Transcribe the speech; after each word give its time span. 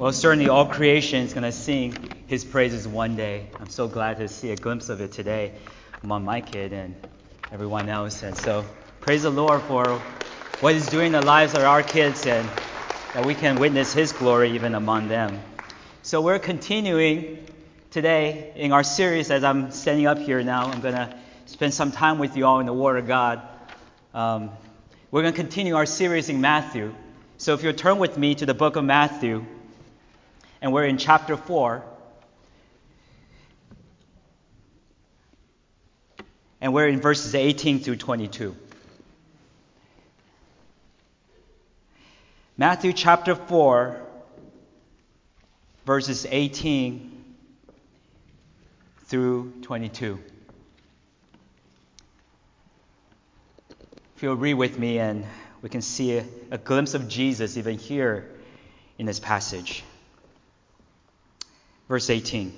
Well, 0.00 0.12
certainly 0.12 0.48
all 0.48 0.64
creation 0.64 1.24
is 1.24 1.34
going 1.34 1.42
to 1.42 1.52
sing 1.52 1.94
his 2.26 2.42
praises 2.42 2.88
one 2.88 3.16
day. 3.16 3.46
I'm 3.60 3.68
so 3.68 3.86
glad 3.86 4.16
to 4.16 4.28
see 4.28 4.50
a 4.50 4.56
glimpse 4.56 4.88
of 4.88 5.02
it 5.02 5.12
today 5.12 5.52
among 6.02 6.24
my 6.24 6.40
kid 6.40 6.72
and 6.72 6.94
everyone 7.52 7.90
else. 7.90 8.22
And 8.22 8.34
so 8.34 8.64
praise 9.02 9.24
the 9.24 9.30
Lord 9.30 9.60
for 9.60 10.00
what 10.60 10.72
he's 10.72 10.88
doing 10.88 11.08
in 11.08 11.12
the 11.12 11.20
lives 11.20 11.52
of 11.52 11.64
our 11.64 11.82
kids 11.82 12.24
and 12.24 12.48
that 13.12 13.26
we 13.26 13.34
can 13.34 13.60
witness 13.60 13.92
his 13.92 14.10
glory 14.12 14.52
even 14.52 14.74
among 14.74 15.08
them. 15.08 15.38
So 16.00 16.22
we're 16.22 16.38
continuing 16.38 17.46
today 17.90 18.54
in 18.56 18.72
our 18.72 18.84
series 18.84 19.30
as 19.30 19.44
I'm 19.44 19.70
standing 19.70 20.06
up 20.06 20.16
here 20.16 20.42
now. 20.42 20.64
I'm 20.64 20.80
going 20.80 20.94
to 20.94 21.14
spend 21.44 21.74
some 21.74 21.92
time 21.92 22.18
with 22.18 22.38
you 22.38 22.46
all 22.46 22.60
in 22.60 22.64
the 22.64 22.72
Word 22.72 22.96
of 22.96 23.06
God. 23.06 23.42
Um, 24.14 24.48
we're 25.10 25.20
going 25.20 25.34
to 25.34 25.38
continue 25.38 25.76
our 25.76 25.84
series 25.84 26.30
in 26.30 26.40
Matthew. 26.40 26.94
So 27.36 27.52
if 27.52 27.62
you'll 27.62 27.74
turn 27.74 27.98
with 27.98 28.16
me 28.16 28.34
to 28.36 28.46
the 28.46 28.54
book 28.54 28.76
of 28.76 28.84
Matthew, 28.84 29.44
and 30.60 30.72
we're 30.72 30.84
in 30.84 30.98
chapter 30.98 31.36
4. 31.36 31.84
And 36.60 36.74
we're 36.74 36.88
in 36.88 37.00
verses 37.00 37.34
18 37.34 37.80
through 37.80 37.96
22. 37.96 38.54
Matthew 42.58 42.92
chapter 42.92 43.34
4, 43.34 43.98
verses 45.86 46.26
18 46.28 47.24
through 49.06 49.52
22. 49.62 50.20
If 54.14 54.22
you'll 54.22 54.36
read 54.36 54.54
with 54.54 54.78
me, 54.78 54.98
and 54.98 55.24
we 55.62 55.70
can 55.70 55.80
see 55.80 56.18
a, 56.18 56.26
a 56.50 56.58
glimpse 56.58 56.92
of 56.92 57.08
Jesus 57.08 57.56
even 57.56 57.78
here 57.78 58.28
in 58.98 59.06
this 59.06 59.18
passage. 59.18 59.82
Verse 61.90 62.08
18. 62.08 62.54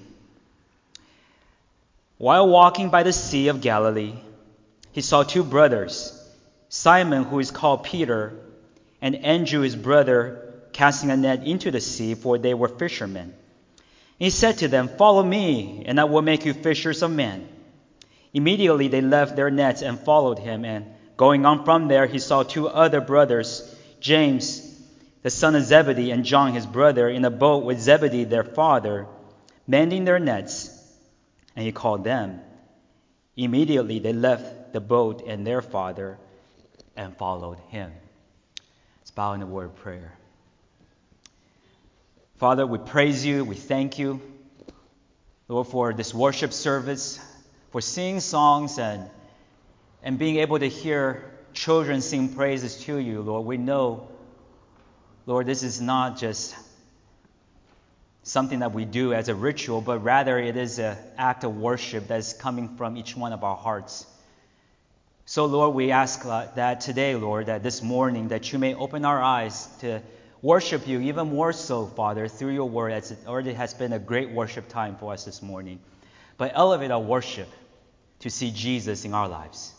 While 2.19 2.49
walking 2.49 2.91
by 2.91 3.03
the 3.03 3.15
Sea 3.15 3.49
of 3.49 3.63
Galilee, 3.63 4.13
he 4.93 5.01
saw 5.01 5.23
two 5.23 5.43
brothers, 5.43 6.13
Simon, 6.69 7.25
who 7.25 7.39
is 7.39 7.51
called 7.51 7.83
Peter, 7.83 8.35
and 9.01 9.17
Andrew, 9.17 9.63
his 9.63 9.75
brother, 9.75 10.53
casting 10.75 11.11
a 11.11 11.17
net 11.17 11.47
into 11.47 11.71
the 11.71 11.81
sea, 11.81 12.15
for 12.15 12.37
they 12.37 12.53
were 12.53 12.69
fishermen. 12.69 13.33
He 14.19 14.29
said 14.29 14.59
to 14.59 14.69
them, 14.69 14.89
Follow 14.99 15.23
me, 15.23 15.83
and 15.87 15.99
I 15.99 16.05
will 16.05 16.21
make 16.21 16.45
you 16.45 16.53
fishers 16.53 17.01
of 17.01 17.11
men. 17.11 17.49
Immediately 18.35 18.89
they 18.89 19.01
left 19.01 19.35
their 19.35 19.51
nets 19.51 19.81
and 19.81 19.99
followed 19.99 20.41
him, 20.41 20.67
and 20.67 20.85
Going 21.17 21.47
on 21.47 21.65
from 21.65 21.89
there, 21.89 22.05
he 22.05 22.19
saw 22.19 22.43
two 22.43 22.69
other 22.69 23.01
brothers, 23.01 23.75
James, 23.99 24.61
the 25.23 25.31
son 25.31 25.55
of 25.55 25.63
Zebedee, 25.63 26.11
and 26.11 26.23
John, 26.23 26.53
his 26.53 26.67
brother, 26.67 27.09
in 27.09 27.25
a 27.25 27.31
boat 27.31 27.65
with 27.65 27.81
Zebedee, 27.81 28.25
their 28.25 28.45
father, 28.45 29.07
mending 29.73 30.05
their 30.05 30.19
nets, 30.19 30.69
and 31.57 31.65
he 31.65 31.73
called 31.73 32.05
them. 32.05 32.39
Immediately 33.39 34.01
they 34.01 34.13
left 34.13 34.75
the 34.75 34.83
boat 34.83 35.25
and 35.27 35.47
their 35.47 35.63
father 35.63 36.19
and 36.95 37.17
followed 37.17 37.57
him. 37.71 37.91
Let's 39.01 39.13
bow 39.13 39.33
in 39.33 39.41
the 39.41 39.47
word 39.47 39.65
of 39.71 39.77
prayer. 39.77 40.13
Father, 42.37 42.67
we 42.67 42.77
praise 42.77 43.25
you, 43.25 43.47
we 43.47 43.55
thank 43.55 43.99
you, 43.99 44.21
Lord, 45.49 45.69
for 45.69 45.95
this 45.95 46.13
worship 46.13 46.53
service, 46.53 47.19
for 47.71 47.81
singing 47.81 48.21
songs 48.21 48.79
and 48.79 49.09
and 50.03 50.19
being 50.19 50.37
able 50.37 50.59
to 50.59 50.69
hear 50.69 51.33
children 51.55 52.03
sing 52.03 52.35
praises 52.35 52.77
to 52.85 52.99
you, 52.99 53.23
Lord, 53.23 53.47
we 53.47 53.57
know, 53.57 54.09
Lord, 55.25 55.47
this 55.47 55.63
is 55.63 55.81
not 55.81 56.19
just 56.19 56.55
something 58.23 58.61
that 58.61 58.73
we 58.73 58.85
do 58.85 59.13
as 59.13 59.29
a 59.29 59.35
ritual, 59.35 59.81
but 59.81 59.99
rather 60.05 60.39
it 60.39 60.57
is 60.57 60.79
an 60.79 60.97
act 61.19 61.45
of 61.45 61.57
worship 61.57 62.09
that 62.09 62.19
is 62.19 62.33
coming 62.33 62.77
from 62.77 62.97
each 62.97 63.17
one 63.17 63.33
of 63.33 63.43
our 63.43 63.57
hearts. 63.57 64.07
So, 65.25 65.47
Lord, 65.47 65.75
we 65.75 65.91
ask 65.91 66.25
uh, 66.25 66.47
that 66.57 66.81
today, 66.81 67.15
Lord, 67.15 67.47
that 67.47 67.63
this 67.63 67.83
morning, 67.83 68.29
that 68.29 68.53
you 68.53 68.59
may 68.59 68.75
open 68.75 69.05
our 69.05 69.23
eyes 69.23 69.67
to 69.81 70.03
worship 70.41 70.87
you 70.87 71.01
even 71.01 71.29
more 71.29 71.53
so, 71.53 71.87
Father, 71.87 72.29
through 72.29 72.53
your 72.53 72.69
word, 72.69 72.93
as 72.93 73.11
it 73.11 73.19
already 73.27 73.53
has 73.53 73.75
been 73.75 73.93
a 73.93 73.99
great 73.99 74.31
worship 74.31 74.69
time 74.69 74.97
for 74.97 75.13
us 75.13 75.25
this 75.25 75.43
morning. 75.43 75.79
But 76.37 76.53
elevate 76.55 76.91
our 76.91 77.01
worship 77.01 77.49
to 78.21 78.31
see 78.31 78.51
Jesus 78.51 79.05
in 79.05 79.15
our 79.15 79.29
lives. 79.29 79.73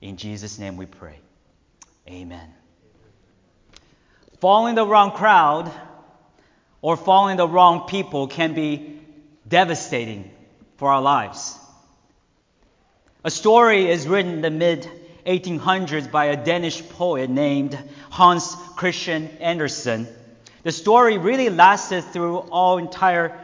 In 0.00 0.16
Jesus' 0.16 0.58
name 0.58 0.76
we 0.76 0.86
pray. 0.86 1.18
Amen. 2.08 2.54
Following 4.40 4.74
the 4.74 4.86
wrong 4.86 5.10
crowd 5.10 5.70
or 6.80 6.96
following 6.96 7.36
the 7.36 7.48
wrong 7.48 7.86
people 7.88 8.26
can 8.28 8.54
be 8.54 9.00
devastating 9.46 10.30
for 10.76 10.90
our 10.90 11.02
lives. 11.02 11.58
A 13.24 13.30
story 13.30 13.90
is 13.90 14.06
written 14.06 14.34
in 14.34 14.40
the 14.42 14.50
mid 14.50 14.88
1800s 15.26 16.10
by 16.10 16.26
a 16.26 16.42
Danish 16.42 16.88
poet 16.88 17.28
named 17.28 17.78
Hans 18.10 18.54
Christian 18.76 19.28
Andersen. 19.40 20.08
The 20.62 20.72
story 20.72 21.18
really 21.18 21.50
lasted 21.50 22.04
through 22.04 22.38
all 22.38 22.78
entire 22.78 23.38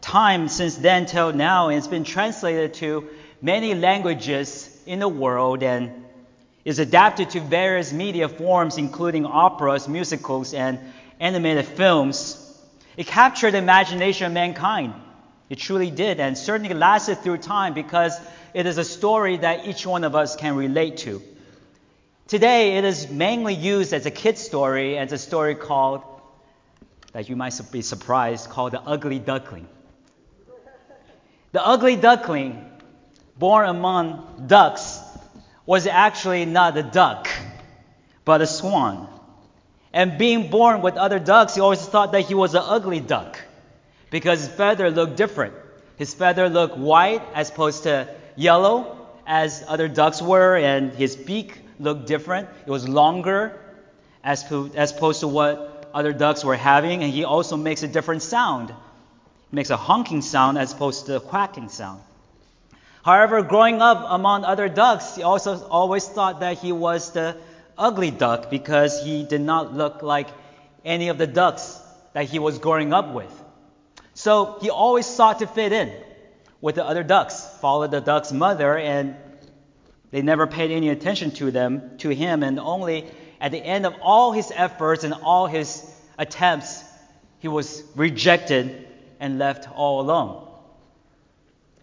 time 0.00 0.48
since 0.48 0.76
then 0.76 1.06
till 1.06 1.32
now, 1.32 1.68
and 1.68 1.78
it's 1.78 1.86
been 1.86 2.04
translated 2.04 2.74
to 2.74 3.08
many 3.40 3.74
languages 3.74 4.68
in 4.86 4.98
the 4.98 5.08
world 5.08 5.62
and 5.62 6.04
is 6.64 6.78
adapted 6.78 7.30
to 7.30 7.40
various 7.40 7.92
media 7.92 8.28
forms, 8.28 8.78
including 8.78 9.24
operas, 9.24 9.88
musicals, 9.88 10.54
and 10.54 10.78
animated 11.20 11.66
films. 11.66 12.47
It 12.98 13.06
captured 13.06 13.52
the 13.52 13.58
imagination 13.58 14.26
of 14.26 14.32
mankind. 14.32 14.92
It 15.48 15.58
truly 15.58 15.90
did, 15.90 16.20
and 16.20 16.36
certainly 16.36 16.74
lasted 16.74 17.22
through 17.22 17.38
time 17.38 17.72
because 17.72 18.20
it 18.52 18.66
is 18.66 18.76
a 18.76 18.84
story 18.84 19.38
that 19.38 19.66
each 19.66 19.86
one 19.86 20.04
of 20.04 20.14
us 20.14 20.36
can 20.36 20.56
relate 20.56 20.98
to. 20.98 21.22
Today, 22.26 22.76
it 22.76 22.84
is 22.84 23.08
mainly 23.08 23.54
used 23.54 23.94
as 23.94 24.04
a 24.04 24.10
kid's 24.10 24.42
story, 24.42 24.98
as 24.98 25.12
a 25.12 25.18
story 25.18 25.54
called, 25.54 26.02
that 27.12 27.28
you 27.30 27.36
might 27.36 27.58
be 27.72 27.82
surprised, 27.82 28.50
called 28.50 28.72
The 28.72 28.80
Ugly 28.82 29.20
Duckling. 29.20 29.68
The 31.52 31.64
Ugly 31.64 31.96
Duckling 31.96 32.68
born 33.38 33.68
among 33.68 34.44
ducks, 34.48 35.00
was 35.64 35.86
actually 35.86 36.44
not 36.46 36.76
a 36.76 36.82
duck, 36.82 37.28
but 38.24 38.40
a 38.40 38.46
swan. 38.46 39.08
And 39.92 40.18
being 40.18 40.50
born 40.50 40.82
with 40.82 40.96
other 40.96 41.18
ducks, 41.18 41.54
he 41.54 41.60
always 41.60 41.84
thought 41.86 42.12
that 42.12 42.22
he 42.22 42.34
was 42.34 42.54
an 42.54 42.62
ugly 42.64 43.00
duck 43.00 43.40
because 44.10 44.40
his 44.40 44.48
feather 44.48 44.90
looked 44.90 45.16
different. 45.16 45.54
His 45.96 46.14
feather 46.14 46.48
looked 46.48 46.76
white 46.76 47.22
as 47.34 47.50
opposed 47.50 47.84
to 47.84 48.08
yellow 48.36 49.08
as 49.26 49.64
other 49.66 49.88
ducks 49.88 50.22
were, 50.22 50.56
and 50.56 50.92
his 50.92 51.16
beak 51.16 51.60
looked 51.80 52.06
different. 52.06 52.48
It 52.66 52.70
was 52.70 52.88
longer 52.88 53.58
as, 54.24 54.44
as 54.74 54.92
opposed 54.92 55.20
to 55.20 55.28
what 55.28 55.90
other 55.92 56.12
ducks 56.12 56.44
were 56.44 56.56
having, 56.56 57.02
and 57.02 57.12
he 57.12 57.24
also 57.24 57.56
makes 57.56 57.82
a 57.82 57.88
different 57.88 58.22
sound. 58.22 58.70
He 58.70 59.56
makes 59.56 59.70
a 59.70 59.76
honking 59.76 60.22
sound 60.22 60.58
as 60.58 60.72
opposed 60.72 61.06
to 61.06 61.16
a 61.16 61.20
quacking 61.20 61.68
sound. 61.68 62.02
However, 63.02 63.42
growing 63.42 63.80
up 63.80 64.04
among 64.08 64.44
other 64.44 64.68
ducks, 64.68 65.16
he 65.16 65.22
also 65.22 65.66
always 65.68 66.06
thought 66.06 66.40
that 66.40 66.58
he 66.58 66.72
was 66.72 67.12
the 67.12 67.36
ugly 67.78 68.10
duck 68.10 68.50
because 68.50 69.02
he 69.02 69.24
did 69.24 69.40
not 69.40 69.74
look 69.74 70.02
like 70.02 70.28
any 70.84 71.08
of 71.08 71.18
the 71.18 71.26
ducks 71.26 71.80
that 72.12 72.24
he 72.24 72.38
was 72.38 72.58
growing 72.58 72.92
up 72.92 73.14
with. 73.14 73.32
So 74.14 74.58
he 74.60 74.70
always 74.70 75.06
sought 75.06 75.38
to 75.38 75.46
fit 75.46 75.72
in 75.72 75.92
with 76.60 76.74
the 76.74 76.84
other 76.84 77.04
ducks, 77.04 77.46
followed 77.60 77.92
the 77.92 78.00
duck's 78.00 78.32
mother, 78.32 78.76
and 78.76 79.16
they 80.10 80.22
never 80.22 80.46
paid 80.46 80.70
any 80.70 80.88
attention 80.88 81.30
to 81.32 81.50
them, 81.50 81.98
to 81.98 82.08
him, 82.08 82.42
and 82.42 82.58
only 82.58 83.06
at 83.40 83.52
the 83.52 83.58
end 83.58 83.86
of 83.86 83.94
all 84.02 84.32
his 84.32 84.50
efforts 84.54 85.04
and 85.04 85.14
all 85.14 85.46
his 85.46 85.84
attempts, 86.18 86.82
he 87.38 87.48
was 87.48 87.84
rejected 87.94 88.88
and 89.20 89.38
left 89.38 89.68
all 89.72 90.00
alone. 90.00 90.48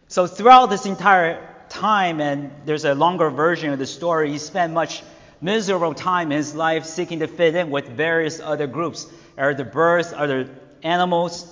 So 0.08 0.28
throughout 0.28 0.68
this 0.70 0.86
entire 0.86 1.48
time, 1.70 2.20
and 2.20 2.52
there's 2.66 2.86
a 2.86 2.94
longer 2.94 3.30
version 3.30 3.72
of 3.72 3.80
the 3.80 3.86
story, 3.86 4.32
he 4.32 4.38
spent 4.38 4.74
much 4.74 5.02
miserable 5.46 5.94
time 5.94 6.32
in 6.32 6.38
his 6.38 6.56
life 6.56 6.86
seeking 6.86 7.20
to 7.20 7.28
fit 7.28 7.56
in 7.56 7.70
with 7.70 7.88
various 7.88 8.40
other 8.40 8.68
groups, 8.68 9.08
other 9.38 9.64
birds, 9.64 10.12
other 10.12 10.50
animals, 10.84 11.48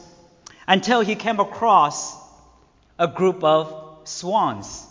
until 0.67 1.01
he 1.01 1.15
came 1.15 1.39
across 1.39 2.17
a 2.97 3.07
group 3.07 3.43
of 3.43 3.99
swans. 4.03 4.85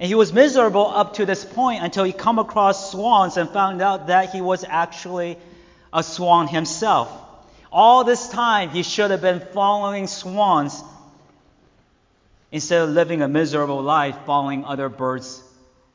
And 0.00 0.08
he 0.08 0.16
was 0.16 0.32
miserable 0.32 0.86
up 0.86 1.14
to 1.14 1.24
this 1.24 1.44
point 1.44 1.84
until 1.84 2.02
he 2.02 2.12
come 2.12 2.40
across 2.40 2.90
swans 2.90 3.36
and 3.36 3.48
found 3.48 3.80
out 3.80 4.08
that 4.08 4.30
he 4.30 4.40
was 4.40 4.64
actually 4.68 5.38
a 5.92 6.02
swan 6.02 6.48
himself. 6.48 7.08
All 7.70 8.02
this 8.02 8.28
time 8.28 8.70
he 8.70 8.82
should 8.82 9.12
have 9.12 9.20
been 9.20 9.40
following 9.40 10.08
swans 10.08 10.82
instead 12.50 12.82
of 12.82 12.90
living 12.90 13.22
a 13.22 13.28
miserable 13.28 13.82
life 13.82 14.16
following 14.26 14.64
other 14.64 14.88
birds 14.88 15.42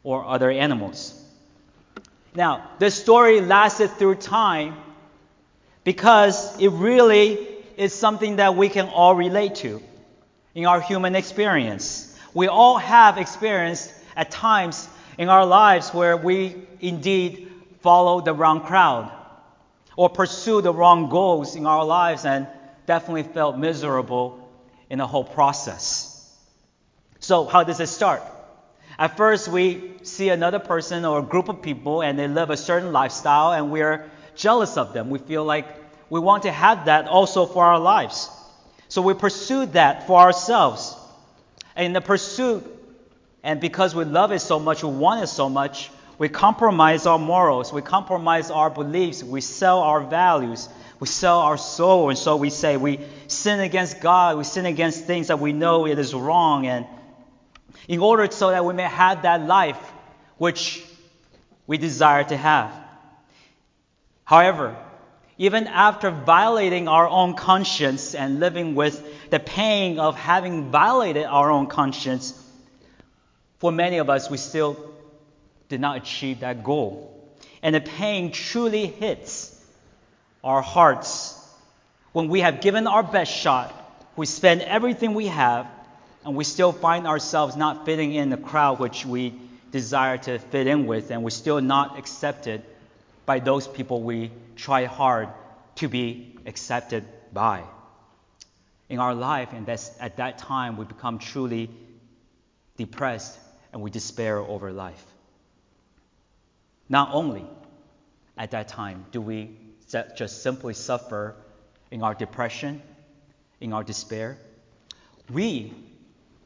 or 0.04 0.26
other 0.26 0.50
animals. 0.50 1.19
Now, 2.36 2.70
this 2.80 2.96
story 2.96 3.42
lasted 3.42 3.90
through 3.92 4.16
time 4.16 4.76
because 5.84 6.60
it 6.60 6.70
really 6.70 7.48
is 7.78 7.94
something 7.94 8.36
that 8.36 8.56
we 8.56 8.70
can 8.70 8.88
all 8.88 9.16
relate 9.16 9.56
to 9.56 9.82
in 10.54 10.66
our 10.66 10.82
human 10.82 11.16
experience. 11.16 12.18
We 12.34 12.48
all 12.48 12.78
have 12.78 13.18
experienced 13.18 13.92
at 14.16 14.30
times 14.30 14.88
in 15.18 15.30
our 15.30 15.46
lives 15.46 15.94
where 15.94 16.18
we 16.18 16.56
indeed 16.82 17.52
follow 17.82 18.22
the 18.22 18.34
wrong 18.34 18.62
crowd 18.62 19.12
or 19.96 20.10
pursue 20.10 20.62
the 20.62 20.74
wrong 20.74 21.10
goals 21.10 21.56
in 21.56 21.66
our 21.66 21.84
lives 21.84 22.26
and 22.26 22.48
definitely 22.86 23.24
felt 23.24 23.58
miserable 23.58 24.50
in 24.90 25.00
the 25.00 25.08
whole 25.08 25.24
process. 25.24 26.16
So, 27.20 27.46
how 27.46 27.64
does 27.64 27.80
it 27.80 27.88
start? 27.88 28.22
At 29.00 29.16
first, 29.16 29.48
we 29.48 29.94
see 30.04 30.28
another 30.28 30.60
person 30.60 31.06
or 31.06 31.20
a 31.20 31.24
group 31.24 31.48
of 31.48 31.62
people 31.62 32.02
and 32.04 32.20
they 32.20 32.28
live 32.28 32.50
a 32.50 32.58
certain 32.58 32.92
lifestyle 32.92 33.54
and 33.54 33.72
we're 33.72 34.12
jealous 34.36 34.76
of 34.76 34.92
them. 34.92 35.10
We 35.10 35.20
feel 35.20 35.46
like 35.46 35.66
we 36.10 36.20
want 36.20 36.44
to 36.44 36.52
have 36.52 36.86
that 36.86 37.08
also 37.08 37.46
for 37.46 37.64
our 37.64 37.80
lives. 37.80 38.30
So 38.90 39.02
we 39.02 39.14
pursue 39.14 39.68
that 39.68 40.06
for 40.06 40.20
ourselves. 40.20 40.98
And 41.78 41.86
in 41.86 41.94
the 41.94 42.02
pursuit, 42.02 42.66
and 43.42 43.62
because 43.62 43.96
we 43.96 44.04
love 44.04 44.34
it 44.34 44.40
so 44.40 44.60
much, 44.60 44.84
we 44.84 44.90
want 44.90 45.24
it 45.24 45.28
so 45.28 45.48
much, 45.48 45.92
we 46.18 46.28
compromise 46.28 47.06
our 47.06 47.18
morals, 47.18 47.72
we 47.72 47.82
compromise 47.82 48.52
our 48.52 48.70
beliefs, 48.70 49.24
we 49.24 49.40
sell 49.40 49.80
our 49.80 50.02
values, 50.02 50.68
we 51.00 51.08
sell 51.08 51.40
our 51.40 51.58
soul, 51.58 52.10
and 52.10 52.18
so 52.18 52.36
we 52.36 52.50
say 52.50 52.76
we 52.76 53.00
sin 53.28 53.62
against 53.62 54.02
God, 54.02 54.38
we 54.38 54.44
sin 54.44 54.66
against 54.66 55.06
things 55.06 55.28
that 55.28 55.40
we 55.40 55.54
know 55.54 55.88
it 55.88 55.98
is 55.98 56.14
wrong, 56.14 56.68
and 56.68 56.86
in 57.90 58.00
order 58.00 58.32
so 58.32 58.52
that 58.52 58.64
we 58.64 58.74
may 58.74 58.84
have 58.84 59.24
that 59.24 59.46
life 59.46 59.92
which 60.38 60.86
we 61.68 61.78
desire 61.78 62.24
to 62.24 62.38
have. 62.38 62.72
However, 64.24 64.78
even 65.40 65.68
after 65.68 66.12
violating 66.12 66.88
our 66.88 67.08
own 67.08 67.34
conscience 67.34 68.14
and 68.14 68.40
living 68.40 68.76
with 68.76 69.04
the 69.32 69.40
pain 69.40 70.00
of 70.00 70.16
having 70.16 70.70
violated 70.70 71.26
our 71.26 71.50
own 71.50 71.66
conscience, 71.66 72.34
for 73.58 73.72
many 73.72 73.98
of 73.98 74.10
us, 74.10 74.30
we 74.30 74.38
still 74.38 74.78
did 75.68 75.82
not 75.82 75.98
achieve 75.98 76.42
that 76.42 76.64
goal. 76.64 77.28
And 77.64 77.74
the 77.74 77.82
pain 77.82 78.32
truly 78.32 78.86
hits 78.86 79.56
our 80.44 80.62
hearts 80.62 81.36
when 82.12 82.28
we 82.28 82.42
have 82.42 82.62
given 82.62 82.86
our 82.88 83.04
best 83.04 83.32
shot, 83.32 83.74
we 84.16 84.26
spend 84.26 84.62
everything 84.62 85.14
we 85.16 85.28
have, 85.28 85.68
and 86.26 86.36
we 86.36 86.44
still 86.44 86.72
find 86.72 87.08
ourselves 87.08 87.56
not 87.56 87.86
fitting 87.86 88.14
in 88.14 88.30
the 88.30 88.38
crowd 88.38 88.80
which 88.80 89.06
we 89.06 89.34
desire 89.72 90.18
to 90.18 90.40
fit 90.40 90.68
in 90.68 90.86
with, 90.86 91.12
and 91.12 91.24
we're 91.24 91.30
still 91.30 91.62
not 91.62 91.98
accepted 91.98 92.64
by 93.26 93.40
those 93.40 93.68
people 93.68 94.02
we 94.02 94.32
try 94.56 94.86
hard 94.86 95.30
to 95.76 95.88
be 95.88 96.36
accepted 96.46 97.06
by. 97.32 97.64
In 98.90 99.00
our 99.00 99.14
life, 99.14 99.50
and 99.54 99.66
that's, 99.66 99.92
at 100.00 100.18
that 100.18 100.40
time, 100.40 100.78
we 100.78 100.86
become 100.86 101.20
truly 101.20 101.70
depressed 102.76 103.38
and 103.72 103.82
we 103.82 103.92
despair 103.92 104.40
over 104.40 104.72
life. 104.72 105.06
Not 106.90 107.10
only 107.14 107.46
at 108.38 108.52
that 108.52 108.68
time 108.70 109.06
do 109.12 109.22
we 109.22 109.56
just 110.16 110.42
simply 110.42 110.74
suffer 110.74 111.36
in 111.92 112.02
our 112.02 112.16
depression, 112.16 112.82
in 113.60 113.74
our 113.74 113.84
despair, 113.84 114.38
we 115.30 115.74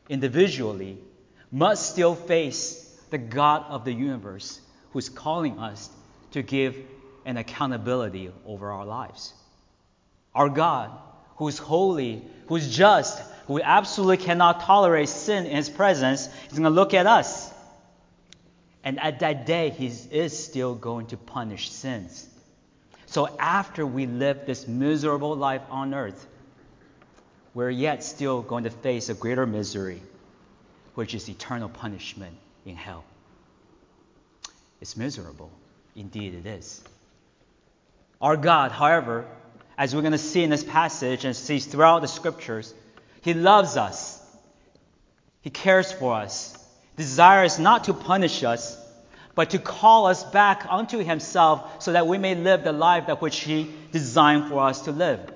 individually 0.10 0.98
must 1.52 1.90
still 1.90 2.16
face 2.16 2.84
the 3.10 3.18
God 3.18 3.66
of 3.70 3.86
the 3.86 3.94
universe 3.94 4.60
who's 4.92 5.10
calling 5.10 5.60
us 5.60 5.90
to 6.32 6.42
give 6.42 6.78
an 7.26 7.38
accountability 7.38 8.32
over 8.46 8.72
our 8.72 8.86
lives. 8.86 9.34
Our 10.34 10.50
God, 10.50 10.92
who 11.38 11.48
is 11.48 11.58
holy, 11.58 12.24
who 12.48 12.56
is 12.56 12.76
just, 12.76 13.22
who 13.48 13.62
absolutely 13.62 14.18
cannot 14.18 14.62
tolerate 14.62 15.10
sin 15.10 15.46
in 15.46 15.56
his 15.56 15.70
presence, 15.70 16.28
is 16.48 16.54
going 16.54 16.64
to 16.64 16.70
look 16.70 16.94
at 16.94 17.06
us. 17.06 17.52
And 18.84 19.00
at 19.00 19.20
that 19.20 19.46
day, 19.46 19.70
he 19.70 19.88
is 19.88 20.44
still 20.44 20.76
going 20.76 21.08
to 21.08 21.18
punish 21.18 21.72
sins. 21.72 22.28
So 23.06 23.30
after 23.38 23.86
we 23.86 24.08
live 24.08 24.46
this 24.46 24.68
miserable 24.68 25.36
life 25.36 25.62
on 25.70 25.94
earth, 25.94 26.28
we're 27.54 27.70
yet 27.70 28.04
still 28.04 28.42
going 28.42 28.64
to 28.64 28.70
face 28.70 29.10
a 29.10 29.14
greater 29.14 29.46
misery, 29.46 30.02
which 30.96 31.14
is 31.14 31.30
eternal 31.30 31.70
punishment 31.70 32.36
in 32.66 32.76
hell. 32.76 33.04
It's 34.82 34.98
miserable. 34.98 35.52
Indeed, 35.96 36.34
it 36.34 36.46
is. 36.46 36.84
Our 38.22 38.38
God, 38.38 38.72
however, 38.72 39.26
as 39.78 39.94
we're 39.94 40.02
going 40.02 40.14
to 40.14 40.18
see 40.18 40.44
in 40.44 40.50
this 40.50 40.64
passage 40.64 41.26
and 41.26 41.36
see 41.36 41.60
throughout 41.60 42.02
the 42.02 42.08
scriptures, 42.08 42.74
He 43.22 43.34
loves 43.34 43.78
us. 43.78 44.20
He 45.42 45.50
cares 45.50 45.92
for 45.92 46.16
us, 46.16 46.58
desires 46.96 47.60
not 47.60 47.86
to 47.86 47.94
punish 47.94 48.44
us, 48.44 48.80
but 49.36 49.50
to 49.52 49.60
call 49.60 50.06
us 50.06 50.24
back 50.24 50.66
unto 50.70 51.00
Himself 51.00 51.84
so 51.84 51.92
that 51.92 52.08
we 52.08 52.18
may 52.18 52.36
live 52.36 52.64
the 52.64 52.72
life 52.72 53.08
that 53.08 53.22
which 53.22 53.40
He 53.40 53.70
designed 53.92 54.50
for 54.50 54.62
us 54.62 54.82
to 54.82 54.92
live. 54.92 55.33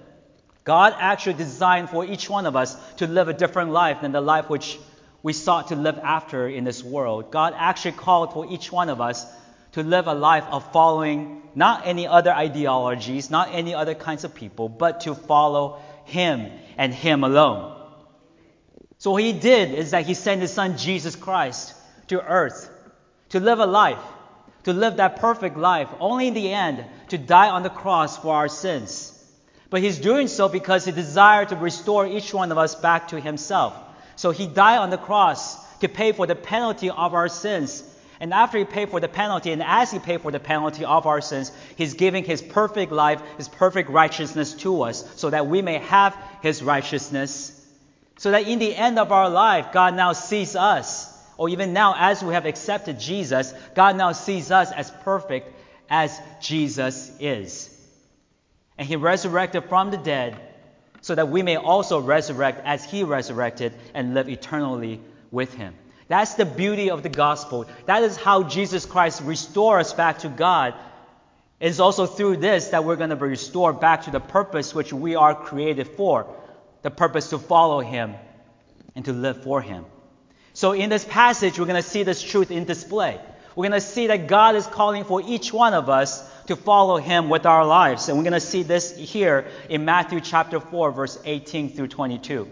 God 0.68 0.96
actually 1.00 1.36
designed 1.36 1.90
for 1.90 2.04
each 2.04 2.30
one 2.30 2.46
of 2.46 2.58
us 2.58 2.76
to 2.98 3.08
live 3.08 3.30
a 3.30 3.34
different 3.34 3.72
life 3.72 4.02
than 4.02 4.12
the 4.12 4.20
life 4.20 4.50
which 4.50 4.78
we 5.24 5.32
sought 5.32 5.70
to 5.70 5.78
live 5.78 5.98
after 5.98 6.46
in 6.46 6.66
this 6.66 6.84
world. 6.84 7.32
God 7.32 7.54
actually 7.56 7.94
called 7.94 8.34
for 8.34 8.46
each 8.52 8.70
one 8.70 8.90
of 8.90 9.00
us 9.00 9.26
to 9.72 9.84
live 9.84 10.08
a 10.08 10.14
life 10.14 10.44
of 10.52 10.70
following 10.74 11.42
not 11.56 11.88
any 11.88 12.06
other 12.06 12.34
ideologies, 12.34 13.30
not 13.30 13.48
any 13.54 13.76
other 13.76 13.96
kinds 13.96 14.26
of 14.26 14.36
people, 14.36 14.68
but 14.68 15.00
to 15.02 15.16
follow 15.16 15.80
Him 16.04 16.52
and 16.78 16.94
Him 16.94 17.24
alone. 17.24 17.82
So 18.98 19.12
what 19.12 19.24
He 19.24 19.32
did 19.32 19.74
is 19.74 19.92
that 19.92 20.06
He 20.06 20.16
sent 20.16 20.42
His 20.42 20.52
Son 20.52 20.78
Jesus 20.78 21.16
Christ 21.16 21.76
to 22.08 22.22
earth 22.22 22.70
to 23.30 23.40
live 23.40 23.60
a 23.60 23.66
life, 23.66 24.04
to 24.64 24.74
live 24.74 24.98
that 24.98 25.16
perfect 25.16 25.56
life, 25.56 25.88
only 26.02 26.28
in 26.28 26.34
the 26.34 26.52
end 26.52 26.84
to 27.08 27.18
die 27.18 27.52
on 27.52 27.64
the 27.64 27.70
cross 27.70 28.18
for 28.18 28.36
our 28.36 28.50
sins. 28.50 29.17
But 29.70 29.82
he's 29.82 30.00
doing 30.00 30.28
so 30.28 30.48
because 30.48 30.86
he 30.86 30.92
desired 30.92 31.50
to 31.50 31.56
restore 31.56 32.08
each 32.08 32.34
one 32.34 32.52
of 32.52 32.58
us 32.58 32.76
back 32.76 33.10
to 33.10 33.20
himself. 33.20 33.76
So 34.16 34.32
he 34.32 34.48
died 34.48 34.78
on 34.78 34.90
the 34.90 34.98
cross 34.98 35.58
to 35.80 35.90
pay 35.90 36.12
for 36.12 36.26
the 36.26 36.36
penalty 36.36 36.90
of 36.90 37.14
our 37.14 37.28
sins. 37.28 37.84
And 38.20 38.34
after 38.34 38.58
he 38.58 38.66
paid 38.66 38.90
for 38.90 39.00
the 39.00 39.08
penalty, 39.08 39.52
and 39.52 39.62
as 39.62 39.92
he 39.92 40.00
paid 40.00 40.22
for 40.22 40.32
the 40.32 40.40
penalty 40.40 40.86
of 40.86 41.06
our 41.06 41.22
sins, 41.22 41.52
he's 41.76 41.94
giving 41.94 42.24
his 42.24 42.42
perfect 42.42 42.92
life, 42.92 43.22
his 43.38 43.48
perfect 43.48 43.90
righteousness 43.90 44.54
to 44.56 44.82
us, 44.84 45.06
so 45.18 45.30
that 45.30 45.48
we 45.48 45.62
may 45.62 45.78
have 45.78 46.18
his 46.42 46.64
righteousness. 46.64 47.54
So 48.18 48.32
that 48.32 48.48
in 48.48 48.58
the 48.58 48.76
end 48.76 48.98
of 48.98 49.12
our 49.12 49.30
life, 49.30 49.72
God 49.72 49.94
now 49.96 50.14
sees 50.14 50.56
us 50.56 51.14
or 51.38 51.50
even 51.50 51.74
now 51.74 51.96
as 51.98 52.24
we 52.24 52.34
have 52.34 52.46
accepted 52.46 53.00
Jesus, 53.00 53.54
God 53.76 53.96
now 53.96 54.12
sees 54.12 54.52
us 54.52 54.72
as 54.72 54.90
perfect 54.90 55.54
as 55.90 56.20
Jesus 56.42 57.12
is. 57.20 57.77
And 58.78 58.88
He 58.88 58.96
resurrected 58.96 59.66
from 59.66 59.92
the 59.92 59.98
dead 59.98 60.40
so 61.02 61.16
that 61.16 61.30
we 61.30 61.42
may 61.44 61.58
also 61.58 62.00
resurrect 62.00 62.62
as 62.66 62.84
He 62.84 63.04
resurrected 63.04 63.74
and 63.94 64.14
live 64.14 64.30
eternally 64.30 65.00
with 65.32 65.54
Him. 65.54 65.74
That's 66.08 66.36
the 66.36 66.46
beauty 66.46 66.90
of 66.90 67.04
the 67.04 67.10
gospel. 67.10 67.66
That 67.86 68.04
is 68.04 68.16
how 68.16 68.44
Jesus 68.44 68.86
Christ 68.86 69.22
restores 69.24 69.88
us 69.88 69.94
back 69.94 70.20
to 70.20 70.30
God. 70.30 70.74
It's 71.60 71.80
also 71.80 72.06
through 72.06 72.38
this 72.38 72.70
that 72.70 72.86
we're 72.86 72.96
going 72.96 73.10
to 73.10 73.16
be 73.16 73.26
restored 73.26 73.80
back 73.80 74.04
to 74.04 74.12
the 74.12 74.20
purpose 74.20 74.74
which 74.74 74.94
we 74.94 75.16
are 75.16 75.36
created 75.36 75.88
for 75.88 76.34
the 76.84 76.92
purpose 76.92 77.32
to 77.32 77.40
follow 77.40 77.80
Him 77.80 78.14
and 78.96 79.04
to 79.06 79.14
live 79.14 79.44
for 79.44 79.62
Him. 79.62 79.86
So 80.54 80.72
in 80.72 80.90
this 80.90 81.04
passage, 81.04 81.60
we're 81.60 81.66
going 81.66 81.82
to 81.82 81.88
see 81.88 82.04
this 82.04 82.22
truth 82.22 82.52
in 82.52 82.66
display. 82.66 83.20
We're 83.58 83.70
going 83.70 83.82
to 83.82 83.82
see 83.82 84.06
that 84.06 84.28
God 84.28 84.56
is 84.56 84.68
calling 84.68 85.04
for 85.04 85.20
each 85.26 85.52
one 85.52 85.74
of 85.74 85.90
us 85.90 86.24
to 86.46 86.56
follow 86.56 86.98
Him 86.98 87.28
with 87.28 87.48
our 87.48 87.66
lives. 87.66 88.08
And 88.08 88.16
we're 88.16 88.24
going 88.24 88.34
to 88.34 88.40
see 88.40 88.62
this 88.62 88.96
here 88.96 89.48
in 89.68 89.84
Matthew 89.84 90.22
chapter 90.22 90.60
4, 90.60 90.92
verse 90.92 91.18
18 91.26 91.72
through 91.72 91.88
22. 91.88 92.48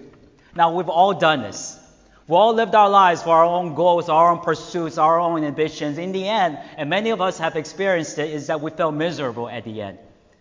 Now, 0.55 0.73
we've 0.73 0.89
all 0.89 1.13
done 1.13 1.43
this. 1.43 1.79
We've 2.27 2.33
all 2.33 2.55
lived 2.55 2.73
our 2.73 2.89
lives 2.89 3.21
for 3.21 3.29
our 3.29 3.45
own 3.45 3.75
goals, 3.75 4.09
our 4.09 4.31
own 4.31 4.39
pursuits, 4.39 4.97
our 4.97 5.19
own 5.19 5.43
ambitions. 5.43 5.99
In 5.99 6.11
the 6.11 6.27
end, 6.27 6.57
and 6.75 6.89
many 6.89 7.11
of 7.11 7.21
us 7.21 7.37
have 7.37 7.55
experienced 7.55 8.17
it, 8.17 8.31
is 8.31 8.47
that 8.47 8.61
we 8.61 8.71
felt 8.71 8.95
miserable 8.95 9.47
at 9.47 9.63
the 9.63 9.83
end. 9.83 9.99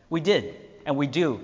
We 0.09 0.23
did, 0.23 0.54
and 0.87 0.97
we 0.97 1.09
do 1.09 1.42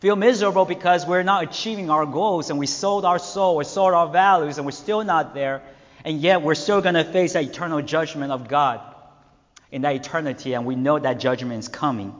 feel 0.00 0.16
miserable 0.16 0.64
because 0.64 1.06
we're 1.06 1.22
not 1.22 1.44
achieving 1.44 1.90
our 1.90 2.06
goals 2.06 2.48
and 2.48 2.58
we 2.58 2.66
sold 2.66 3.04
our 3.04 3.18
soul, 3.18 3.56
we 3.56 3.64
sold 3.64 3.92
our 3.92 4.08
values, 4.08 4.56
and 4.56 4.64
we're 4.64 4.72
still 4.72 5.04
not 5.04 5.34
there. 5.34 5.62
And 6.04 6.20
yet 6.20 6.42
we're 6.42 6.54
still 6.54 6.80
going 6.80 6.94
to 6.94 7.04
face 7.04 7.34
that 7.34 7.44
eternal 7.44 7.82
judgment 7.82 8.32
of 8.32 8.48
God 8.48 8.80
in 9.70 9.82
that 9.82 9.94
eternity, 9.94 10.54
and 10.54 10.66
we 10.66 10.74
know 10.74 10.98
that 10.98 11.20
judgment 11.20 11.58
is 11.58 11.68
coming. 11.68 12.14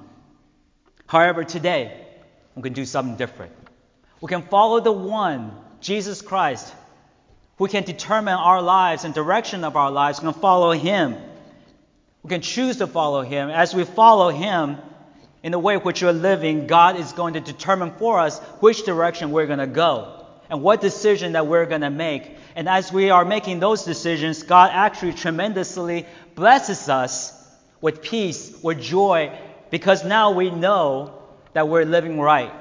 However, 1.06 1.42
today, 1.44 2.06
we 2.54 2.62
can 2.62 2.72
do 2.72 2.84
something 2.84 3.16
different. 3.16 3.52
We 4.20 4.28
can 4.28 4.42
follow 4.42 4.80
the 4.80 4.92
one, 4.92 5.52
Jesus 5.80 6.22
Christ, 6.22 6.72
who 7.58 7.66
can 7.66 7.82
determine 7.82 8.34
our 8.34 8.62
lives 8.62 9.04
and 9.04 9.12
direction 9.12 9.64
of 9.64 9.76
our 9.76 9.90
lives. 9.90 10.20
We 10.20 10.30
can 10.30 10.40
follow 10.40 10.72
him. 10.72 11.16
We 12.22 12.28
can 12.28 12.42
choose 12.42 12.76
to 12.76 12.86
follow 12.86 13.22
him. 13.22 13.50
As 13.50 13.74
we 13.74 13.84
follow 13.84 14.28
him, 14.28 14.76
in 15.42 15.52
the 15.52 15.58
way 15.58 15.78
which 15.78 16.02
we're 16.02 16.12
living, 16.12 16.66
God 16.66 16.96
is 16.96 17.12
going 17.12 17.34
to 17.34 17.40
determine 17.40 17.92
for 17.92 18.20
us 18.20 18.38
which 18.60 18.84
direction 18.84 19.30
we're 19.30 19.46
going 19.46 19.58
to 19.58 19.66
go 19.66 20.19
and 20.50 20.62
what 20.62 20.80
decision 20.80 21.32
that 21.32 21.46
we're 21.46 21.64
going 21.64 21.80
to 21.82 21.90
make. 21.90 22.36
And 22.56 22.68
as 22.68 22.92
we 22.92 23.10
are 23.10 23.24
making 23.24 23.60
those 23.60 23.84
decisions, 23.84 24.42
God 24.42 24.70
actually 24.72 25.12
tremendously 25.12 26.06
blesses 26.34 26.88
us 26.88 27.32
with 27.80 28.02
peace, 28.02 28.60
with 28.62 28.80
joy, 28.80 29.32
because 29.70 30.04
now 30.04 30.32
we 30.32 30.50
know 30.50 31.22
that 31.52 31.68
we're 31.68 31.84
living 31.84 32.20
right. 32.20 32.52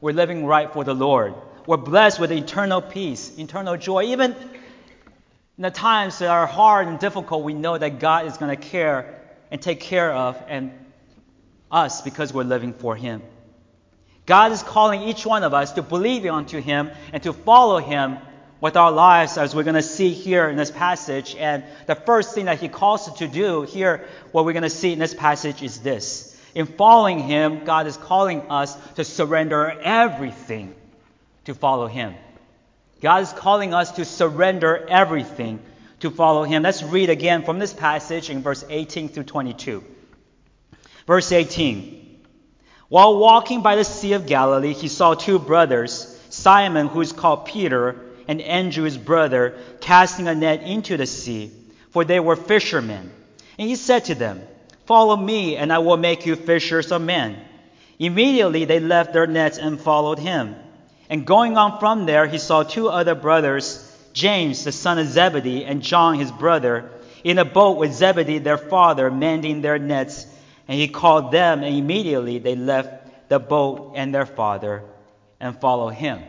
We're 0.00 0.14
living 0.14 0.46
right 0.46 0.72
for 0.72 0.84
the 0.84 0.94
Lord. 0.94 1.34
We're 1.66 1.76
blessed 1.76 2.18
with 2.18 2.32
eternal 2.32 2.80
peace, 2.80 3.38
eternal 3.38 3.76
joy. 3.76 4.04
Even 4.04 4.32
in 4.32 5.62
the 5.62 5.70
times 5.70 6.18
that 6.20 6.30
are 6.30 6.46
hard 6.46 6.88
and 6.88 6.98
difficult, 6.98 7.44
we 7.44 7.52
know 7.52 7.76
that 7.76 7.98
God 7.98 8.26
is 8.26 8.38
going 8.38 8.56
to 8.56 8.68
care 8.68 9.20
and 9.50 9.60
take 9.60 9.80
care 9.80 10.12
of 10.12 10.42
and 10.48 10.72
us 11.70 12.00
because 12.00 12.32
we're 12.32 12.44
living 12.44 12.72
for 12.72 12.96
Him. 12.96 13.22
God 14.28 14.52
is 14.52 14.62
calling 14.62 15.04
each 15.04 15.24
one 15.24 15.42
of 15.42 15.54
us 15.54 15.72
to 15.72 15.82
believe 15.82 16.26
unto 16.26 16.60
Him 16.60 16.90
and 17.14 17.22
to 17.22 17.32
follow 17.32 17.78
Him 17.78 18.18
with 18.60 18.76
our 18.76 18.92
lives, 18.92 19.38
as 19.38 19.54
we're 19.54 19.62
going 19.62 19.74
to 19.74 19.82
see 19.82 20.12
here 20.12 20.50
in 20.50 20.56
this 20.56 20.70
passage. 20.70 21.34
And 21.34 21.64
the 21.86 21.94
first 21.94 22.34
thing 22.34 22.44
that 22.44 22.60
He 22.60 22.68
calls 22.68 23.08
us 23.08 23.18
to 23.20 23.26
do 23.26 23.62
here, 23.62 24.06
what 24.32 24.44
we're 24.44 24.52
going 24.52 24.64
to 24.64 24.70
see 24.70 24.92
in 24.92 24.98
this 24.98 25.14
passage 25.14 25.62
is 25.62 25.80
this. 25.80 26.38
In 26.54 26.66
following 26.66 27.20
Him, 27.20 27.64
God 27.64 27.86
is 27.86 27.96
calling 27.96 28.42
us 28.50 28.76
to 28.96 29.04
surrender 29.04 29.70
everything 29.82 30.74
to 31.46 31.54
follow 31.54 31.86
Him. 31.86 32.14
God 33.00 33.22
is 33.22 33.32
calling 33.32 33.72
us 33.72 33.92
to 33.92 34.04
surrender 34.04 34.86
everything 34.90 35.58
to 36.00 36.10
follow 36.10 36.44
Him. 36.44 36.64
Let's 36.64 36.82
read 36.82 37.08
again 37.08 37.44
from 37.44 37.58
this 37.58 37.72
passage 37.72 38.28
in 38.28 38.42
verse 38.42 38.62
18 38.68 39.08
through 39.08 39.24
22. 39.24 39.82
Verse 41.06 41.32
18 41.32 42.07
While 42.88 43.18
walking 43.18 43.60
by 43.60 43.76
the 43.76 43.84
Sea 43.84 44.14
of 44.14 44.26
Galilee, 44.26 44.72
he 44.72 44.88
saw 44.88 45.14
two 45.14 45.38
brothers, 45.38 46.18
Simon, 46.30 46.88
who 46.88 47.00
is 47.02 47.12
called 47.12 47.44
Peter, 47.44 47.96
and 48.26 48.40
Andrew, 48.40 48.84
his 48.84 48.96
brother, 48.96 49.58
casting 49.80 50.28
a 50.28 50.34
net 50.34 50.62
into 50.62 50.96
the 50.96 51.06
sea, 51.06 51.50
for 51.90 52.04
they 52.04 52.20
were 52.20 52.36
fishermen. 52.36 53.10
And 53.58 53.68
he 53.68 53.76
said 53.76 54.06
to 54.06 54.14
them, 54.14 54.40
Follow 54.86 55.16
me, 55.16 55.56
and 55.56 55.70
I 55.70 55.78
will 55.78 55.98
make 55.98 56.24
you 56.24 56.34
fishers 56.34 56.90
of 56.90 57.02
men. 57.02 57.36
Immediately 57.98 58.64
they 58.64 58.80
left 58.80 59.12
their 59.12 59.26
nets 59.26 59.58
and 59.58 59.78
followed 59.78 60.18
him. 60.18 60.56
And 61.10 61.26
going 61.26 61.58
on 61.58 61.78
from 61.78 62.06
there, 62.06 62.26
he 62.26 62.38
saw 62.38 62.62
two 62.62 62.88
other 62.88 63.14
brothers, 63.14 63.84
James, 64.14 64.64
the 64.64 64.72
son 64.72 64.98
of 64.98 65.08
Zebedee, 65.08 65.64
and 65.64 65.82
John, 65.82 66.18
his 66.18 66.32
brother, 66.32 66.90
in 67.22 67.38
a 67.38 67.44
boat 67.44 67.76
with 67.76 67.92
Zebedee, 67.92 68.38
their 68.38 68.58
father, 68.58 69.10
mending 69.10 69.60
their 69.60 69.78
nets. 69.78 70.26
And 70.68 70.78
he 70.78 70.86
called 70.86 71.32
them, 71.32 71.62
and 71.62 71.74
immediately 71.74 72.38
they 72.38 72.54
left 72.54 73.28
the 73.28 73.38
boat 73.38 73.94
and 73.96 74.14
their 74.14 74.26
father 74.26 74.84
and 75.40 75.58
followed 75.58 75.94
him. 75.94 76.22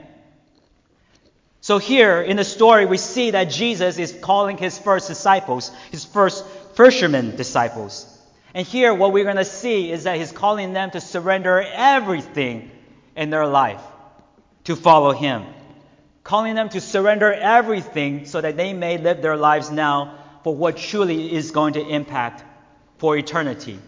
So 1.61 1.77
here 1.77 2.21
in 2.21 2.37
the 2.37 2.45
story, 2.45 2.85
we 2.85 2.97
see 2.97 3.31
that 3.31 3.45
Jesus 3.45 3.99
is 3.99 4.17
calling 4.21 4.57
his 4.57 4.77
first 4.79 5.07
disciples, 5.07 5.71
his 5.91 6.05
first 6.05 6.45
fishermen 6.75 7.35
disciples. 7.35 8.05
And 8.53 8.65
here, 8.65 8.93
what 8.93 9.11
we're 9.11 9.25
going 9.25 9.35
to 9.35 9.45
see 9.45 9.91
is 9.91 10.05
that 10.05 10.17
he's 10.17 10.31
calling 10.31 10.73
them 10.73 10.91
to 10.91 11.01
surrender 11.01 11.61
everything 11.61 12.71
in 13.15 13.29
their 13.29 13.45
life 13.45 13.81
to 14.63 14.75
follow 14.75 15.11
him. 15.11 15.43
Calling 16.23 16.55
them 16.55 16.69
to 16.69 16.79
surrender 16.79 17.33
everything 17.33 18.25
so 18.25 18.39
that 18.39 18.55
they 18.55 18.71
may 18.71 18.97
live 18.97 19.21
their 19.21 19.37
lives 19.37 19.69
now 19.69 20.17
for 20.43 20.55
what 20.55 20.77
truly 20.77 21.33
is 21.33 21.51
going 21.51 21.73
to 21.73 21.85
impact 21.85 22.43
for 22.97 23.17
eternity. 23.17 23.79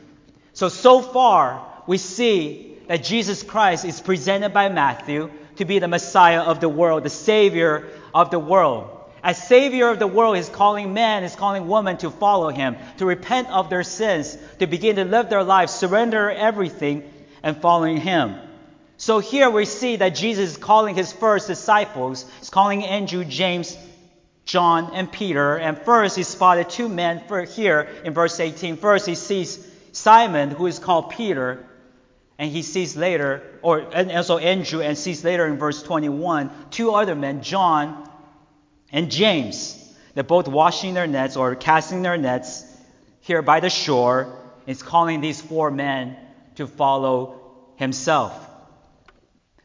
So, 0.54 0.70
so 0.70 1.02
far, 1.02 1.66
we 1.88 1.98
see 1.98 2.78
that 2.88 3.04
Jesus 3.04 3.44
Christ 3.44 3.86
is 3.86 4.02
presented 4.02 4.54
by 4.54 4.70
Matthew 4.70 5.30
to 5.58 5.66
be 5.66 5.80
the 5.80 5.88
Messiah 5.88 6.42
of 6.42 6.60
the 6.60 6.70
world, 6.70 7.04
the 7.04 7.10
Savior 7.10 7.88
of 8.14 8.32
the 8.32 8.40
world. 8.40 8.90
As 9.24 9.48
Savior 9.48 9.90
of 9.90 10.00
the 10.00 10.08
world, 10.08 10.36
He's 10.36 10.50
calling 10.50 10.94
men, 10.94 11.24
He's 11.24 11.36
calling 11.36 11.68
women 11.68 11.98
to 11.98 12.10
follow 12.10 12.50
Him, 12.50 12.76
to 12.98 13.06
repent 13.06 13.50
of 13.50 13.70
their 13.70 13.84
sins, 13.84 14.38
to 14.60 14.68
begin 14.68 14.96
to 14.96 15.06
live 15.06 15.30
their 15.30 15.44
lives, 15.44 15.74
surrender 15.74 16.30
everything, 16.30 17.04
and 17.44 17.56
following 17.62 17.98
Him. 17.98 18.36
So 18.98 19.20
here 19.20 19.50
we 19.50 19.66
see 19.66 19.96
that 19.98 20.16
Jesus 20.16 20.52
is 20.52 20.58
calling 20.58 20.96
His 20.96 21.14
first 21.14 21.48
disciples. 21.48 22.26
He's 22.40 22.50
calling 22.50 22.84
Andrew, 22.84 23.24
James, 23.24 23.78
John, 24.46 24.92
and 24.94 25.12
Peter. 25.12 25.56
And 25.56 25.78
first, 25.78 26.18
He 26.18 26.24
spotted 26.24 26.70
two 26.70 26.90
men 26.90 27.24
here 27.48 27.88
in 28.04 28.14
verse 28.14 28.40
18. 28.40 28.78
First, 28.78 29.06
He 29.06 29.16
sees 29.16 29.68
Simon, 29.92 30.52
who 30.52 30.68
is 30.68 30.80
called 30.80 31.10
Peter, 31.10 31.66
and 32.38 32.52
he 32.52 32.64
sees 32.64 32.96
later, 32.96 33.44
or 33.62 33.80
and 33.80 34.12
also 34.12 34.38
Andrew, 34.38 34.82
and 34.82 34.98
sees 34.98 35.24
later 35.24 35.46
in 35.46 35.58
verse 35.58 35.84
21, 35.84 36.50
two 36.72 36.92
other 36.92 37.16
men, 37.16 37.44
John 37.44 38.10
and 38.92 39.12
James. 39.12 39.78
They're 40.14 40.24
both 40.24 40.48
washing 40.48 40.94
their 40.94 41.08
nets 41.08 41.38
or 41.38 41.56
casting 41.56 42.02
their 42.02 42.18
nets 42.18 42.66
here 43.22 43.42
by 43.42 43.60
the 43.60 43.70
shore. 43.70 44.38
He's 44.66 44.84
calling 44.84 45.22
these 45.22 45.42
four 45.42 45.72
men 45.72 46.18
to 46.56 46.68
follow 46.68 47.40
himself. 47.76 48.48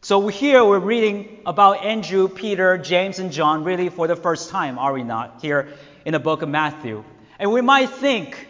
So 0.02 0.28
here 0.28 0.64
we're 0.64 0.78
reading 0.78 1.40
about 1.46 1.84
Andrew, 1.84 2.28
Peter, 2.28 2.78
James, 2.78 3.18
and 3.18 3.32
John 3.32 3.64
really 3.64 3.88
for 3.88 4.06
the 4.06 4.14
first 4.14 4.50
time, 4.50 4.78
are 4.78 4.92
we 4.92 5.02
not? 5.02 5.40
Here 5.42 5.68
in 6.04 6.12
the 6.12 6.20
book 6.20 6.42
of 6.42 6.48
Matthew. 6.48 7.02
And 7.38 7.52
we 7.52 7.60
might 7.60 7.90
think 7.90 8.46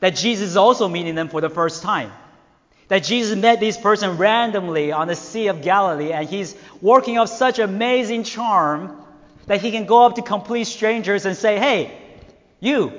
that 0.00 0.10
Jesus 0.10 0.50
is 0.50 0.56
also 0.56 0.88
meeting 0.88 1.14
them 1.14 1.28
for 1.28 1.40
the 1.40 1.50
first 1.50 1.82
time. 1.82 2.12
That 2.88 3.02
Jesus 3.02 3.36
met 3.36 3.58
this 3.58 3.76
person 3.76 4.16
randomly 4.16 4.92
on 4.92 5.08
the 5.08 5.16
Sea 5.16 5.48
of 5.48 5.62
Galilee, 5.62 6.12
and 6.12 6.28
he's 6.28 6.54
working 6.80 7.18
up 7.18 7.28
such 7.28 7.58
amazing 7.58 8.24
charm 8.24 9.02
that 9.46 9.60
he 9.60 9.70
can 9.70 9.86
go 9.86 10.04
up 10.04 10.16
to 10.16 10.22
complete 10.22 10.64
strangers 10.64 11.24
and 11.26 11.36
say, 11.36 11.58
Hey, 11.58 11.98
you, 12.60 12.92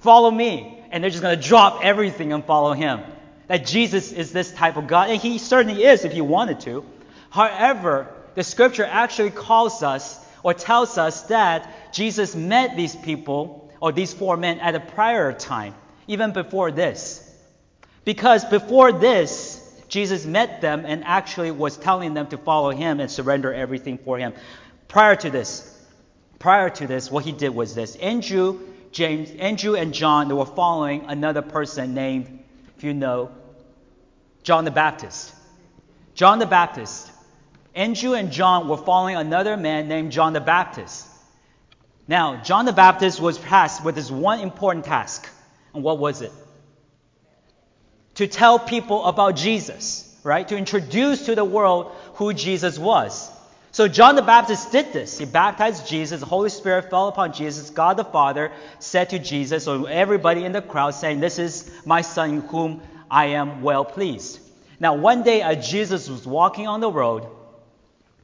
follow 0.00 0.30
me. 0.30 0.82
And 0.90 1.02
they're 1.02 1.10
just 1.10 1.22
going 1.22 1.38
to 1.38 1.48
drop 1.48 1.80
everything 1.82 2.32
and 2.32 2.44
follow 2.44 2.72
him. 2.72 3.00
That 3.48 3.66
Jesus 3.66 4.12
is 4.12 4.32
this 4.32 4.52
type 4.52 4.76
of 4.76 4.86
God, 4.86 5.10
and 5.10 5.20
he 5.20 5.38
certainly 5.38 5.84
is 5.84 6.04
if 6.04 6.12
he 6.12 6.20
wanted 6.20 6.60
to. 6.60 6.84
However, 7.30 8.08
the 8.34 8.44
scripture 8.44 8.84
actually 8.84 9.30
calls 9.30 9.82
us 9.82 10.24
or 10.42 10.54
tells 10.54 10.96
us 10.98 11.22
that 11.24 11.92
Jesus 11.92 12.34
met 12.34 12.76
these 12.76 12.94
people 12.94 13.70
or 13.80 13.92
these 13.92 14.14
four 14.14 14.36
men 14.36 14.60
at 14.60 14.74
a 14.74 14.80
prior 14.80 15.32
time 15.32 15.74
even 16.06 16.32
before 16.32 16.70
this. 16.70 17.20
Because 18.04 18.44
before 18.44 18.92
this, 18.92 19.60
Jesus 19.88 20.26
met 20.26 20.60
them 20.60 20.84
and 20.86 21.04
actually 21.04 21.50
was 21.50 21.76
telling 21.76 22.14
them 22.14 22.26
to 22.28 22.38
follow 22.38 22.70
him 22.70 23.00
and 23.00 23.10
surrender 23.10 23.52
everything 23.52 23.98
for 23.98 24.18
him. 24.18 24.34
Prior 24.88 25.16
to 25.16 25.30
this, 25.30 25.70
prior 26.38 26.68
to 26.70 26.86
this, 26.86 27.10
what 27.10 27.24
he 27.24 27.32
did 27.32 27.54
was 27.54 27.74
this. 27.74 27.96
Andrew, 27.96 28.60
James, 28.92 29.30
Andrew 29.32 29.74
and 29.74 29.94
John, 29.94 30.28
they 30.28 30.34
were 30.34 30.46
following 30.46 31.06
another 31.08 31.42
person 31.42 31.94
named, 31.94 32.44
if 32.76 32.84
you 32.84 32.94
know, 32.94 33.30
John 34.42 34.64
the 34.64 34.70
Baptist. 34.70 35.34
John 36.14 36.38
the 36.38 36.46
Baptist. 36.46 37.10
Andrew 37.74 38.14
and 38.14 38.30
John 38.30 38.68
were 38.68 38.76
following 38.76 39.16
another 39.16 39.56
man 39.56 39.88
named 39.88 40.12
John 40.12 40.32
the 40.32 40.40
Baptist. 40.40 41.08
Now, 42.06 42.42
John 42.42 42.66
the 42.66 42.72
Baptist 42.72 43.20
was 43.20 43.38
tasked 43.38 43.84
with 43.84 43.94
this 43.94 44.10
one 44.10 44.40
important 44.40 44.84
task. 44.84 45.28
And 45.74 45.82
what 45.82 45.98
was 45.98 46.22
it? 46.22 46.32
To 48.14 48.26
tell 48.26 48.58
people 48.58 49.04
about 49.04 49.36
Jesus, 49.36 50.16
right? 50.22 50.46
To 50.48 50.56
introduce 50.56 51.26
to 51.26 51.34
the 51.34 51.44
world 51.44 51.92
who 52.14 52.32
Jesus 52.32 52.78
was. 52.78 53.30
So 53.72 53.88
John 53.88 54.14
the 54.14 54.22
Baptist 54.22 54.70
did 54.70 54.92
this. 54.92 55.18
He 55.18 55.24
baptized 55.24 55.88
Jesus. 55.88 56.20
The 56.20 56.26
Holy 56.26 56.48
Spirit 56.48 56.90
fell 56.90 57.08
upon 57.08 57.32
Jesus. 57.32 57.70
God 57.70 57.96
the 57.96 58.04
Father 58.04 58.52
said 58.78 59.10
to 59.10 59.18
Jesus, 59.18 59.66
or 59.66 59.88
everybody 59.90 60.44
in 60.44 60.52
the 60.52 60.62
crowd, 60.62 60.92
saying, 60.92 61.18
This 61.18 61.40
is 61.40 61.68
my 61.84 62.02
son 62.02 62.30
in 62.30 62.40
whom 62.42 62.82
I 63.10 63.26
am 63.26 63.62
well 63.62 63.84
pleased. 63.84 64.38
Now, 64.78 64.94
one 64.94 65.24
day 65.24 65.42
as 65.42 65.68
Jesus 65.68 66.08
was 66.08 66.24
walking 66.24 66.68
on 66.68 66.78
the 66.78 66.90
road 66.90 67.26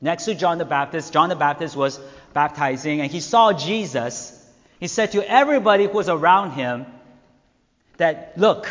next 0.00 0.26
to 0.26 0.36
John 0.36 0.58
the 0.58 0.64
Baptist, 0.64 1.12
John 1.12 1.28
the 1.28 1.34
Baptist 1.34 1.74
was 1.74 1.98
baptizing, 2.32 3.00
and 3.00 3.10
he 3.10 3.18
saw 3.18 3.52
Jesus. 3.52 4.36
He 4.78 4.86
said 4.86 5.12
to 5.12 5.28
everybody 5.28 5.86
who 5.86 5.92
was 5.92 6.08
around 6.08 6.52
him, 6.52 6.86
that, 8.00 8.32
look, 8.36 8.66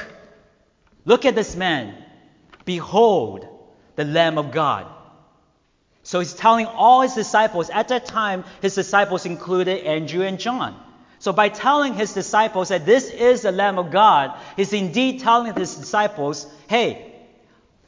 look 1.06 1.26
at 1.26 1.36
this 1.36 1.56
man. 1.56 1.96
Behold, 2.66 3.48
the 3.96 4.04
Lamb 4.04 4.38
of 4.38 4.52
God. 4.52 4.88
So 6.04 6.20
he's 6.20 6.34
telling 6.34 6.66
all 6.66 7.02
his 7.02 7.14
disciples, 7.14 7.70
at 7.70 7.90
that 7.90 8.06
time, 8.06 8.44
his 8.62 8.74
disciples 8.74 9.26
included 9.26 9.86
Andrew 9.86 10.24
and 10.24 10.40
John. 10.40 10.76
So 11.20 11.32
by 11.32 11.50
telling 11.50 11.94
his 11.94 12.14
disciples 12.14 12.70
that 12.70 12.86
this 12.86 13.10
is 13.12 13.44
the 13.44 13.52
Lamb 13.52 13.78
of 13.78 13.92
God, 13.92 14.40
he's 14.56 14.74
indeed 14.74 15.20
telling 15.20 15.54
his 15.54 15.76
disciples, 15.76 16.48
hey, 16.68 17.14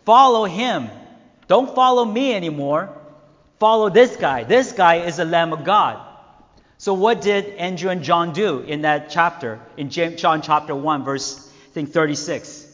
follow 0.06 0.46
him. 0.46 0.90
Don't 1.48 1.74
follow 1.74 2.06
me 2.06 2.34
anymore. 2.36 2.90
Follow 3.58 3.90
this 3.90 4.16
guy. 4.16 4.44
This 4.44 4.74
guy 4.74 4.98
is 4.98 5.18
the 5.18 5.26
Lamb 5.26 5.54
of 5.54 5.64
God. 5.64 6.11
So 6.82 6.96
what 6.96 7.22
did 7.22 7.46
Andrew 7.58 7.92
and 7.92 8.02
John 8.02 8.34
do 8.34 8.62
in 8.62 8.82
that 8.82 9.12
chapter, 9.12 9.60
in 9.78 9.92
John 9.92 10.42
chapter 10.42 10.74
1, 10.74 11.04
verse 11.04 11.48
I 11.48 11.74
think 11.74 11.92
36? 11.92 12.66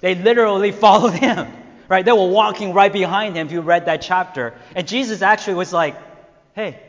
They 0.00 0.14
literally 0.14 0.72
followed 0.86 1.12
him. 1.12 1.52
Right? 1.86 2.02
They 2.02 2.12
were 2.12 2.30
walking 2.30 2.72
right 2.72 2.90
behind 2.90 3.36
him 3.36 3.46
if 3.46 3.52
you 3.52 3.60
read 3.60 3.84
that 3.84 4.00
chapter. 4.00 4.54
And 4.74 4.88
Jesus 4.88 5.20
actually 5.20 5.56
was 5.56 5.70
like, 5.70 5.96
Hey, 6.54 6.80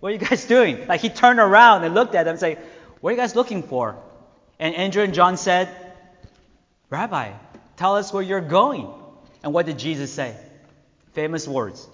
what 0.00 0.10
are 0.10 0.12
you 0.12 0.18
guys 0.18 0.44
doing? 0.56 0.86
Like 0.88 1.00
he 1.00 1.08
turned 1.08 1.38
around 1.38 1.84
and 1.84 1.94
looked 1.94 2.14
at 2.14 2.24
them 2.24 2.32
and 2.32 2.40
said, 2.40 2.58
What 3.00 3.08
are 3.08 3.12
you 3.12 3.18
guys 3.18 3.34
looking 3.34 3.62
for? 3.62 3.96
And 4.58 4.74
Andrew 4.74 5.02
and 5.02 5.14
John 5.14 5.38
said, 5.38 5.70
Rabbi, 6.90 7.32
tell 7.78 7.96
us 7.96 8.12
where 8.12 8.22
you're 8.22 8.42
going. 8.42 8.92
And 9.42 9.54
what 9.54 9.64
did 9.64 9.78
Jesus 9.78 10.12
say? 10.12 10.36
Famous 11.14 11.48
words. 11.48 11.88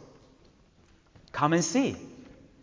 Come 1.30 1.52
and 1.52 1.62
see. 1.62 1.94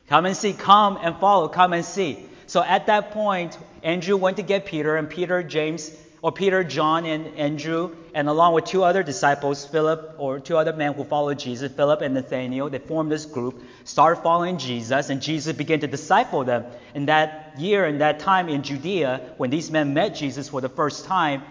Come 0.07 0.25
and 0.25 0.37
see. 0.37 0.53
Come 0.53 0.97
and 1.01 1.15
follow. 1.17 1.47
Come 1.47 1.73
and 1.73 1.85
see. 1.85 2.25
So 2.47 2.61
at 2.63 2.87
that 2.87 3.11
point, 3.11 3.57
Andrew 3.81 4.17
went 4.17 4.37
to 4.37 4.43
get 4.43 4.65
Peter, 4.65 4.95
and 4.97 5.09
Peter, 5.09 5.41
James, 5.41 5.91
or 6.21 6.31
Peter, 6.31 6.63
John, 6.63 7.05
and 7.05 7.35
Andrew, 7.37 7.95
and 8.15 8.27
along 8.27 8.53
with 8.53 8.65
two 8.65 8.83
other 8.83 9.03
disciples, 9.03 9.65
Philip, 9.65 10.15
or 10.17 10.39
two 10.39 10.57
other 10.57 10.73
men 10.73 10.93
who 10.93 11.03
followed 11.03 11.37
Jesus, 11.37 11.71
Philip 11.71 12.01
and 12.01 12.15
Nathaniel, 12.15 12.69
they 12.69 12.79
formed 12.79 13.11
this 13.11 13.25
group, 13.25 13.61
started 13.83 14.21
following 14.21 14.57
Jesus, 14.57 15.09
and 15.09 15.21
Jesus 15.21 15.55
began 15.55 15.81
to 15.81 15.87
disciple 15.87 16.43
them. 16.43 16.65
In 16.95 17.05
that 17.07 17.59
year, 17.59 17.85
in 17.85 17.99
that 17.99 18.19
time 18.19 18.49
in 18.49 18.63
Judea, 18.63 19.33
when 19.37 19.51
these 19.51 19.69
men 19.69 19.93
met 19.93 20.15
Jesus 20.15 20.49
for 20.49 20.61
the 20.61 20.69
first 20.69 21.05
time, 21.05 21.43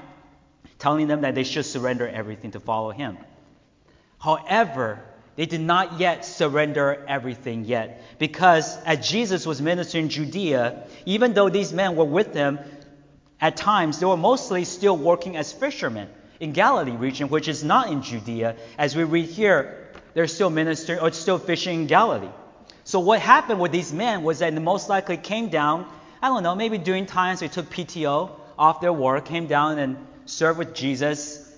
telling 0.81 1.07
them 1.07 1.21
that 1.21 1.37
they 1.37 1.45
should 1.45 1.67
surrender 1.67 2.09
everything 2.09 2.51
to 2.53 2.61
follow 2.61 2.91
him. 2.91 3.17
However, 4.19 5.01
they 5.37 5.47
did 5.47 5.61
not 5.61 5.99
yet 5.99 6.25
surrender 6.25 7.05
everything 7.09 7.65
yet. 7.65 8.03
Because 8.19 8.77
as 8.85 9.09
Jesus 9.09 9.47
was 9.47 9.61
ministering 9.61 10.05
in 10.05 10.11
Judea, 10.11 10.85
even 11.07 11.35
though 11.35 11.49
these 11.49 11.73
men 11.73 11.97
were 11.97 12.05
with 12.05 12.35
him, 12.35 12.59
at 13.41 13.57
times 13.57 13.99
they 13.99 14.07
were 14.07 14.17
mostly 14.17 14.65
still 14.65 14.97
working 14.97 15.37
as 15.37 15.53
fishermen 15.53 16.09
in 16.39 16.53
Galilee 16.53 16.93
region, 16.93 17.29
which 17.29 17.49
is 17.49 17.65
not 17.65 17.91
in 17.91 18.03
Judea. 18.03 18.57
As 18.79 18.95
we 18.95 19.03
read 19.03 19.29
here, 19.29 19.89
they're 20.15 20.29
still 20.29 20.51
ministering 20.51 21.01
or 21.01 21.11
still 21.11 21.39
fishing 21.39 21.81
in 21.81 21.87
Galilee. 21.87 22.31
So 22.85 23.01
what 23.01 23.19
happened 23.21 23.59
with 23.59 23.73
these 23.73 23.93
men 23.93 24.23
was 24.23 24.39
that 24.39 24.55
they 24.55 24.61
most 24.61 24.89
likely 24.89 25.17
came 25.17 25.49
down, 25.49 25.91
I 26.23 26.29
don't 26.29 26.45
know, 26.45 26.55
maybe 26.55 26.79
during 26.79 27.07
times 27.07 27.41
they 27.41 27.49
took 27.49 27.69
PTO 27.71 28.31
off 28.57 28.81
their 28.81 28.93
work, 28.93 29.25
came 29.25 29.49
down 29.49 29.79
and 29.79 29.97
served 30.27 30.59
with 30.59 30.75
Jesus, 30.75 31.51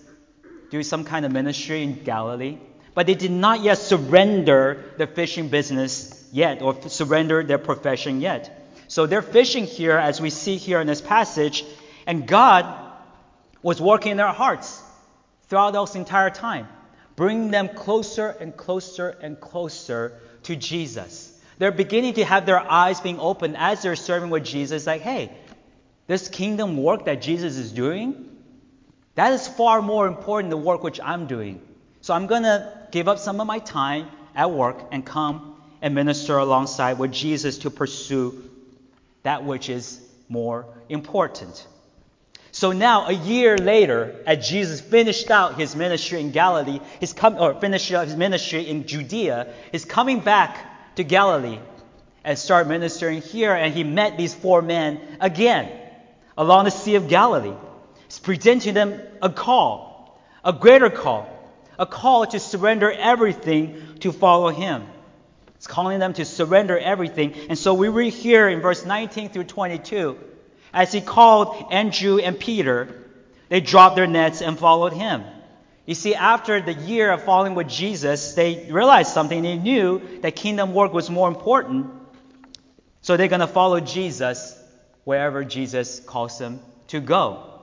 do 0.71 0.83
some 0.83 1.05
kind 1.05 1.27
of 1.27 1.33
ministry 1.33 1.83
in 1.83 2.03
Galilee 2.05 2.59
but 2.97 3.07
they 3.07 3.15
did 3.15 3.31
not 3.31 3.61
yet 3.61 3.77
surrender 3.77 4.83
the 4.97 5.07
fishing 5.07 5.51
business 5.51 6.27
yet, 6.33 6.63
or 6.63 6.75
surrender 6.89 7.43
their 7.43 7.59
profession 7.59 8.23
yet. 8.23 8.73
So 8.89 9.05
they're 9.05 9.21
fishing 9.21 9.67
here, 9.67 9.99
as 9.99 10.19
we 10.19 10.31
see 10.31 10.57
here 10.57 10.81
in 10.81 10.87
this 10.87 11.03
passage, 11.03 11.63
and 12.07 12.27
God 12.27 12.65
was 13.61 13.83
working 13.83 14.13
in 14.13 14.17
their 14.17 14.29
hearts 14.29 14.83
throughout 15.49 15.73
this 15.73 15.95
entire 15.95 16.31
time, 16.31 16.69
bringing 17.17 17.51
them 17.51 17.69
closer 17.69 18.29
and 18.29 18.57
closer 18.57 19.11
and 19.21 19.39
closer 19.39 20.19
to 20.45 20.57
Jesus. 20.57 21.39
They're 21.59 21.73
beginning 21.73 22.15
to 22.15 22.25
have 22.25 22.47
their 22.47 22.61
eyes 22.61 23.03
being 23.03 23.21
opened 23.21 23.59
as 23.59 23.83
they're 23.83 23.95
serving 23.95 24.31
with 24.31 24.45
Jesus, 24.45 24.87
like, 24.87 25.03
hey, 25.03 25.33
this 26.07 26.31
kingdom 26.31 26.79
work 26.79 27.05
that 27.05 27.21
Jesus 27.21 27.59
is 27.59 27.73
doing, 27.73 28.39
that 29.17 29.35
is 29.35 29.47
far 29.47 29.83
more 29.83 30.07
important 30.07 30.51
than 30.51 30.61
the 30.61 30.67
work 30.67 30.83
which 30.83 30.99
I'm 30.99 31.27
doing. 31.27 31.61
So 32.01 32.15
I'm 32.15 32.29
going 32.29 32.45
to 32.45 32.86
give 32.97 33.09
up 33.09 33.19
some 33.19 33.43
of 33.43 33.47
my 33.47 33.59
time 33.59 34.09
at 34.35 34.51
work 34.51 34.79
and 34.91 35.05
come 35.05 35.55
and 35.83 35.95
minister 35.95 36.39
alongside 36.39 36.99
with 36.99 37.13
Jesus 37.13 37.59
to 37.59 37.71
pursue 37.71 38.43
that 39.23 39.45
which 39.45 39.69
is 39.69 40.01
more 40.31 40.65
important. 40.89 41.67
So 42.53 42.73
now, 42.73 43.07
a 43.07 43.13
year 43.13 43.59
later, 43.59 44.17
as 44.27 44.49
Jesus 44.49 44.81
finished 44.81 45.31
out 45.31 45.61
his 45.61 45.77
ministry 45.77 46.23
in 46.23 46.31
Galilee, 46.31 46.81
his 46.99 47.13
com- 47.13 47.37
or 47.37 47.61
finished 47.61 47.93
out 47.93 48.07
his 48.07 48.17
ministry 48.17 48.67
in 48.67 48.87
Judea, 48.87 49.53
he's 49.73 49.85
coming 49.85 50.21
back 50.21 50.95
to 50.95 51.05
Galilee 51.05 51.59
and 52.25 52.39
start 52.39 52.67
ministering 52.67 53.21
here, 53.21 53.53
and 53.53 53.75
he 53.75 53.85
met 53.85 54.17
these 54.17 54.33
four 54.35 54.63
men 54.63 55.19
again 55.21 55.71
along 56.39 56.65
the 56.65 56.71
Sea 56.71 56.95
of 56.95 57.09
Galilee. 57.09 57.59
He's 58.07 58.21
presenting 58.21 58.73
them 58.73 59.03
a 59.21 59.29
call, 59.29 60.19
a 60.43 60.55
greater 60.55 60.89
call, 60.89 61.36
a 61.79 61.87
call 61.87 62.27
to 62.27 62.41
surrender 62.41 62.91
everything 62.91 63.83
to 64.01 64.13
follow 64.13 64.49
him. 64.49 64.87
It's 65.57 65.67
calling 65.67 65.99
them 65.99 66.13
to 66.15 66.25
surrender 66.25 66.79
everything. 66.79 67.35
And 67.49 67.59
so 67.59 67.75
we 67.75 67.89
read 67.89 68.13
here 68.13 68.49
in 68.49 68.61
verse 68.61 68.85
19 68.85 69.31
through 69.31 69.45
22 69.45 70.19
as 70.77 70.93
he 70.93 71.01
called 71.01 71.73
Andrew 71.73 72.19
and 72.19 72.39
Peter, 72.39 73.03
they 73.49 73.61
dropped 73.61 73.97
their 73.97 74.07
nets 74.07 74.43
and 74.43 74.59
followed 74.59 74.93
him. 74.93 75.25
You 75.87 75.95
see, 75.95 76.15
after 76.15 76.61
the 76.61 76.75
year 76.75 77.11
of 77.13 77.23
following 77.23 77.55
with 77.55 77.67
Jesus, 77.67 78.35
they 78.35 78.69
realized 78.71 79.11
something. 79.11 79.41
They 79.41 79.57
knew 79.57 80.03
that 80.21 80.37
kingdom 80.37 80.75
work 80.75 80.93
was 80.93 81.09
more 81.09 81.29
important. 81.29 81.87
So 83.01 83.17
they're 83.17 83.29
going 83.29 83.41
to 83.41 83.47
follow 83.47 83.81
Jesus 83.81 84.55
wherever 85.05 85.45
Jesus 85.45 86.01
calls 86.01 86.39
them 86.39 86.61
to 86.89 87.01
go 87.01 87.63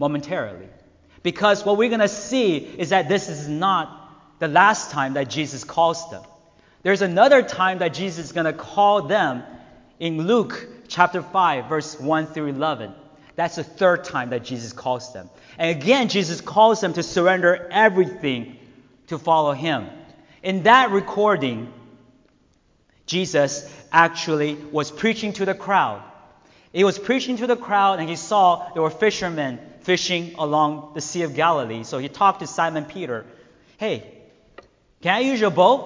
momentarily. 0.00 0.66
Because 1.22 1.64
what 1.64 1.76
we're 1.76 1.88
going 1.88 2.00
to 2.00 2.08
see 2.08 2.56
is 2.56 2.90
that 2.90 3.08
this 3.08 3.28
is 3.28 3.48
not 3.48 4.38
the 4.38 4.48
last 4.48 4.90
time 4.90 5.14
that 5.14 5.28
Jesus 5.28 5.64
calls 5.64 6.08
them. 6.10 6.22
There's 6.82 7.02
another 7.02 7.42
time 7.42 7.78
that 7.78 7.92
Jesus 7.92 8.26
is 8.26 8.32
going 8.32 8.46
to 8.46 8.54
call 8.54 9.02
them 9.02 9.42
in 9.98 10.22
Luke 10.22 10.66
chapter 10.88 11.22
5, 11.22 11.66
verse 11.66 12.00
1 12.00 12.26
through 12.28 12.46
11. 12.46 12.92
That's 13.36 13.56
the 13.56 13.64
third 13.64 14.04
time 14.04 14.30
that 14.30 14.44
Jesus 14.44 14.72
calls 14.72 15.12
them. 15.12 15.28
And 15.58 15.70
again, 15.76 16.08
Jesus 16.08 16.40
calls 16.40 16.80
them 16.80 16.94
to 16.94 17.02
surrender 17.02 17.68
everything 17.70 18.56
to 19.08 19.18
follow 19.18 19.52
him. 19.52 19.88
In 20.42 20.62
that 20.62 20.90
recording, 20.90 21.72
Jesus 23.04 23.70
actually 23.92 24.54
was 24.54 24.90
preaching 24.90 25.34
to 25.34 25.44
the 25.44 25.54
crowd. 25.54 26.02
He 26.72 26.84
was 26.84 26.98
preaching 26.98 27.36
to 27.38 27.46
the 27.46 27.56
crowd, 27.56 27.98
and 27.98 28.08
he 28.08 28.16
saw 28.16 28.72
there 28.72 28.82
were 28.82 28.90
fishermen 28.90 29.58
fishing 29.90 30.36
along 30.38 30.92
the 30.94 31.00
Sea 31.00 31.22
of 31.22 31.34
Galilee. 31.34 31.82
So 31.82 31.98
he 31.98 32.08
talked 32.08 32.38
to 32.38 32.46
Simon 32.46 32.84
Peter. 32.84 33.26
Hey, 33.76 34.06
can 35.02 35.16
I 35.16 35.18
use 35.18 35.40
your 35.40 35.50
boat? 35.50 35.82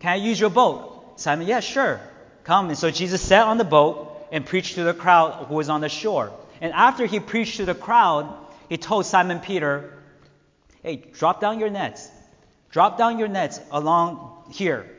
Can 0.00 0.10
I 0.10 0.16
use 0.16 0.40
your 0.40 0.50
boat? 0.50 1.12
Simon, 1.14 1.46
yeah, 1.46 1.60
sure. 1.60 2.00
Come. 2.42 2.70
And 2.70 2.76
so 2.76 2.90
Jesus 2.90 3.22
sat 3.22 3.46
on 3.46 3.56
the 3.56 3.70
boat 3.78 4.26
and 4.32 4.44
preached 4.44 4.74
to 4.74 4.82
the 4.82 4.94
crowd 4.94 5.46
who 5.46 5.54
was 5.54 5.68
on 5.68 5.80
the 5.80 5.88
shore. 5.88 6.32
And 6.60 6.72
after 6.72 7.06
he 7.06 7.20
preached 7.20 7.58
to 7.58 7.66
the 7.66 7.74
crowd, 7.76 8.34
he 8.68 8.78
told 8.78 9.06
Simon 9.06 9.38
Peter, 9.38 9.92
Hey, 10.82 10.96
drop 10.96 11.40
down 11.40 11.60
your 11.60 11.70
nets. 11.70 12.10
Drop 12.72 12.98
down 12.98 13.20
your 13.20 13.28
nets 13.28 13.60
along 13.70 14.50
here, 14.50 14.90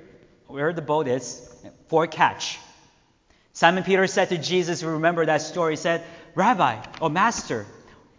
where 0.48 0.72
the 0.72 0.82
boat 0.82 1.10
is, 1.10 1.54
for 1.90 2.06
a 2.06 2.08
catch. 2.08 2.60
Simon 3.58 3.84
Peter 3.84 4.06
said 4.06 4.30
to 4.30 4.38
Jesus, 4.38 4.84
remember 4.84 5.26
that 5.26 5.42
story, 5.42 5.78
said, 5.78 6.04
Rabbi 6.38 6.86
or 7.02 7.10
Master, 7.10 7.66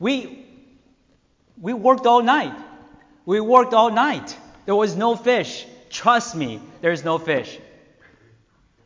we, 0.00 0.44
we 1.60 1.72
worked 1.72 2.04
all 2.04 2.20
night. 2.20 2.52
We 3.24 3.40
worked 3.40 3.72
all 3.74 3.90
night. 3.90 4.36
There 4.66 4.74
was 4.74 4.96
no 4.96 5.14
fish. 5.14 5.64
Trust 5.88 6.34
me, 6.34 6.60
there's 6.80 7.04
no 7.04 7.18
fish. 7.18 7.58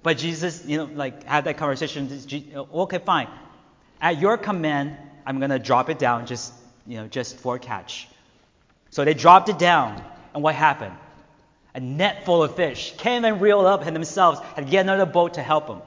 But 0.02 0.18
Jesus, 0.18 0.66
you 0.66 0.76
know, 0.76 0.84
like 0.84 1.24
had 1.24 1.44
that 1.44 1.56
conversation. 1.56 2.10
Okay, 2.54 2.98
fine. 2.98 3.28
At 4.02 4.20
your 4.20 4.36
command, 4.36 4.96
I'm 5.24 5.40
gonna 5.40 5.58
drop 5.58 5.88
it 5.88 5.98
down, 5.98 6.26
just 6.26 6.52
you 6.86 6.98
know, 6.98 7.06
just 7.06 7.38
for 7.38 7.56
a 7.56 7.58
catch. 7.58 8.08
So 8.90 9.04
they 9.04 9.14
dropped 9.14 9.48
it 9.48 9.58
down, 9.58 10.04
and 10.34 10.42
what 10.42 10.54
happened? 10.54 10.94
A 11.74 11.80
net 11.80 12.26
full 12.26 12.42
of 12.42 12.54
fish 12.54 12.92
came 12.98 13.24
and 13.24 13.40
reeled 13.40 13.64
up 13.64 13.86
and 13.86 13.96
themselves 13.96 14.40
had 14.40 14.66
to 14.66 14.70
get 14.70 14.80
another 14.80 15.06
boat 15.06 15.34
to 15.34 15.42
help 15.42 15.68
them. 15.68 15.80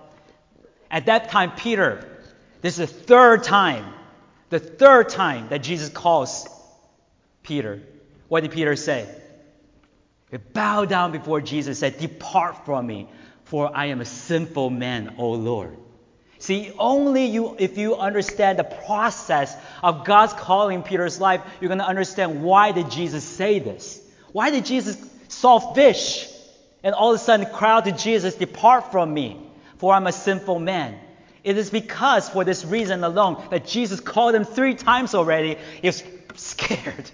At 0.90 1.06
that 1.06 1.30
time, 1.30 1.52
Peter, 1.52 2.15
this 2.66 2.80
is 2.80 2.90
the 2.90 3.04
third 3.04 3.44
time, 3.44 3.86
the 4.50 4.58
third 4.58 5.10
time 5.10 5.50
that 5.50 5.60
Jesus 5.60 5.90
calls 5.90 6.48
Peter. 7.44 7.80
What 8.28 8.42
did 8.42 8.52
Peter 8.52 8.76
say? 8.76 9.08
He 10.32 10.38
bowed 10.38 10.90
down 10.90 11.12
before 11.12 11.42
Jesus 11.42 11.68
and 11.68 11.78
said, 11.78 12.00
Depart 12.00 12.66
from 12.66 12.88
me, 12.88 13.08
for 13.44 13.70
I 13.72 13.88
am 13.88 14.02
a 14.02 14.06
sinful 14.06 14.72
man, 14.72 15.14
O 15.20 15.34
Lord. 15.34 15.78
See, 16.40 16.72
only 16.80 17.26
you, 17.26 17.56
if 17.60 17.78
you 17.78 17.98
understand 17.98 18.58
the 18.58 18.64
process 18.64 19.56
of 19.84 20.04
God's 20.04 20.34
calling 20.34 20.82
Peter's 20.82 21.22
life, 21.22 21.42
you're 21.62 21.70
going 21.70 21.78
to 21.78 21.88
understand 21.88 22.42
why 22.42 22.72
did 22.72 22.90
Jesus 22.90 23.24
say 23.24 23.60
this? 23.60 24.02
Why 24.32 24.50
did 24.50 24.66
Jesus 24.66 24.98
saw 25.28 25.60
fish 25.60 26.28
and 26.84 26.96
all 26.96 27.12
of 27.12 27.16
a 27.16 27.24
sudden 27.24 27.46
cry 27.46 27.82
to 27.82 27.92
Jesus, 27.92 28.34
Depart 28.34 28.92
from 28.92 29.14
me, 29.14 29.40
for 29.78 29.94
I'm 29.94 30.08
a 30.08 30.12
sinful 30.12 30.58
man. 30.58 31.00
It 31.46 31.60
is 31.60 31.70
because, 31.70 32.28
for 32.28 32.44
this 32.44 32.66
reason 32.66 33.04
alone, 33.04 33.42
that 33.52 33.68
Jesus 33.68 34.00
called 34.00 34.34
him 34.34 34.46
three 34.46 34.74
times 34.74 35.14
already. 35.14 35.58
He 35.80 35.88
was 35.88 36.04
scared, 36.34 37.12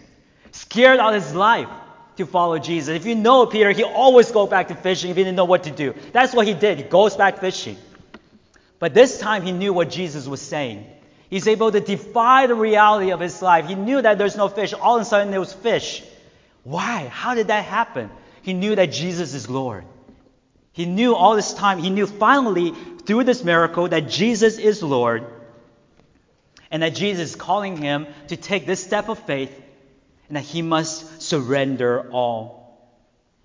scared 0.53 1.01
out 1.01 1.13
his 1.13 1.35
life 1.35 1.67
to 2.15 2.25
follow 2.25 2.57
Jesus. 2.57 2.95
If 2.95 3.05
you 3.05 3.13
know 3.13 3.45
Peter, 3.45 3.71
he 3.71 3.83
always 3.83 4.31
go 4.31 4.47
back 4.47 4.69
to 4.69 4.75
fishing 4.75 5.11
if 5.11 5.17
he 5.17 5.25
didn't 5.25 5.35
know 5.35 5.43
what 5.43 5.63
to 5.63 5.71
do. 5.71 5.93
That's 6.13 6.33
what 6.33 6.47
he 6.47 6.53
did. 6.53 6.77
He 6.77 6.83
goes 6.85 7.17
back 7.17 7.39
fishing. 7.39 7.75
But 8.79 8.93
this 8.93 9.19
time 9.19 9.41
he 9.41 9.51
knew 9.51 9.73
what 9.73 9.89
Jesus 9.89 10.29
was 10.29 10.41
saying. 10.41 10.87
He's 11.29 11.49
able 11.49 11.69
to 11.69 11.81
defy 11.81 12.47
the 12.47 12.55
reality 12.55 13.11
of 13.11 13.19
his 13.19 13.41
life. 13.41 13.67
He 13.67 13.75
knew 13.75 14.01
that 14.01 14.17
there's 14.17 14.37
no 14.37 14.47
fish. 14.47 14.73
All 14.73 14.95
of 14.95 15.01
a 15.01 15.05
sudden, 15.05 15.31
there 15.31 15.41
was 15.41 15.51
fish. 15.51 16.03
Why? 16.63 17.07
How 17.07 17.35
did 17.35 17.47
that 17.47 17.65
happen? 17.65 18.09
He 18.43 18.53
knew 18.53 18.75
that 18.75 18.93
Jesus 18.93 19.33
is 19.33 19.49
Lord. 19.49 19.83
He 20.73 20.85
knew 20.85 21.15
all 21.15 21.35
this 21.35 21.53
time, 21.53 21.79
he 21.79 21.89
knew 21.89 22.07
finally 22.07 22.73
through 23.05 23.23
this 23.23 23.43
miracle 23.43 23.87
that 23.87 24.09
Jesus 24.09 24.57
is 24.57 24.81
Lord 24.81 25.25
and 26.69 26.83
that 26.83 26.95
Jesus 26.95 27.31
is 27.31 27.35
calling 27.35 27.77
him 27.77 28.07
to 28.29 28.37
take 28.37 28.65
this 28.65 28.83
step 28.83 29.09
of 29.09 29.19
faith 29.19 29.53
and 30.27 30.37
that 30.37 30.43
he 30.43 30.61
must 30.61 31.21
surrender 31.21 32.09
all 32.11 32.61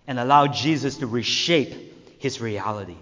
and 0.07 0.19
allow 0.19 0.47
Jesus 0.47 0.99
to 0.99 1.07
reshape 1.07 1.75
his 2.19 2.41
reality. 2.41 2.97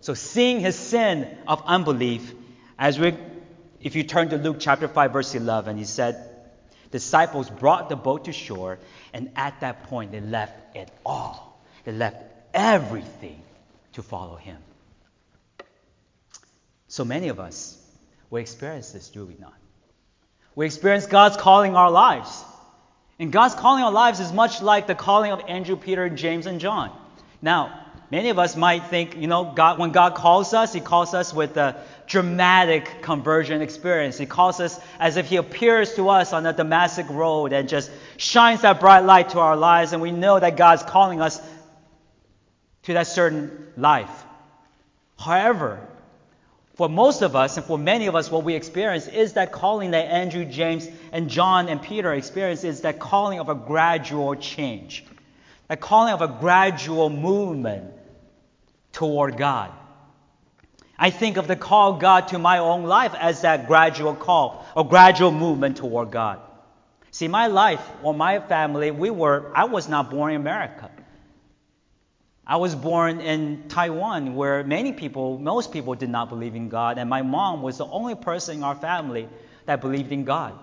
So, 0.00 0.14
seeing 0.14 0.60
his 0.60 0.76
sin 0.76 1.28
of 1.46 1.62
unbelief, 1.66 2.32
as 2.78 2.98
we 2.98 3.14
if 3.80 3.96
you 3.96 4.02
turn 4.02 4.28
to 4.30 4.36
Luke 4.36 4.56
chapter 4.60 4.88
5, 4.88 5.12
verse 5.12 5.34
11, 5.34 5.78
he 5.78 5.84
said, 5.84 6.28
Disciples 6.90 7.48
brought 7.48 7.88
the 7.88 7.96
boat 7.96 8.26
to 8.26 8.32
shore, 8.32 8.78
and 9.12 9.30
at 9.36 9.60
that 9.60 9.84
point 9.84 10.12
they 10.12 10.20
left 10.20 10.76
it 10.76 10.90
all. 11.06 11.62
They 11.84 11.92
left 11.92 12.22
everything 12.52 13.40
to 13.94 14.02
follow 14.02 14.36
him. 14.36 14.58
So 16.90 17.04
many 17.04 17.28
of 17.28 17.40
us, 17.40 17.78
we 18.28 18.42
experience 18.42 18.90
this, 18.90 19.08
do 19.08 19.24
we 19.24 19.36
not? 19.40 19.54
We 20.54 20.66
experience 20.66 21.06
God's 21.06 21.38
calling 21.38 21.74
our 21.74 21.90
lives. 21.90 22.44
And 23.18 23.32
God's 23.32 23.54
calling 23.54 23.82
our 23.82 23.92
lives 23.92 24.20
is 24.20 24.32
much 24.32 24.60
like 24.60 24.86
the 24.86 24.94
calling 24.94 25.32
of 25.32 25.40
Andrew, 25.48 25.76
Peter, 25.76 26.10
James, 26.10 26.46
and 26.46 26.60
John. 26.60 26.90
Now, 27.40 27.86
Many 28.10 28.30
of 28.30 28.40
us 28.40 28.56
might 28.56 28.86
think, 28.86 29.16
you 29.16 29.28
know, 29.28 29.52
God, 29.54 29.78
when 29.78 29.92
God 29.92 30.16
calls 30.16 30.52
us, 30.52 30.72
He 30.72 30.80
calls 30.80 31.14
us 31.14 31.32
with 31.32 31.56
a 31.56 31.80
dramatic 32.08 33.02
conversion 33.02 33.62
experience. 33.62 34.18
He 34.18 34.26
calls 34.26 34.58
us 34.58 34.80
as 34.98 35.16
if 35.16 35.26
He 35.26 35.36
appears 35.36 35.94
to 35.94 36.08
us 36.08 36.32
on 36.32 36.42
the 36.42 36.50
Damascus 36.50 37.08
road 37.08 37.52
and 37.52 37.68
just 37.68 37.88
shines 38.16 38.62
that 38.62 38.80
bright 38.80 39.04
light 39.04 39.28
to 39.30 39.38
our 39.38 39.56
lives, 39.56 39.92
and 39.92 40.02
we 40.02 40.10
know 40.10 40.40
that 40.40 40.56
God's 40.56 40.82
calling 40.82 41.20
us 41.20 41.40
to 42.82 42.94
that 42.94 43.06
certain 43.06 43.68
life. 43.76 44.10
However, 45.16 45.86
for 46.80 46.88
most 46.88 47.20
of 47.20 47.36
us 47.36 47.58
and 47.58 47.66
for 47.66 47.76
many 47.76 48.06
of 48.06 48.16
us, 48.16 48.30
what 48.30 48.42
we 48.42 48.54
experience 48.54 49.06
is 49.06 49.34
that 49.34 49.52
calling 49.52 49.90
that 49.90 50.06
Andrew, 50.06 50.46
James, 50.46 50.88
and 51.12 51.28
John 51.28 51.68
and 51.68 51.82
Peter 51.82 52.14
experience 52.14 52.64
is 52.64 52.80
that 52.80 52.98
calling 52.98 53.38
of 53.38 53.50
a 53.50 53.54
gradual 53.54 54.34
change, 54.34 55.04
a 55.68 55.76
calling 55.76 56.14
of 56.14 56.22
a 56.22 56.28
gradual 56.40 57.10
movement 57.10 57.92
toward 58.92 59.36
God. 59.36 59.70
I 60.98 61.10
think 61.10 61.36
of 61.36 61.46
the 61.46 61.54
call 61.54 61.98
God 61.98 62.28
to 62.28 62.38
my 62.38 62.60
own 62.60 62.84
life 62.84 63.14
as 63.14 63.42
that 63.42 63.66
gradual 63.66 64.14
call, 64.14 64.64
a 64.74 64.82
gradual 64.82 65.32
movement 65.32 65.76
toward 65.76 66.10
God. 66.10 66.40
See, 67.10 67.28
my 67.28 67.48
life 67.48 67.86
or 68.02 68.14
my 68.14 68.40
family, 68.40 68.90
we 68.90 69.10
were, 69.10 69.52
I 69.54 69.64
was 69.64 69.86
not 69.86 70.08
born 70.08 70.32
in 70.32 70.40
America. 70.40 70.90
I 72.50 72.56
was 72.56 72.74
born 72.74 73.20
in 73.20 73.68
Taiwan, 73.68 74.34
where 74.34 74.64
many 74.64 74.92
people, 74.92 75.38
most 75.38 75.70
people 75.70 75.94
did 75.94 76.10
not 76.10 76.28
believe 76.28 76.56
in 76.56 76.68
God, 76.68 76.98
and 76.98 77.08
my 77.08 77.22
mom 77.22 77.62
was 77.62 77.78
the 77.78 77.86
only 77.86 78.16
person 78.16 78.56
in 78.56 78.64
our 78.64 78.74
family 78.74 79.28
that 79.66 79.80
believed 79.80 80.10
in 80.10 80.24
God, 80.24 80.58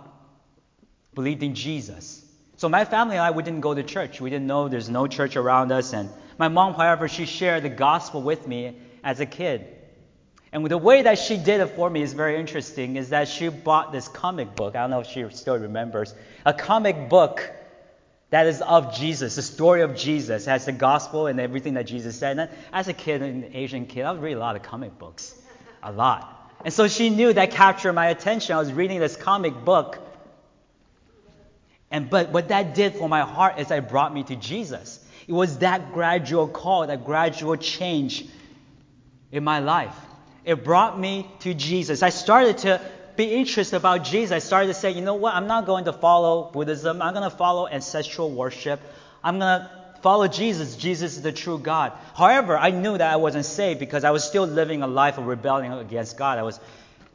believed 1.16 1.44
in 1.44 1.56
Jesus. 1.56 2.26
So 2.58 2.68
my 2.68 2.84
family 2.84 3.16
and 3.16 3.24
I, 3.24 3.32
we 3.32 3.42
didn't 3.42 3.62
go 3.62 3.74
to 3.74 3.84
church. 3.84 4.20
We 4.20 4.30
didn't 4.30 4.48
know 4.48 4.68
there's 4.68 4.90
no 4.90 5.08
church 5.08 5.38
around 5.38 5.72
us, 5.72 5.94
and 5.94 6.10
my 6.38 6.50
mom, 6.50 6.74
however, 6.74 7.08
she 7.08 7.26
shared 7.26 7.64
the 7.64 7.70
gospel 7.70 8.22
with 8.22 8.46
me 8.46 8.76
as 9.02 9.22
a 9.22 9.26
kid. 9.26 9.66
And 10.52 10.66
the 10.66 10.78
way 10.78 11.04
that 11.04 11.18
she 11.18 11.38
did 11.38 11.62
it 11.62 11.68
for 11.68 11.90
me 11.90 12.02
is 12.02 12.12
very 12.12 12.38
interesting, 12.38 12.98
is 12.98 13.12
that 13.12 13.30
she 13.30 13.48
bought 13.48 13.94
this 13.94 14.10
comic 14.10 14.58
book. 14.58 14.76
I 14.76 14.82
don't 14.82 14.90
know 14.90 15.00
if 15.00 15.08
she 15.08 15.26
still 15.30 15.58
remembers. 15.58 16.14
A 16.46 16.54
comic 16.54 17.08
book 17.08 17.50
that 18.30 18.48
is 18.48 18.62
of 18.62 18.94
Jesus, 18.94 19.36
the 19.36 19.42
story 19.42 19.82
of 19.82 19.96
Jesus, 19.96 20.46
has 20.46 20.66
the 20.66 20.74
gospel 20.74 21.28
and 21.28 21.40
everything 21.40 21.76
that 21.76 21.88
Jesus 21.88 22.20
said. 22.20 22.38
And 22.38 22.50
as 22.74 22.88
a 22.88 22.94
kid, 22.94 23.22
an 23.22 23.52
Asian 23.54 23.86
kid, 23.86 24.04
I 24.04 24.12
would 24.12 24.22
read 24.22 24.34
a 24.34 24.40
lot 24.40 24.56
of 24.56 24.64
comic 24.64 24.98
books. 25.00 25.34
A 25.82 25.92
lot. 25.92 26.34
And 26.66 26.74
so 26.74 26.88
she 26.88 27.10
knew 27.10 27.32
that 27.32 27.52
captured 27.52 27.94
my 27.94 28.08
attention. 28.08 28.56
I 28.56 28.60
was 28.60 28.74
reading 28.74 29.00
this 29.00 29.16
comic 29.16 29.54
book. 29.64 30.00
And 31.90 32.10
but 32.10 32.32
what 32.32 32.50
that 32.50 32.76
did 32.76 32.96
for 32.96 33.08
my 33.08 33.22
heart 33.22 33.60
is 33.60 33.72
it 33.72 33.88
brought 33.88 34.14
me 34.14 34.24
to 34.24 34.36
Jesus. 34.36 35.00
It 35.28 35.34
was 35.34 35.60
that 35.60 35.94
gradual 35.94 36.48
call, 36.48 36.88
that 36.88 37.06
gradual 37.06 37.56
change 37.56 38.26
in 39.32 39.44
my 39.44 39.60
life. 39.60 39.96
It 40.44 40.64
brought 40.64 41.00
me 41.00 41.30
to 41.42 41.54
Jesus. 41.54 42.04
I 42.04 42.10
started 42.10 42.60
to 42.60 42.82
be 43.18 43.26
interested 43.26 43.76
about 43.76 44.04
Jesus. 44.04 44.32
I 44.32 44.40
started 44.40 44.68
to 44.68 44.74
say, 44.74 44.92
you 44.92 45.02
know 45.02 45.16
what? 45.16 45.34
I'm 45.34 45.48
not 45.48 45.66
going 45.66 45.86
to 45.86 45.94
follow 45.94 46.52
Buddhism. 46.52 47.02
I'm 47.02 47.14
going 47.14 47.30
to 47.30 47.36
follow 47.36 47.68
ancestral 47.68 48.32
worship. 48.32 48.80
I'm 49.24 49.40
going 49.40 49.62
to 49.62 49.72
follow 50.02 50.28
Jesus. 50.28 50.76
Jesus 50.76 51.18
is 51.18 51.24
the 51.24 51.32
true 51.32 51.58
God. 51.58 51.94
However, 52.16 52.58
I 52.58 52.70
knew 52.70 52.98
that 52.98 53.12
I 53.12 53.16
wasn't 53.16 53.46
saved 53.46 53.80
because 53.80 54.04
I 54.04 54.12
was 54.12 54.24
still 54.24 54.46
living 54.46 54.84
a 54.84 54.88
life 54.88 55.18
of 55.18 55.26
rebellion 55.26 55.74
against 55.74 56.18
God. 56.18 56.38
I 56.38 56.44
was 56.44 56.60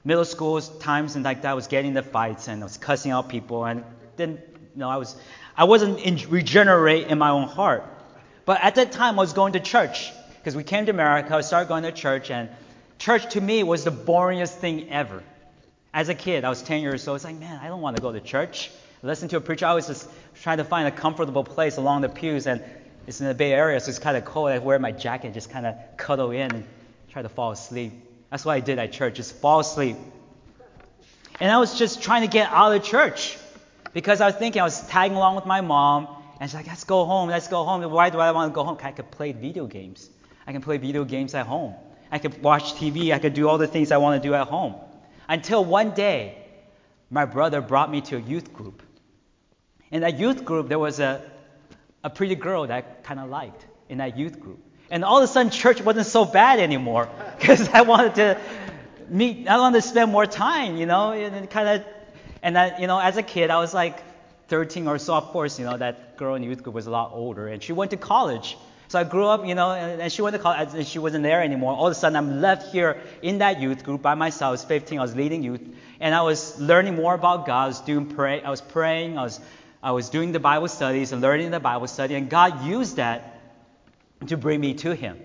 middle 0.04 0.24
school 0.24 0.60
times 0.60 1.14
and 1.14 1.24
like 1.24 1.42
that. 1.42 1.52
I 1.52 1.54
was 1.54 1.68
getting 1.68 1.94
the 1.94 2.02
fights 2.02 2.48
and 2.48 2.62
I 2.62 2.64
was 2.64 2.76
cussing 2.76 3.12
out 3.12 3.28
people 3.28 3.64
and 3.64 3.84
didn't, 4.16 4.40
you 4.74 4.80
know, 4.80 4.90
I 4.90 4.96
was, 4.96 5.14
I 5.56 5.64
wasn't 5.64 6.00
in, 6.00 6.18
regenerate 6.28 7.06
in 7.06 7.18
my 7.18 7.30
own 7.30 7.46
heart. 7.46 7.84
But 8.44 8.62
at 8.62 8.74
that 8.74 8.90
time, 8.90 9.18
I 9.18 9.22
was 9.22 9.32
going 9.32 9.52
to 9.52 9.60
church 9.60 10.12
because 10.38 10.56
we 10.56 10.64
came 10.64 10.86
to 10.86 10.90
America. 10.90 11.36
I 11.36 11.42
started 11.42 11.68
going 11.68 11.84
to 11.84 11.92
church, 11.92 12.30
and 12.30 12.48
church 12.98 13.34
to 13.34 13.40
me 13.40 13.62
was 13.62 13.84
the 13.84 13.92
boringest 13.92 14.54
thing 14.54 14.90
ever. 14.90 15.22
As 15.94 16.08
a 16.08 16.14
kid, 16.14 16.44
I 16.44 16.48
was 16.48 16.62
10 16.62 16.80
years 16.80 17.06
old. 17.06 17.16
It's 17.16 17.24
like, 17.24 17.38
man, 17.38 17.60
I 17.62 17.68
don't 17.68 17.80
want 17.80 17.96
to 17.96 18.02
go 18.02 18.12
to 18.12 18.20
church. 18.20 18.70
Listen 19.02 19.28
to 19.28 19.36
a 19.36 19.40
preacher. 19.40 19.66
I 19.66 19.74
was 19.74 19.86
just 19.86 20.08
trying 20.42 20.58
to 20.58 20.64
find 20.64 20.88
a 20.88 20.90
comfortable 20.90 21.44
place 21.44 21.76
along 21.76 22.02
the 22.02 22.08
pews, 22.08 22.46
and 22.46 22.62
it's 23.06 23.20
in 23.20 23.26
the 23.26 23.34
Bay 23.34 23.52
Area, 23.52 23.78
so 23.80 23.90
it's 23.90 23.98
kind 23.98 24.16
of 24.16 24.24
cold. 24.24 24.50
I 24.50 24.58
wear 24.58 24.78
my 24.78 24.92
jacket, 24.92 25.34
just 25.34 25.50
kind 25.50 25.66
of 25.66 25.74
cuddle 25.96 26.30
in 26.30 26.54
and 26.54 26.64
try 27.10 27.20
to 27.22 27.28
fall 27.28 27.50
asleep. 27.50 27.92
That's 28.30 28.44
what 28.44 28.52
I 28.52 28.60
did 28.60 28.78
at 28.78 28.92
church, 28.92 29.16
just 29.16 29.34
fall 29.36 29.60
asleep. 29.60 29.96
And 31.40 31.50
I 31.50 31.58
was 31.58 31.78
just 31.78 32.02
trying 32.02 32.22
to 32.22 32.28
get 32.28 32.50
out 32.50 32.72
of 32.72 32.84
church 32.84 33.36
because 33.92 34.20
I 34.20 34.26
was 34.26 34.36
thinking 34.36 34.62
I 34.62 34.64
was 34.64 34.80
tagging 34.88 35.16
along 35.16 35.36
with 35.36 35.44
my 35.44 35.60
mom 35.60 36.08
and 36.40 36.48
she's 36.48 36.54
like, 36.54 36.66
let's 36.66 36.84
go 36.84 37.04
home, 37.04 37.28
let's 37.28 37.48
go 37.48 37.64
home. 37.64 37.82
Why 37.90 38.10
do 38.10 38.18
I 38.20 38.30
want 38.30 38.52
to 38.52 38.54
go 38.54 38.64
home? 38.64 38.78
I 38.82 38.92
could 38.92 39.10
play 39.10 39.32
video 39.32 39.66
games. 39.66 40.08
I 40.46 40.52
can 40.52 40.62
play 40.62 40.78
video 40.78 41.04
games 41.04 41.34
at 41.34 41.46
home. 41.46 41.74
I 42.10 42.18
could 42.18 42.42
watch 42.42 42.74
TV. 42.74 43.12
I 43.12 43.18
could 43.18 43.34
do 43.34 43.48
all 43.48 43.58
the 43.58 43.66
things 43.66 43.92
I 43.92 43.98
want 43.98 44.22
to 44.22 44.28
do 44.28 44.34
at 44.34 44.46
home. 44.46 44.74
Until 45.28 45.64
one 45.64 45.92
day, 45.92 46.38
my 47.10 47.24
brother 47.24 47.60
brought 47.60 47.90
me 47.90 48.00
to 48.02 48.16
a 48.16 48.20
youth 48.20 48.52
group. 48.52 48.82
In 49.90 50.00
that 50.00 50.18
youth 50.18 50.44
group, 50.44 50.68
there 50.68 50.78
was 50.78 51.00
a, 51.00 51.22
a 52.02 52.10
pretty 52.10 52.34
girl 52.34 52.66
that 52.66 52.72
I 52.72 52.80
kind 53.02 53.20
of 53.20 53.28
liked 53.28 53.66
in 53.88 53.98
that 53.98 54.16
youth 54.16 54.40
group. 54.40 54.58
And 54.90 55.04
all 55.04 55.18
of 55.18 55.24
a 55.24 55.26
sudden, 55.26 55.50
church 55.50 55.80
wasn't 55.80 56.06
so 56.06 56.24
bad 56.24 56.58
anymore 56.58 57.08
because 57.38 57.68
I 57.68 57.82
wanted 57.82 58.14
to 58.16 58.40
meet, 59.08 59.48
I 59.48 59.58
wanted 59.58 59.82
to 59.82 59.88
spend 59.88 60.10
more 60.10 60.26
time, 60.26 60.76
you 60.76 60.86
know, 60.86 61.12
and 61.12 61.48
kind 61.50 61.68
of, 61.68 61.86
and 62.42 62.56
that, 62.56 62.80
you 62.80 62.86
know, 62.86 62.98
as 62.98 63.16
a 63.16 63.22
kid, 63.22 63.50
I 63.50 63.58
was 63.58 63.72
like, 63.74 64.02
13 64.48 64.88
or 64.88 64.98
so, 64.98 65.14
of 65.14 65.24
course, 65.28 65.58
you 65.58 65.64
know, 65.64 65.76
that 65.76 66.16
girl 66.16 66.34
in 66.34 66.42
the 66.42 66.48
youth 66.48 66.62
group 66.62 66.74
was 66.74 66.86
a 66.86 66.90
lot 66.90 67.12
older, 67.12 67.48
and 67.48 67.62
she 67.62 67.72
went 67.72 67.90
to 67.92 67.96
college. 67.96 68.58
So 68.92 68.98
I 68.98 69.04
grew 69.04 69.24
up, 69.24 69.46
you 69.46 69.54
know, 69.54 69.72
and, 69.72 70.12
she 70.12 70.20
went 70.20 70.36
to 70.36 70.42
college, 70.42 70.74
and 70.74 70.86
she 70.86 70.98
wasn't 70.98 71.22
there 71.22 71.42
anymore. 71.42 71.72
All 71.74 71.86
of 71.86 71.92
a 71.92 71.94
sudden, 71.94 72.14
I'm 72.14 72.42
left 72.42 72.72
here 72.72 73.00
in 73.22 73.38
that 73.38 73.58
youth 73.58 73.84
group 73.84 74.02
by 74.02 74.14
myself. 74.14 74.48
I 74.48 74.50
was 74.50 74.64
15, 74.64 74.98
I 74.98 75.00
was 75.00 75.16
leading 75.16 75.42
youth, 75.42 75.62
and 75.98 76.14
I 76.14 76.20
was 76.20 76.60
learning 76.60 76.96
more 76.96 77.14
about 77.14 77.46
God. 77.46 77.64
I 77.64 77.66
was 77.68 77.80
doing 77.80 78.04
pray, 78.04 78.42
I 78.42 78.50
was 78.50 78.60
praying, 78.60 79.16
I 79.16 79.22
was, 79.22 79.40
I 79.82 79.92
was 79.92 80.10
doing 80.10 80.32
the 80.32 80.40
Bible 80.40 80.68
studies 80.68 81.12
and 81.12 81.22
learning 81.22 81.52
the 81.52 81.58
Bible 81.58 81.86
study, 81.86 82.16
and 82.16 82.28
God 82.28 82.66
used 82.66 82.96
that 82.96 83.40
to 84.26 84.36
bring 84.36 84.60
me 84.60 84.74
to 84.74 84.94
Him. 84.94 85.18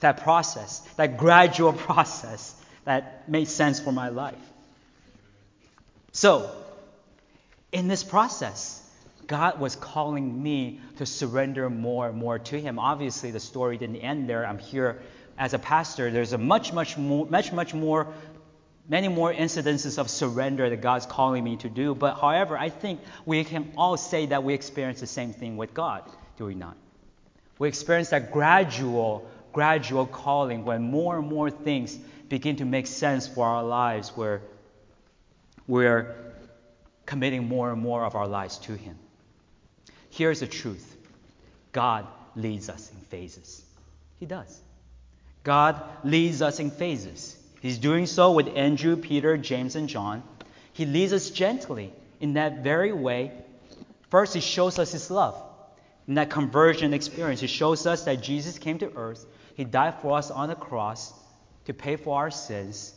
That 0.00 0.22
process, 0.22 0.78
that 0.96 1.18
gradual 1.18 1.72
process 1.88 2.54
that 2.86 3.28
made 3.28 3.48
sense 3.48 3.80
for 3.80 3.92
my 3.92 4.08
life. 4.08 4.50
So, 6.12 6.50
in 7.70 7.86
this 7.86 8.02
process, 8.02 8.80
God 9.26 9.58
was 9.58 9.76
calling 9.76 10.42
me 10.42 10.80
to 10.96 11.06
surrender 11.06 11.70
more 11.70 12.08
and 12.08 12.16
more 12.16 12.38
to 12.38 12.60
Him. 12.60 12.78
Obviously, 12.78 13.30
the 13.30 13.40
story 13.40 13.78
didn't 13.78 13.96
end 13.96 14.28
there. 14.28 14.46
I'm 14.46 14.58
here 14.58 15.02
as 15.38 15.54
a 15.54 15.58
pastor. 15.58 16.10
There's 16.10 16.32
a 16.32 16.38
much, 16.38 16.72
much 16.72 16.96
more, 16.96 17.26
much, 17.26 17.52
much 17.52 17.74
more, 17.74 18.12
many 18.88 19.08
more 19.08 19.32
incidences 19.32 19.98
of 19.98 20.10
surrender 20.10 20.68
that 20.68 20.80
God's 20.80 21.06
calling 21.06 21.42
me 21.42 21.56
to 21.56 21.68
do. 21.68 21.94
But 21.94 22.14
however, 22.20 22.56
I 22.56 22.68
think 22.68 23.00
we 23.24 23.44
can 23.44 23.72
all 23.76 23.96
say 23.96 24.26
that 24.26 24.44
we 24.44 24.54
experience 24.54 25.00
the 25.00 25.06
same 25.06 25.32
thing 25.32 25.56
with 25.56 25.74
God, 25.74 26.02
do 26.36 26.44
we 26.44 26.54
not? 26.54 26.76
We 27.58 27.68
experience 27.68 28.10
that 28.10 28.32
gradual, 28.32 29.28
gradual 29.52 30.06
calling 30.06 30.64
when 30.64 30.82
more 30.82 31.18
and 31.18 31.28
more 31.28 31.50
things 31.50 31.96
begin 32.28 32.56
to 32.56 32.64
make 32.64 32.86
sense 32.86 33.28
for 33.28 33.46
our 33.46 33.62
lives, 33.62 34.10
where 34.16 34.42
we're 35.66 36.14
committing 37.06 37.46
more 37.46 37.70
and 37.70 37.80
more 37.80 38.04
of 38.04 38.14
our 38.14 38.26
lives 38.26 38.58
to 38.58 38.74
Him. 38.74 38.98
Here's 40.14 40.40
the 40.40 40.46
truth 40.46 40.96
God 41.72 42.06
leads 42.36 42.68
us 42.68 42.90
in 42.90 42.98
phases. 43.06 43.64
He 44.20 44.26
does. 44.26 44.60
God 45.42 45.82
leads 46.04 46.40
us 46.40 46.60
in 46.60 46.70
phases. 46.70 47.36
He's 47.60 47.78
doing 47.78 48.06
so 48.06 48.32
with 48.32 48.48
Andrew, 48.54 48.96
Peter, 48.96 49.36
James, 49.36 49.74
and 49.76 49.88
John. 49.88 50.22
He 50.72 50.86
leads 50.86 51.12
us 51.12 51.30
gently 51.30 51.92
in 52.20 52.34
that 52.34 52.62
very 52.62 52.92
way. 52.92 53.32
First, 54.10 54.34
he 54.34 54.40
shows 54.40 54.78
us 54.78 54.92
his 54.92 55.10
love. 55.10 55.40
In 56.06 56.14
that 56.14 56.30
conversion 56.30 56.94
experience, 56.94 57.40
he 57.40 57.46
shows 57.46 57.86
us 57.86 58.04
that 58.04 58.22
Jesus 58.22 58.58
came 58.58 58.78
to 58.78 58.92
earth. 58.96 59.24
He 59.56 59.64
died 59.64 59.94
for 60.00 60.16
us 60.16 60.30
on 60.30 60.48
the 60.48 60.54
cross 60.54 61.12
to 61.64 61.74
pay 61.74 61.96
for 61.96 62.16
our 62.18 62.30
sins. 62.30 62.94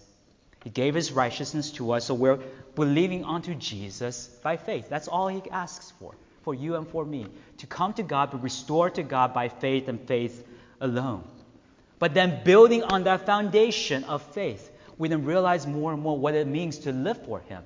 He 0.64 0.70
gave 0.70 0.94
his 0.94 1.12
righteousness 1.12 1.72
to 1.74 1.94
us, 1.94 2.06
so 2.06 2.14
we're 2.14 2.40
believing 2.76 3.26
unto 3.26 3.56
Jesus 3.56 4.28
by 4.44 4.58
faith. 4.58 4.88
That's 4.90 5.08
all 5.08 5.28
he 5.30 5.42
asks 5.50 5.92
for, 6.00 6.14
for 6.48 6.56
you 6.56 6.78
and 6.78 6.88
for 6.88 7.04
me. 7.04 7.26
To 7.58 7.68
come 7.68 7.92
to 7.96 8.04
God, 8.04 8.32
be 8.32 8.38
restored 8.38 8.96
to 8.96 9.04
God 9.04 9.34
by 9.34 9.50
faith 9.50 9.90
and 9.90 10.00
faith 10.00 10.48
alone. 10.80 11.26
But 12.00 12.14
then 12.14 12.42
building 12.46 12.84
on 12.84 13.04
that 13.04 13.26
foundation 13.26 14.06
of 14.06 14.22
faith, 14.34 14.72
we 14.98 15.10
then 15.10 15.26
realize 15.26 15.68
more 15.68 15.92
and 15.92 16.02
more 16.02 16.18
what 16.18 16.36
it 16.36 16.48
means 16.48 16.78
to 16.80 16.94
live 16.94 17.26
for 17.26 17.42
him. 17.42 17.64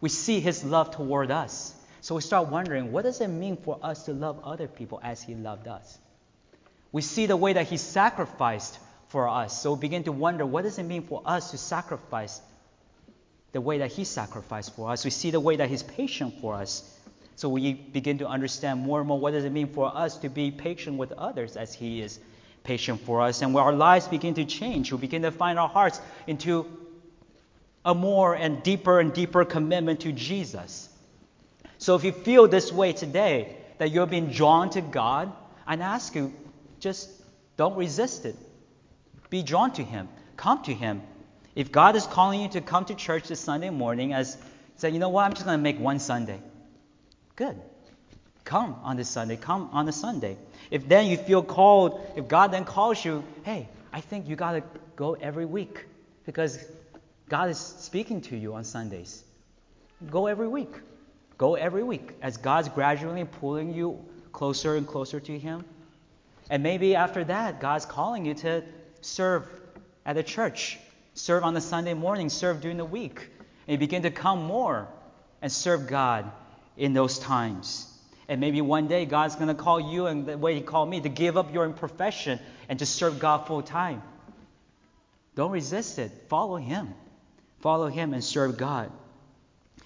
We 0.00 0.08
see 0.08 0.40
his 0.40 0.64
love 0.64 0.90
toward 0.90 1.30
us. 1.30 1.72
So 2.00 2.16
we 2.16 2.20
start 2.20 2.48
wondering, 2.48 2.90
what 2.90 3.04
does 3.04 3.20
it 3.20 3.28
mean 3.28 3.56
for 3.56 3.78
us 3.80 4.06
to 4.06 4.12
love 4.12 4.40
other 4.42 4.66
people 4.66 4.98
as 5.04 5.22
he 5.22 5.36
loved 5.36 5.68
us? 5.68 5.96
We 6.90 7.02
see 7.02 7.26
the 7.26 7.36
way 7.36 7.52
that 7.52 7.68
he 7.68 7.76
sacrificed 7.76 8.76
for 9.06 9.28
us. 9.28 9.62
So 9.62 9.74
we 9.74 9.78
begin 9.78 10.02
to 10.02 10.12
wonder, 10.12 10.44
what 10.44 10.64
does 10.64 10.80
it 10.80 10.82
mean 10.82 11.02
for 11.02 11.22
us 11.24 11.52
to 11.52 11.58
sacrifice 11.58 12.40
the 13.52 13.60
way 13.60 13.78
that 13.78 13.92
he 13.92 14.02
sacrificed 14.02 14.74
for 14.74 14.90
us? 14.90 15.04
We 15.04 15.12
see 15.12 15.30
the 15.30 15.38
way 15.38 15.54
that 15.54 15.68
he's 15.68 15.84
patient 15.84 16.40
for 16.40 16.56
us. 16.56 16.96
So 17.40 17.48
we 17.48 17.72
begin 17.72 18.18
to 18.18 18.28
understand 18.28 18.80
more 18.80 18.98
and 18.98 19.08
more 19.08 19.18
what 19.18 19.30
does 19.30 19.46
it 19.46 19.50
mean 19.50 19.68
for 19.68 19.90
us 19.96 20.18
to 20.18 20.28
be 20.28 20.50
patient 20.50 20.98
with 20.98 21.10
others 21.12 21.56
as 21.56 21.72
he 21.72 22.02
is 22.02 22.20
patient 22.64 23.00
for 23.00 23.22
us. 23.22 23.40
And 23.40 23.54
where 23.54 23.64
our 23.64 23.72
lives 23.72 24.06
begin 24.08 24.34
to 24.34 24.44
change, 24.44 24.92
we 24.92 24.98
begin 24.98 25.22
to 25.22 25.30
find 25.30 25.58
our 25.58 25.66
hearts 25.66 26.02
into 26.26 26.66
a 27.82 27.94
more 27.94 28.34
and 28.34 28.62
deeper 28.62 29.00
and 29.00 29.10
deeper 29.14 29.46
commitment 29.46 30.00
to 30.00 30.12
Jesus. 30.12 30.90
So 31.78 31.94
if 31.94 32.04
you 32.04 32.12
feel 32.12 32.46
this 32.46 32.70
way 32.70 32.92
today, 32.92 33.56
that 33.78 33.90
you're 33.90 34.06
being 34.06 34.28
drawn 34.28 34.68
to 34.72 34.82
God, 34.82 35.32
I 35.66 35.76
ask 35.76 36.14
you, 36.14 36.34
just 36.78 37.08
don't 37.56 37.74
resist 37.74 38.26
it. 38.26 38.36
Be 39.30 39.42
drawn 39.42 39.72
to 39.72 39.82
Him. 39.82 40.10
Come 40.36 40.62
to 40.64 40.74
Him. 40.74 41.00
If 41.54 41.72
God 41.72 41.96
is 41.96 42.06
calling 42.06 42.42
you 42.42 42.48
to 42.50 42.60
come 42.60 42.84
to 42.84 42.94
church 42.94 43.28
this 43.28 43.40
Sunday 43.40 43.70
morning, 43.70 44.12
as 44.12 44.36
say, 44.76 44.90
you 44.90 44.98
know 44.98 45.08
what, 45.08 45.24
I'm 45.24 45.32
just 45.32 45.46
going 45.46 45.58
to 45.58 45.62
make 45.62 45.80
one 45.80 46.00
Sunday. 46.00 46.38
Good. 47.40 47.58
Come 48.44 48.76
on 48.82 48.98
this 48.98 49.08
Sunday. 49.08 49.38
Come 49.38 49.70
on 49.72 49.86
the 49.86 49.92
Sunday. 49.92 50.36
If 50.70 50.86
then 50.86 51.06
you 51.06 51.16
feel 51.16 51.42
called, 51.42 51.98
if 52.14 52.28
God 52.28 52.52
then 52.52 52.66
calls 52.66 53.02
you, 53.02 53.24
hey, 53.44 53.66
I 53.94 54.02
think 54.02 54.28
you 54.28 54.36
got 54.36 54.52
to 54.52 54.62
go 54.94 55.14
every 55.14 55.46
week 55.46 55.86
because 56.26 56.62
God 57.30 57.48
is 57.48 57.56
speaking 57.56 58.20
to 58.28 58.36
you 58.36 58.52
on 58.52 58.64
Sundays. 58.64 59.24
Go 60.10 60.26
every 60.26 60.48
week. 60.48 60.68
Go 61.38 61.54
every 61.54 61.82
week 61.82 62.10
as 62.20 62.36
God's 62.36 62.68
gradually 62.68 63.24
pulling 63.24 63.72
you 63.72 64.04
closer 64.32 64.76
and 64.76 64.86
closer 64.86 65.18
to 65.18 65.38
Him. 65.38 65.64
And 66.50 66.62
maybe 66.62 66.94
after 66.94 67.24
that, 67.24 67.58
God's 67.58 67.86
calling 67.86 68.26
you 68.26 68.34
to 68.34 68.62
serve 69.00 69.48
at 70.04 70.14
the 70.14 70.22
church, 70.22 70.78
serve 71.14 71.42
on 71.42 71.54
the 71.54 71.62
Sunday 71.62 71.94
morning, 71.94 72.28
serve 72.28 72.60
during 72.60 72.76
the 72.76 72.84
week. 72.84 73.30
And 73.66 73.72
you 73.72 73.78
begin 73.78 74.02
to 74.02 74.10
come 74.10 74.44
more 74.44 74.88
and 75.40 75.50
serve 75.50 75.86
God 75.86 76.30
in 76.80 76.94
those 76.94 77.18
times. 77.18 77.86
And 78.26 78.40
maybe 78.40 78.60
one 78.62 78.88
day 78.88 79.04
God's 79.04 79.36
going 79.36 79.48
to 79.48 79.54
call 79.54 79.78
you, 79.78 80.06
and 80.06 80.26
the 80.26 80.38
way 80.38 80.54
He 80.54 80.62
called 80.62 80.88
me, 80.88 81.00
to 81.02 81.08
give 81.08 81.36
up 81.36 81.52
your 81.52 81.68
profession 81.70 82.40
and 82.68 82.78
to 82.78 82.86
serve 82.86 83.20
God 83.20 83.46
full 83.46 83.62
time. 83.62 84.02
Don't 85.36 85.52
resist 85.52 85.98
it. 85.98 86.10
Follow 86.28 86.56
Him. 86.56 86.94
Follow 87.60 87.88
Him 87.88 88.14
and 88.14 88.24
serve 88.24 88.56
God. 88.56 88.90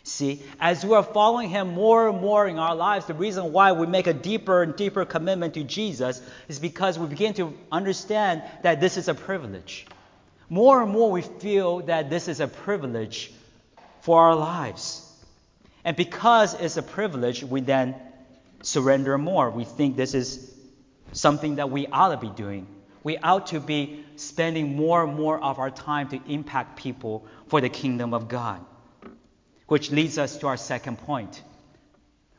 See, 0.04 0.42
as 0.61 0.85
we 0.85 0.94
are 0.94 1.02
following 1.02 1.48
Him 1.48 1.74
more 1.74 2.09
and 2.09 2.20
more 2.20 2.46
in 2.46 2.59
our 2.59 2.76
lives, 2.76 3.07
the 3.07 3.14
reason 3.14 3.52
why 3.52 3.72
we 3.72 3.87
make 3.87 4.07
a 4.07 4.12
deeper 4.12 4.62
and 4.62 4.76
deeper 4.76 5.04
commitment 5.04 5.54
to 5.54 5.64
Jesus 5.64 6.22
is 6.46 6.59
because 6.61 6.98
we 6.98 7.09
begin 7.09 7.35
to 7.35 7.54
understand 7.72 8.42
that 8.62 8.80
this 8.80 8.96
is 8.96 9.09
a 9.09 9.14
privilege. 9.14 9.87
More 10.48 10.80
and 10.83 10.92
more 10.92 11.11
we 11.11 11.22
feel 11.22 11.80
that 11.80 12.09
this 12.09 12.28
is 12.28 12.38
a 12.38 12.46
privilege 12.46 13.33
for 14.02 14.20
our 14.20 14.37
lives. 14.37 15.04
And 15.85 15.97
because 15.97 16.55
it's 16.55 16.77
a 16.77 16.83
privilege, 16.83 17.44
we 17.44 17.61
then 17.61 17.94
surrender 18.62 19.18
more. 19.18 19.51
We 19.51 19.64
think 19.64 19.97
this 19.97 20.14
is 20.14 20.55
something 21.12 21.57
that 21.57 21.70
we 21.70 21.87
ought 21.87 22.09
to 22.09 22.16
be 22.16 22.31
doing. 22.31 22.66
We 23.03 23.18
ought 23.18 23.49
to 23.49 23.61
be 23.61 24.05
spending 24.16 24.77
more 24.77 25.05
and 25.05 25.14
more 25.14 25.38
of 25.38 25.59
our 25.59 25.70
time 25.70 26.09
to 26.09 26.20
impact 26.27 26.77
people 26.77 27.27
for 27.49 27.61
the 27.61 27.68
kingdom 27.68 28.14
of 28.14 28.29
God. 28.29 28.64
Which 29.66 29.90
leads 29.90 30.18
us 30.18 30.38
to 30.38 30.47
our 30.47 30.57
second 30.57 30.99
point. 30.99 31.42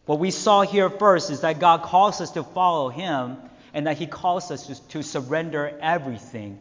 What 0.05 0.19
we 0.19 0.31
saw 0.31 0.61
here 0.61 0.89
first 0.89 1.31
is 1.31 1.41
that 1.41 1.59
God 1.59 1.83
calls 1.83 2.21
us 2.21 2.31
to 2.31 2.43
follow 2.43 2.89
Him 2.89 3.37
and 3.73 3.87
that 3.87 3.97
He 3.97 4.07
calls 4.07 4.51
us 4.51 4.67
to, 4.67 4.87
to 4.89 5.03
surrender 5.03 5.77
everything 5.81 6.59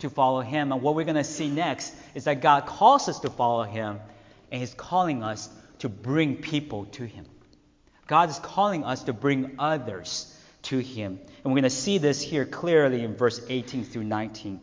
to 0.00 0.10
follow 0.10 0.40
Him. 0.40 0.72
And 0.72 0.82
what 0.82 0.94
we're 0.94 1.04
going 1.04 1.16
to 1.16 1.24
see 1.24 1.48
next 1.48 1.94
is 2.14 2.24
that 2.24 2.40
God 2.40 2.66
calls 2.66 3.08
us 3.08 3.20
to 3.20 3.30
follow 3.30 3.64
Him 3.64 4.00
and 4.50 4.60
He's 4.60 4.74
calling 4.74 5.22
us 5.22 5.48
to 5.80 5.88
bring 5.88 6.36
people 6.36 6.86
to 6.86 7.04
Him. 7.04 7.26
God 8.06 8.30
is 8.30 8.38
calling 8.38 8.84
us 8.84 9.04
to 9.04 9.12
bring 9.12 9.56
others 9.58 10.32
to 10.62 10.78
Him. 10.78 11.18
And 11.44 11.44
we're 11.44 11.60
going 11.60 11.62
to 11.64 11.70
see 11.70 11.98
this 11.98 12.20
here 12.20 12.44
clearly 12.44 13.02
in 13.02 13.16
verse 13.16 13.40
18 13.48 13.84
through 13.84 14.04
19. 14.04 14.60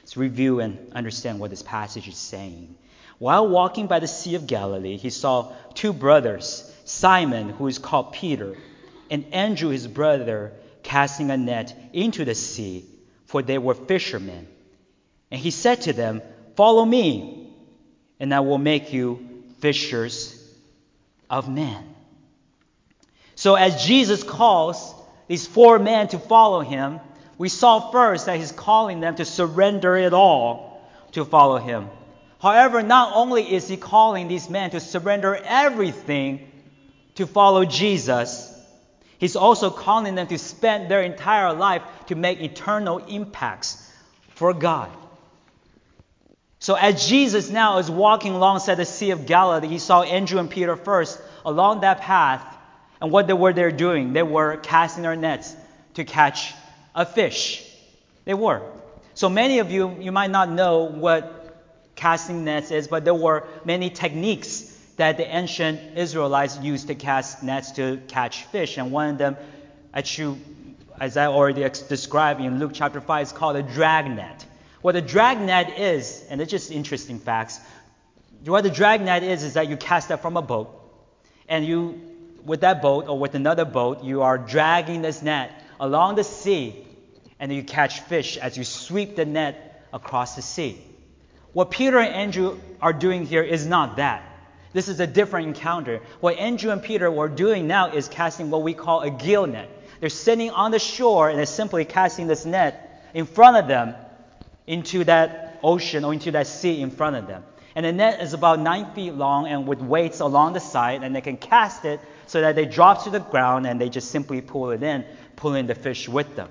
Let's 0.00 0.16
review 0.16 0.60
and 0.60 0.92
understand 0.92 1.40
what 1.40 1.50
this 1.50 1.62
passage 1.62 2.08
is 2.08 2.16
saying. 2.16 2.76
While 3.18 3.48
walking 3.48 3.86
by 3.86 4.00
the 4.00 4.08
Sea 4.08 4.34
of 4.34 4.46
Galilee, 4.46 4.96
he 4.96 5.10
saw 5.10 5.52
two 5.72 5.92
brothers, 5.92 6.70
Simon, 6.84 7.48
who 7.48 7.66
is 7.68 7.78
called 7.78 8.12
Peter, 8.12 8.56
and 9.10 9.24
Andrew, 9.32 9.70
his 9.70 9.86
brother, 9.86 10.52
casting 10.82 11.30
a 11.30 11.36
net 11.36 11.74
into 11.92 12.24
the 12.24 12.34
sea, 12.34 12.84
for 13.26 13.42
they 13.42 13.58
were 13.58 13.74
fishermen. 13.74 14.46
And 15.30 15.40
he 15.40 15.50
said 15.50 15.82
to 15.82 15.92
them, 15.92 16.22
Follow 16.56 16.84
me, 16.84 17.50
and 18.20 18.32
I 18.34 18.40
will 18.40 18.58
make 18.58 18.92
you 18.92 19.33
fishers 19.58 20.40
of 21.30 21.48
men. 21.48 21.94
So, 23.34 23.54
as 23.54 23.84
Jesus 23.84 24.22
calls 24.22 24.94
these 25.26 25.46
four 25.46 25.78
men 25.78 26.08
to 26.08 26.18
follow 26.18 26.60
him, 26.60 27.00
we 27.38 27.48
saw 27.48 27.90
first 27.90 28.26
that 28.26 28.38
he's 28.38 28.52
calling 28.52 29.00
them 29.00 29.16
to 29.16 29.24
surrender 29.24 29.96
it 29.96 30.12
all 30.12 30.88
to 31.12 31.24
follow 31.24 31.58
him. 31.58 31.88
However, 32.40 32.82
not 32.82 33.12
only 33.14 33.54
is 33.54 33.66
he 33.68 33.76
calling 33.76 34.28
these 34.28 34.50
men 34.50 34.70
to 34.70 34.80
surrender 34.80 35.34
everything 35.34 36.50
to 37.14 37.26
follow 37.26 37.64
Jesus, 37.64 38.52
he's 39.18 39.34
also 39.34 39.70
calling 39.70 40.14
them 40.14 40.26
to 40.26 40.38
spend 40.38 40.90
their 40.90 41.02
entire 41.02 41.54
life 41.54 41.82
to 42.08 42.14
make 42.14 42.40
eternal 42.40 42.98
impacts 42.98 43.90
for 44.34 44.52
God. 44.52 44.90
So, 46.64 46.76
as 46.76 47.06
Jesus 47.06 47.50
now 47.50 47.76
is 47.76 47.90
walking 47.90 48.34
alongside 48.34 48.76
the 48.76 48.86
Sea 48.86 49.10
of 49.10 49.26
Galilee, 49.26 49.68
he 49.68 49.78
saw 49.78 50.00
Andrew 50.00 50.38
and 50.38 50.48
Peter 50.48 50.76
first 50.76 51.20
along 51.44 51.82
that 51.82 52.00
path 52.00 52.42
and 53.02 53.12
what 53.12 53.26
they 53.26 53.34
were 53.34 53.52
there 53.52 53.70
doing? 53.70 54.14
They 54.14 54.22
were 54.22 54.56
casting 54.56 55.02
their 55.02 55.14
nets 55.14 55.54
to 55.92 56.04
catch 56.04 56.54
a 56.94 57.04
fish. 57.04 57.62
They 58.24 58.32
were. 58.32 58.62
So 59.12 59.28
many 59.28 59.58
of 59.58 59.70
you, 59.70 59.94
you 60.00 60.10
might 60.10 60.30
not 60.30 60.48
know 60.48 60.84
what 60.84 61.60
casting 61.96 62.46
nets 62.46 62.70
is, 62.70 62.88
but 62.88 63.04
there 63.04 63.12
were 63.12 63.46
many 63.66 63.90
techniques 63.90 64.62
that 64.96 65.18
the 65.18 65.26
ancient 65.26 65.98
Israelites 65.98 66.58
used 66.60 66.86
to 66.86 66.94
cast 66.94 67.42
nets 67.42 67.72
to 67.72 68.00
catch 68.08 68.44
fish. 68.44 68.78
And 68.78 68.90
one 68.90 69.10
of 69.10 69.18
them, 69.18 69.36
as, 69.92 70.16
you, 70.16 70.40
as 70.98 71.18
I 71.18 71.26
already 71.26 71.68
described 71.90 72.40
in 72.40 72.58
Luke 72.58 72.72
chapter 72.72 73.02
5, 73.02 73.22
is 73.22 73.32
called 73.32 73.56
a 73.56 73.62
drag 73.62 74.06
net. 74.10 74.46
What 74.84 74.96
a 74.96 75.00
drag 75.00 75.40
net 75.40 75.78
is, 75.78 76.22
and 76.28 76.42
it's 76.42 76.50
just 76.50 76.70
interesting 76.70 77.18
facts, 77.18 77.58
what 78.44 78.66
a 78.66 78.68
drag 78.68 79.00
net 79.00 79.22
is, 79.22 79.42
is 79.42 79.54
that 79.54 79.66
you 79.66 79.78
cast 79.78 80.10
it 80.10 80.18
from 80.18 80.36
a 80.36 80.42
boat, 80.42 80.68
and 81.48 81.64
you 81.64 81.98
with 82.44 82.60
that 82.60 82.82
boat 82.82 83.08
or 83.08 83.18
with 83.18 83.34
another 83.34 83.64
boat, 83.64 84.04
you 84.04 84.20
are 84.20 84.36
dragging 84.36 85.00
this 85.00 85.22
net 85.22 85.50
along 85.80 86.16
the 86.16 86.22
sea 86.22 86.86
and 87.40 87.50
you 87.50 87.62
catch 87.62 88.00
fish 88.00 88.36
as 88.36 88.58
you 88.58 88.64
sweep 88.64 89.16
the 89.16 89.24
net 89.24 89.86
across 89.90 90.36
the 90.36 90.42
sea. 90.42 90.84
What 91.54 91.70
Peter 91.70 91.98
and 91.98 92.14
Andrew 92.14 92.60
are 92.82 92.92
doing 92.92 93.24
here 93.24 93.42
is 93.42 93.64
not 93.64 93.96
that. 93.96 94.22
This 94.74 94.88
is 94.88 95.00
a 95.00 95.06
different 95.06 95.46
encounter. 95.46 96.02
What 96.20 96.36
Andrew 96.36 96.72
and 96.72 96.82
Peter 96.82 97.10
were 97.10 97.30
doing 97.30 97.66
now 97.66 97.90
is 97.92 98.06
casting 98.06 98.50
what 98.50 98.60
we 98.60 98.74
call 98.74 99.00
a 99.00 99.10
gill 99.10 99.46
net. 99.46 99.70
They're 100.00 100.10
sitting 100.10 100.50
on 100.50 100.72
the 100.72 100.78
shore 100.78 101.30
and 101.30 101.38
they're 101.38 101.46
simply 101.46 101.86
casting 101.86 102.26
this 102.26 102.44
net 102.44 103.10
in 103.14 103.24
front 103.24 103.56
of 103.56 103.66
them 103.66 103.94
into 104.66 105.04
that 105.04 105.58
ocean 105.62 106.04
or 106.04 106.12
into 106.12 106.30
that 106.32 106.46
sea 106.46 106.80
in 106.80 106.90
front 106.90 107.16
of 107.16 107.26
them. 107.26 107.44
And 107.74 107.84
the 107.84 107.92
net 107.92 108.20
is 108.20 108.34
about 108.34 108.60
nine 108.60 108.92
feet 108.94 109.14
long 109.14 109.48
and 109.48 109.66
with 109.66 109.80
weights 109.80 110.20
along 110.20 110.52
the 110.52 110.60
side, 110.60 111.02
and 111.02 111.14
they 111.14 111.20
can 111.20 111.36
cast 111.36 111.84
it 111.84 112.00
so 112.26 112.40
that 112.40 112.54
they 112.54 112.64
drop 112.64 113.04
to 113.04 113.10
the 113.10 113.18
ground 113.18 113.66
and 113.66 113.80
they 113.80 113.88
just 113.88 114.10
simply 114.10 114.40
pull 114.40 114.70
it 114.70 114.82
in, 114.82 115.04
pulling 115.36 115.66
the 115.66 115.74
fish 115.74 116.08
with 116.08 116.36
them. 116.36 116.48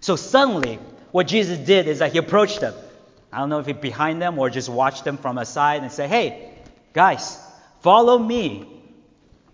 So 0.00 0.16
suddenly, 0.16 0.78
what 1.12 1.26
Jesus 1.26 1.58
did 1.58 1.86
is 1.86 2.00
that 2.00 2.12
he 2.12 2.18
approached 2.18 2.60
them. 2.60 2.74
I 3.32 3.38
don't 3.38 3.48
know 3.48 3.60
if 3.60 3.68
it's 3.68 3.80
behind 3.80 4.20
them 4.20 4.38
or 4.38 4.50
just 4.50 4.68
watch 4.68 5.02
them 5.02 5.18
from 5.18 5.38
a 5.38 5.44
side 5.44 5.82
and 5.82 5.92
say, 5.92 6.08
hey, 6.08 6.52
guys, 6.92 7.38
follow 7.80 8.18
me, 8.18 8.66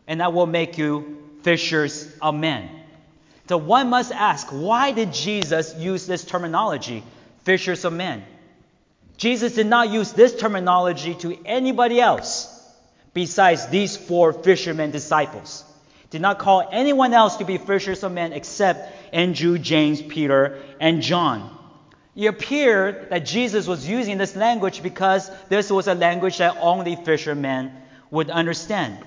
and 0.06 0.22
I 0.22 0.28
will 0.28 0.46
make 0.46 0.78
you 0.78 1.22
fishers 1.42 2.10
of 2.22 2.34
men. 2.34 2.70
So 3.48 3.58
one 3.58 3.90
must 3.90 4.12
ask, 4.12 4.46
why 4.48 4.92
did 4.92 5.12
Jesus 5.12 5.74
use 5.76 6.06
this 6.06 6.24
terminology, 6.24 7.02
fishers 7.44 7.84
of 7.84 7.92
men? 7.92 8.24
Jesus 9.16 9.54
did 9.54 9.66
not 9.66 9.90
use 9.90 10.12
this 10.12 10.34
terminology 10.34 11.14
to 11.16 11.38
anybody 11.44 12.00
else 12.00 12.50
besides 13.12 13.68
these 13.68 13.96
four 13.96 14.32
fishermen 14.32 14.90
disciples. 14.90 15.64
Did 16.10 16.20
not 16.20 16.38
call 16.38 16.68
anyone 16.70 17.12
else 17.12 17.36
to 17.36 17.44
be 17.44 17.58
fishers 17.58 18.02
of 18.02 18.12
men 18.12 18.32
except 18.32 18.92
Andrew, 19.12 19.58
James, 19.58 20.02
Peter, 20.02 20.62
and 20.80 21.00
John. 21.00 21.50
It 22.16 22.26
appeared 22.26 23.10
that 23.10 23.26
Jesus 23.26 23.66
was 23.66 23.88
using 23.88 24.18
this 24.18 24.36
language 24.36 24.82
because 24.82 25.30
this 25.48 25.70
was 25.70 25.88
a 25.88 25.94
language 25.94 26.38
that 26.38 26.56
only 26.60 26.96
fishermen 26.96 27.72
would 28.10 28.30
understand. 28.30 28.98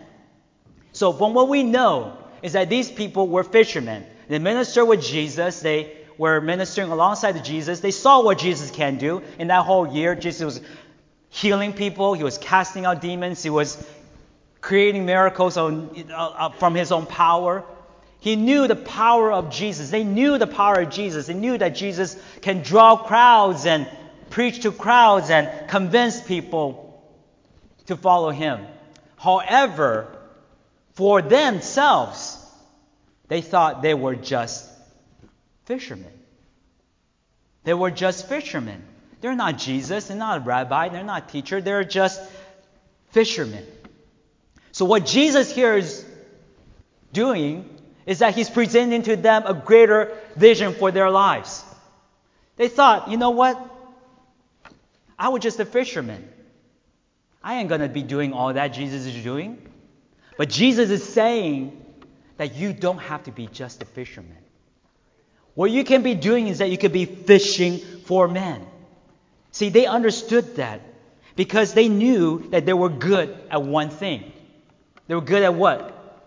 So, 0.91 1.13
from 1.13 1.33
what 1.33 1.47
we 1.47 1.63
know, 1.63 2.17
is 2.41 2.53
that 2.53 2.69
these 2.69 2.91
people 2.91 3.27
were 3.27 3.43
fishermen. 3.43 4.05
They 4.27 4.39
ministered 4.39 4.87
with 4.87 5.01
Jesus. 5.01 5.61
They 5.61 5.96
were 6.17 6.41
ministering 6.41 6.91
alongside 6.91 7.43
Jesus. 7.43 7.79
They 7.79 7.91
saw 7.91 8.23
what 8.23 8.39
Jesus 8.39 8.71
can 8.71 8.97
do. 8.97 9.21
In 9.37 9.47
that 9.47 9.65
whole 9.65 9.87
year, 9.87 10.15
Jesus 10.15 10.43
was 10.43 10.61
healing 11.29 11.73
people. 11.73 12.13
He 12.13 12.23
was 12.23 12.37
casting 12.37 12.85
out 12.85 13.01
demons. 13.01 13.43
He 13.43 13.49
was 13.49 13.83
creating 14.61 15.05
miracles 15.05 15.57
on, 15.57 16.05
uh, 16.11 16.15
uh, 16.15 16.49
from 16.49 16.75
his 16.75 16.91
own 16.91 17.05
power. 17.05 17.63
He 18.19 18.35
knew 18.35 18.67
the 18.67 18.75
power 18.75 19.31
of 19.31 19.51
Jesus. 19.51 19.91
They 19.91 20.03
knew 20.03 20.37
the 20.37 20.47
power 20.47 20.81
of 20.81 20.89
Jesus. 20.89 21.27
They 21.27 21.33
knew 21.33 21.57
that 21.57 21.69
Jesus 21.75 22.17
can 22.41 22.63
draw 22.63 22.97
crowds 22.97 23.65
and 23.65 23.87
preach 24.29 24.61
to 24.63 24.71
crowds 24.71 25.29
and 25.29 25.69
convince 25.69 26.19
people 26.19 26.83
to 27.85 27.95
follow 27.95 28.31
him. 28.31 28.65
However, 29.17 30.07
for 30.93 31.21
themselves, 31.21 32.37
they 33.27 33.41
thought 33.41 33.81
they 33.81 33.93
were 33.93 34.15
just 34.15 34.67
fishermen. 35.67 36.11
They 37.65 37.73
were 37.73 37.91
just 37.91 38.27
fishermen. 38.27 38.81
They're 39.19 39.35
not 39.35 39.57
Jesus, 39.57 40.07
they're 40.07 40.17
not 40.17 40.37
a 40.37 40.41
rabbi, 40.41 40.89
they're 40.89 41.03
not 41.03 41.27
a 41.27 41.31
teacher, 41.31 41.59
they're 41.59 41.83
just 41.83 42.21
fishermen. 43.11 43.65
So, 44.71 44.85
what 44.85 45.05
Jesus 45.05 45.53
here 45.53 45.75
is 45.75 46.05
doing 47.11 47.69
is 48.05 48.19
that 48.19 48.35
he's 48.35 48.49
presenting 48.49 49.03
to 49.03 49.17
them 49.17 49.43
a 49.45 49.53
greater 49.53 50.17
vision 50.35 50.73
for 50.73 50.91
their 50.91 51.09
lives. 51.09 51.63
They 52.55 52.69
thought, 52.69 53.09
you 53.09 53.17
know 53.17 53.31
what? 53.31 53.59
I 55.19 55.29
was 55.29 55.43
just 55.43 55.59
a 55.59 55.65
fisherman. 55.65 56.27
I 57.43 57.55
ain't 57.55 57.69
going 57.69 57.81
to 57.81 57.89
be 57.89 58.03
doing 58.03 58.33
all 58.33 58.53
that 58.53 58.69
Jesus 58.69 59.05
is 59.05 59.23
doing. 59.23 59.61
But 60.37 60.49
Jesus 60.49 60.89
is 60.89 61.03
saying 61.03 61.83
that 62.37 62.55
you 62.55 62.71
don't 62.71 62.99
have 62.99 63.23
to 63.23 63.31
be 63.31 63.47
just 63.47 63.81
a 63.81 63.85
fisherman. 63.85 64.37
What 65.57 65.71
you 65.71 65.83
can 65.83 66.03
be 66.03 66.13
doing 66.13 66.49
is 66.49 66.59
that 66.59 66.69
you 66.69 66.77
could 66.77 66.93
be 66.93 67.05
fishing 67.05 67.79
for 68.05 68.27
men. 68.27 68.63
See, 69.49 69.69
they 69.69 69.87
understood 69.87 70.57
that 70.57 70.81
because 71.35 71.73
they 71.73 71.89
knew 71.89 72.47
that 72.51 72.67
they 72.67 72.73
were 72.73 72.89
good 72.89 73.35
at 73.49 73.63
one 73.63 73.89
thing. 73.89 74.31
They 75.07 75.15
were 75.15 75.21
good 75.21 75.41
at 75.41 75.55
what? 75.55 76.21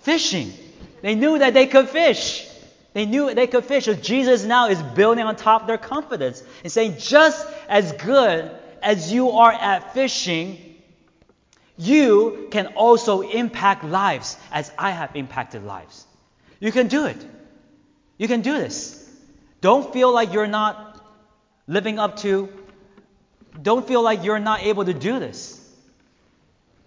Fishing. 0.00 0.52
They 1.00 1.14
knew 1.14 1.38
that 1.38 1.54
they 1.54 1.68
could 1.68 1.90
fish. 1.90 2.44
They 2.92 3.06
knew 3.06 3.32
they 3.32 3.46
could 3.46 3.64
fish. 3.66 3.84
So 3.84 3.94
Jesus 3.94 4.42
now 4.42 4.66
is 4.66 4.82
building 4.82 5.24
on 5.24 5.36
top 5.36 5.60
of 5.60 5.68
their 5.68 5.78
confidence 5.78 6.42
and 6.64 6.72
saying, 6.72 6.96
just 6.98 7.46
as 7.68 7.92
good 7.92 8.50
as 8.82 9.12
you 9.12 9.30
are 9.30 9.52
at 9.52 9.94
fishing, 9.94 10.58
you 11.76 12.48
can 12.50 12.66
also 12.74 13.20
impact 13.20 13.84
lives 13.84 14.36
as 14.50 14.72
I 14.76 14.90
have 14.90 15.14
impacted 15.14 15.62
lives. 15.62 16.04
You 16.58 16.72
can 16.72 16.88
do 16.88 17.06
it. 17.06 17.24
You 18.22 18.28
can 18.28 18.42
do 18.42 18.52
this. 18.52 19.04
Don't 19.62 19.92
feel 19.92 20.12
like 20.12 20.32
you're 20.32 20.46
not 20.46 21.04
living 21.66 21.98
up 21.98 22.18
to, 22.18 22.48
don't 23.60 23.84
feel 23.84 24.00
like 24.00 24.22
you're 24.22 24.38
not 24.38 24.62
able 24.62 24.84
to 24.84 24.94
do 24.94 25.18
this. 25.18 25.58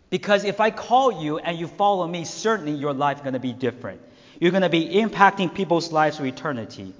Because 0.09 0.45
if 0.45 0.61
I 0.61 0.71
call 0.71 1.21
you 1.21 1.37
and 1.37 1.59
you 1.59 1.67
follow 1.67 2.07
me, 2.07 2.23
certainly 2.23 2.71
your 2.71 2.93
life 2.93 3.17
is 3.17 3.23
going 3.23 3.33
to 3.33 3.41
be 3.41 3.51
different. 3.51 3.99
You're 4.39 4.51
going 4.51 4.61
to 4.61 4.69
be 4.69 4.87
impacting 4.87 5.53
people's 5.53 5.91
lives 5.91 6.15
for 6.19 6.25
eternity. 6.25 6.93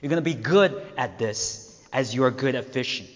You're 0.00 0.08
going 0.08 0.24
to 0.24 0.30
be 0.34 0.40
good 0.40 0.80
at 0.96 1.18
this 1.18 1.78
as 1.92 2.14
you 2.14 2.24
are 2.24 2.30
good 2.30 2.54
at 2.54 2.72
fishing. 2.72 3.08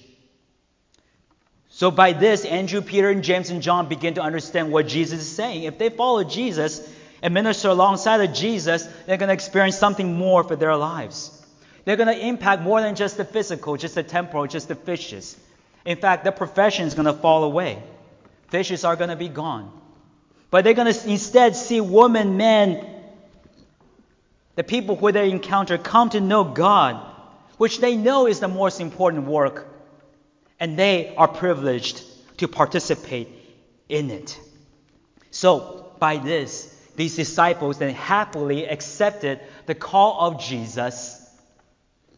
So 1.70 1.90
by 1.90 2.12
this, 2.12 2.44
Andrew, 2.44 2.82
Peter, 2.82 3.08
and 3.08 3.24
James 3.24 3.48
and 3.48 3.62
John 3.62 3.88
begin 3.88 4.12
to 4.16 4.20
understand 4.20 4.72
what 4.72 4.88
Jesus 4.88 5.20
is 5.20 5.34
saying. 5.34 5.62
If 5.62 5.78
they 5.78 5.88
follow 5.88 6.22
Jesus 6.22 6.86
and 7.22 7.34
minister 7.34 7.68
alongside 7.68 8.20
of 8.20 8.34
Jesus, 8.34 8.84
they're 9.06 9.16
going 9.16 9.28
to 9.28 9.34
experience 9.34 9.76
something 9.76 10.16
more 10.16 10.44
for 10.44 10.56
their 10.56 10.76
lives. 10.76 11.34
They're 11.84 11.96
going 11.96 12.14
to 12.14 12.26
impact 12.26 12.62
more 12.62 12.80
than 12.80 12.94
just 12.94 13.16
the 13.16 13.24
physical, 13.24 13.76
just 13.76 13.94
the 13.94 14.02
temporal, 14.02 14.46
just 14.46 14.68
the 14.68 14.74
fishes. 14.74 15.36
In 15.84 15.96
fact, 15.98 16.24
their 16.24 16.32
profession 16.32 16.86
is 16.86 16.94
going 16.94 17.06
to 17.06 17.12
fall 17.12 17.44
away. 17.44 17.82
Fishes 18.48 18.84
are 18.84 18.96
going 18.96 19.10
to 19.10 19.16
be 19.16 19.28
gone. 19.28 19.72
But 20.50 20.64
they're 20.64 20.74
going 20.74 20.92
to 20.92 21.10
instead 21.10 21.56
see 21.56 21.80
women, 21.80 22.36
men, 22.36 22.86
the 24.54 24.64
people 24.64 24.96
who 24.96 25.12
they 25.12 25.30
encounter 25.30 25.78
come 25.78 26.10
to 26.10 26.20
know 26.20 26.44
God, 26.44 27.04
which 27.56 27.80
they 27.80 27.96
know 27.96 28.26
is 28.26 28.40
the 28.40 28.48
most 28.48 28.80
important 28.80 29.26
work 29.26 29.66
and 30.60 30.78
they 30.78 31.14
are 31.16 31.28
privileged 31.28 32.02
to 32.38 32.48
participate 32.48 33.28
in 33.88 34.10
it. 34.10 34.38
So, 35.30 35.92
by 35.98 36.16
this, 36.16 36.74
these 36.98 37.14
disciples 37.14 37.78
then 37.78 37.94
happily 37.94 38.66
accepted 38.66 39.38
the 39.66 39.74
call 39.76 40.18
of 40.20 40.40
Jesus 40.40 41.24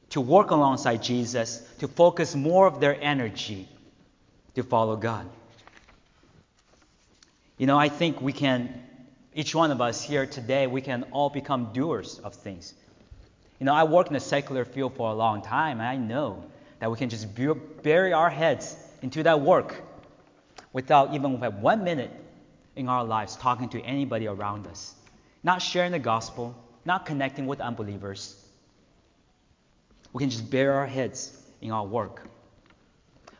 to 0.08 0.22
work 0.22 0.52
alongside 0.52 1.02
Jesus, 1.02 1.62
to 1.80 1.86
focus 1.86 2.34
more 2.34 2.66
of 2.66 2.80
their 2.80 2.96
energy 2.98 3.68
to 4.54 4.62
follow 4.62 4.96
God. 4.96 5.28
You 7.58 7.66
know, 7.66 7.78
I 7.78 7.90
think 7.90 8.22
we 8.22 8.32
can, 8.32 8.72
each 9.34 9.54
one 9.54 9.70
of 9.70 9.82
us 9.82 10.02
here 10.02 10.24
today, 10.24 10.66
we 10.66 10.80
can 10.80 11.02
all 11.12 11.28
become 11.28 11.74
doers 11.74 12.18
of 12.18 12.34
things. 12.34 12.72
You 13.58 13.66
know, 13.66 13.74
I 13.74 13.84
worked 13.84 14.08
in 14.08 14.14
the 14.14 14.20
secular 14.20 14.64
field 14.64 14.96
for 14.96 15.10
a 15.10 15.14
long 15.14 15.42
time, 15.42 15.80
and 15.80 15.86
I 15.86 15.96
know 15.96 16.42
that 16.78 16.90
we 16.90 16.96
can 16.96 17.10
just 17.10 17.26
bury 17.82 18.14
our 18.14 18.30
heads 18.30 18.74
into 19.02 19.24
that 19.24 19.42
work 19.42 19.76
without 20.72 21.12
even 21.12 21.38
one 21.60 21.84
minute 21.84 22.10
in 22.76 22.88
our 22.88 23.04
lives 23.04 23.36
talking 23.36 23.68
to 23.70 23.80
anybody 23.82 24.26
around 24.26 24.66
us, 24.66 24.94
not 25.42 25.62
sharing 25.62 25.92
the 25.92 25.98
gospel, 25.98 26.56
not 26.84 27.06
connecting 27.06 27.46
with 27.46 27.60
unbelievers. 27.60 28.36
We 30.12 30.20
can 30.20 30.30
just 30.30 30.50
bury 30.50 30.74
our 30.74 30.86
heads 30.86 31.36
in 31.60 31.70
our 31.70 31.86
work. 31.86 32.28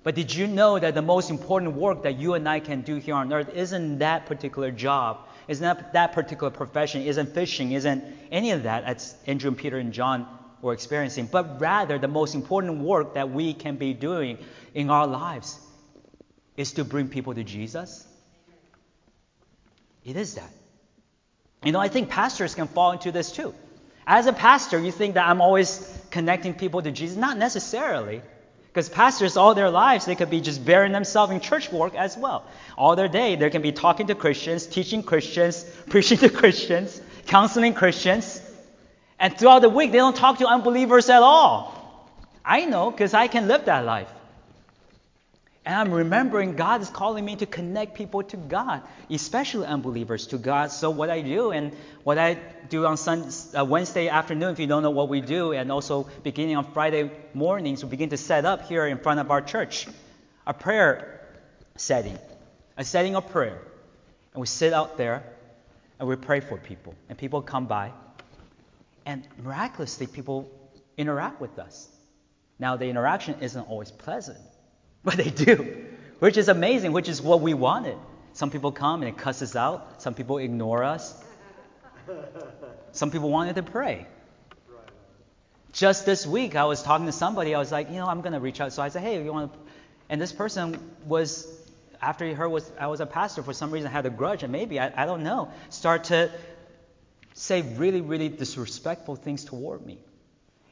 But 0.03 0.15
did 0.15 0.35
you 0.35 0.47
know 0.47 0.79
that 0.79 0.95
the 0.95 1.03
most 1.03 1.31
important 1.31 1.75
work 1.75 2.05
that 2.05 2.19
you 2.19 2.35
and 2.35 2.49
I 2.49 2.61
can 2.61 2.81
do 2.83 2.97
here 2.97 3.15
on 3.15 3.33
earth 3.33 3.51
isn't 3.55 3.99
that 3.99 4.27
particular 4.27 4.71
job, 4.71 5.29
isn't 5.47 5.63
that, 5.63 5.93
that 5.93 6.13
particular 6.13 6.51
profession, 6.51 7.03
isn't 7.03 7.35
fishing, 7.35 7.73
isn't 7.73 8.03
any 8.31 8.53
of 8.53 8.63
that, 8.63 8.85
as 8.85 9.15
Andrew 9.27 9.49
and 9.49 9.59
Peter 9.59 9.79
and 9.79 9.93
John 9.93 10.27
we're 10.63 10.75
experiencing, 10.75 11.27
but 11.27 11.61
rather 11.61 11.99
the 11.99 12.09
most 12.09 12.35
important 12.35 12.79
work 12.79 13.15
that 13.15 13.31
we 13.31 13.55
can 13.55 13.77
be 13.77 13.95
doing 13.95 14.39
in 14.75 14.91
our 14.91 15.07
lives 15.07 15.59
is 16.57 16.73
to 16.75 16.85
bring 16.85 17.09
people 17.09 17.35
to 17.35 17.45
Jesus. 17.45 18.07
It 20.05 20.17
is 20.17 20.35
that. 20.35 20.51
You 21.63 21.73
know, 21.73 21.81
I 21.81 21.89
think 21.89 22.09
pastors 22.09 22.55
can 22.55 22.69
fall 22.69 22.93
into 22.93 23.13
this 23.13 23.33
too. 23.33 23.55
As 24.07 24.27
a 24.27 24.33
pastor, 24.33 24.79
you 24.79 24.91
think 24.91 25.15
that 25.15 25.29
I'm 25.29 25.41
always 25.41 25.87
connecting 26.11 26.55
people 26.55 26.83
to 26.83 26.91
Jesus. 26.91 27.17
Not 27.17 27.37
necessarily. 27.37 28.23
Because 28.69 28.89
pastors, 28.89 29.37
all 29.37 29.55
their 29.55 29.69
lives, 29.69 30.07
they 30.07 30.15
could 30.15 30.31
be 30.31 30.41
just 30.41 30.65
burying 30.65 30.93
themselves 30.93 31.33
in 31.33 31.41
church 31.41 31.73
work 31.73 31.95
as 31.95 32.17
well. 32.17 32.47
All 32.79 32.95
their 32.95 33.09
day, 33.09 33.35
they 33.35 33.51
can 33.51 33.63
be 33.63 33.73
talking 33.73 34.07
to 34.07 34.15
Christians, 34.15 34.67
teaching 34.67 35.03
Christians, 35.03 35.65
preaching 35.89 36.19
to 36.19 36.29
Christians, 36.29 37.01
counseling 37.27 37.75
Christians. 37.75 38.41
And 39.19 39.37
throughout 39.37 39.63
the 39.63 39.69
week, 39.69 39.91
they 39.93 39.99
don't 39.99 40.17
talk 40.17 40.39
to 40.39 40.47
unbelievers 40.47 41.11
at 41.11 41.21
all. 41.21 41.77
I 42.45 42.65
know 42.65 42.91
because 42.91 43.13
I 43.13 43.27
can 43.27 43.49
live 43.49 43.67
that 43.67 43.85
life. 43.85 44.11
And 45.71 45.79
I'm 45.79 45.95
remembering 45.95 46.57
God 46.57 46.83
is 46.83 46.91
calling 46.91 47.25
me 47.25 47.37
to 47.37 47.47
connect 47.47 47.95
people 47.95 48.25
to 48.25 48.37
God, 48.37 48.83
especially 49.09 49.69
unbelievers 49.69 50.27
to 50.27 50.37
God. 50.37 50.73
So 50.73 50.91
what 50.91 51.11
I 51.11 51.21
do 51.21 51.53
and 51.53 51.73
what 52.03 52.19
I 52.19 52.41
do 52.69 52.87
on 52.87 52.97
Sunday, 52.97 53.31
uh, 53.57 53.65
Wednesday 53.65 54.09
afternoon, 54.09 54.51
if 54.51 54.59
you 54.59 54.67
don't 54.67 54.83
know 54.83 54.91
what 54.91 55.09
we 55.09 55.21
do, 55.21 55.53
and 55.53 55.71
also 55.71 56.09
beginning 56.25 56.57
on 56.57 56.65
Friday 56.73 57.09
mornings, 57.35 57.85
we 57.85 57.91
begin 57.91 58.09
to 58.09 58.17
set 58.17 58.45
up 58.45 58.67
here 58.67 58.85
in 58.85 58.99
front 58.99 59.21
of 59.21 59.31
our 59.31 59.41
church 59.41 59.87
a 60.45 60.53
prayer 60.53 61.25
setting, 61.77 62.19
a 62.77 62.85
setting 62.85 63.15
of 63.15 63.31
prayer. 63.31 63.63
And 64.35 64.41
we 64.41 64.49
sit 64.49 64.73
out 64.73 64.97
there 64.97 65.23
and 66.01 66.09
we 66.09 66.17
pray 66.17 66.41
for 66.41 66.57
people. 66.57 66.97
And 67.09 67.17
people 67.17 67.43
come 67.43 67.67
by 67.67 67.93
and 69.07 69.25
miraculously, 69.41 70.09
people 70.09 70.51
interact 70.97 71.41
with 71.41 71.61
us. 71.61 71.87
Now, 72.59 72.77
the 72.77 72.87
interaction 72.87 73.37
isn't 73.41 73.69
always 73.69 73.93
pleasant, 73.93 74.39
but 75.05 75.17
they 75.17 75.31
do, 75.31 75.87
which 76.19 76.37
is 76.37 76.49
amazing, 76.49 76.93
which 76.93 77.09
is 77.09 77.23
what 77.23 77.41
we 77.41 77.55
wanted. 77.55 77.97
Some 78.33 78.51
people 78.51 78.73
come 78.73 79.03
and 79.03 79.09
it 79.09 79.19
cuss 79.19 79.43
us 79.43 79.57
out. 79.57 80.03
Some 80.03 80.15
people 80.15 80.39
ignore 80.39 80.85
us. 80.85 81.15
Some 82.93 83.11
people 83.11 83.31
wanted 83.31 83.57
to 83.57 83.63
pray. 83.63 84.07
Just 85.73 86.05
this 86.05 86.27
week, 86.27 86.57
I 86.57 86.65
was 86.65 86.83
talking 86.83 87.07
to 87.07 87.13
somebody. 87.13 87.55
I 87.55 87.59
was 87.59 87.71
like, 87.71 87.91
you 87.91 87.97
know, 87.97 88.07
I'm 88.07 88.21
going 88.21 88.33
to 88.33 88.41
reach 88.41 88.61
out. 88.61 88.73
So 88.73 88.83
I 88.83 88.89
said, 88.89 89.03
hey, 89.03 89.23
you 89.23 89.33
want 89.33 89.53
to. 89.53 89.59
And 90.09 90.21
this 90.21 90.33
person 90.33 90.79
was, 91.07 91.47
after 92.03 92.27
he 92.27 92.33
heard 92.33 92.49
was, 92.49 92.69
I 92.79 92.89
was 92.89 93.01
a 93.01 93.07
pastor, 93.07 93.45
for 93.45 93.53
some 93.53 93.71
reason 93.71 93.91
had 93.91 94.05
a 94.05 94.11
grudge, 94.11 94.43
and 94.43 94.51
maybe, 94.51 94.81
I, 94.81 95.05
I 95.05 95.07
don't 95.07 95.23
know, 95.23 95.53
start 95.69 96.05
to 96.05 96.31
say 97.35 97.63
really, 97.63 98.01
really 98.01 98.29
disrespectful 98.29 99.15
things 99.15 99.45
toward 99.45 99.87
me. 99.87 99.99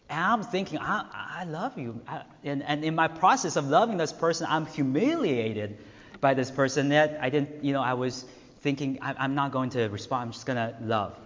And 0.09 0.19
I'm 0.19 0.43
thinking, 0.43 0.79
I, 0.79 1.05
I 1.13 1.45
love 1.45 1.79
you. 1.79 2.01
I, 2.09 2.23
and, 2.43 2.63
and 2.63 2.85
in 2.85 2.95
my 2.95 3.09
process 3.09 3.57
of 3.57 3.67
loving 3.69 3.99
this 3.99 4.13
person, 4.13 4.47
I'm 4.49 4.67
humiliated 4.67 5.79
by 6.21 6.35
this 6.35 6.51
person 6.51 6.89
that 6.91 7.19
I 7.21 7.31
didn't, 7.31 7.63
you 7.63 7.73
know, 7.73 7.83
I 7.83 7.95
was 7.95 8.25
thinking, 8.61 8.99
I, 9.03 9.15
I'm 9.19 9.35
not 9.35 9.53
going 9.53 9.71
to 9.71 9.89
respond, 9.89 10.23
I'm 10.23 10.33
just 10.33 10.47
going 10.47 10.57
to 10.57 10.75
love. 10.81 11.17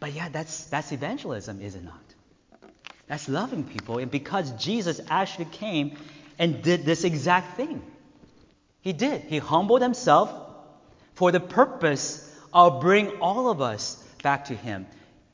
But 0.00 0.12
yeah, 0.12 0.28
that's, 0.28 0.64
that's 0.64 0.92
evangelism, 0.92 1.60
is 1.60 1.74
it 1.74 1.84
not? 1.84 2.00
That's 3.06 3.28
loving 3.28 3.64
people. 3.64 3.98
And 3.98 4.10
because 4.10 4.50
Jesus 4.52 5.00
actually 5.08 5.46
came 5.46 5.96
and 6.38 6.62
did 6.62 6.84
this 6.84 7.04
exact 7.04 7.56
thing. 7.56 7.82
He 8.80 8.92
did. 8.92 9.22
He 9.22 9.38
humbled 9.38 9.82
himself 9.82 10.30
for 11.14 11.32
the 11.32 11.40
purpose 11.40 12.22
of 12.52 12.80
bringing 12.80 13.18
all 13.20 13.50
of 13.50 13.60
us 13.60 13.96
back 14.22 14.46
to 14.46 14.54
him. 14.54 14.86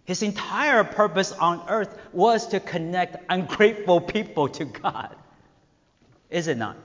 His 0.05 0.23
entire 0.23 0.83
purpose 0.85 1.33
on 1.33 1.63
earth 1.69 1.97
was 2.13 2.49
to 2.49 2.61
connect 2.61 3.17
ungrateful 3.29 4.01
people 4.01 4.49
to 4.51 4.65
God. 4.65 5.15
Is 6.29 6.49
it 6.49 6.57
not? 6.57 6.77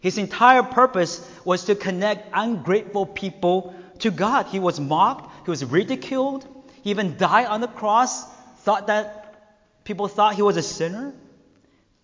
His 0.00 0.18
entire 0.18 0.62
purpose 0.62 1.26
was 1.44 1.64
to 1.64 1.74
connect 1.74 2.28
ungrateful 2.32 3.06
people 3.06 3.74
to 4.00 4.10
God. 4.10 4.46
He 4.46 4.58
was 4.58 4.80
mocked, 4.80 5.30
he 5.44 5.50
was 5.50 5.64
ridiculed, 5.64 6.46
he 6.82 6.90
even 6.90 7.16
died 7.16 7.46
on 7.46 7.60
the 7.60 7.68
cross, 7.68 8.24
thought 8.58 8.88
that 8.88 9.84
people 9.84 10.08
thought 10.08 10.34
he 10.34 10.42
was 10.42 10.56
a 10.56 10.62
sinner. 10.62 11.14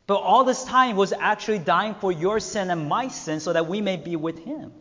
But 0.06 0.16
all 0.16 0.44
this 0.44 0.64
time 0.64 0.88
he 0.88 0.94
was 0.94 1.12
actually 1.12 1.60
dying 1.60 1.94
for 1.94 2.12
your 2.12 2.40
sin 2.40 2.70
and 2.70 2.88
my 2.88 3.08
sin 3.08 3.40
so 3.40 3.52
that 3.52 3.66
we 3.66 3.80
may 3.80 3.96
be 3.96 4.16
with 4.16 4.38
him. 4.44 4.72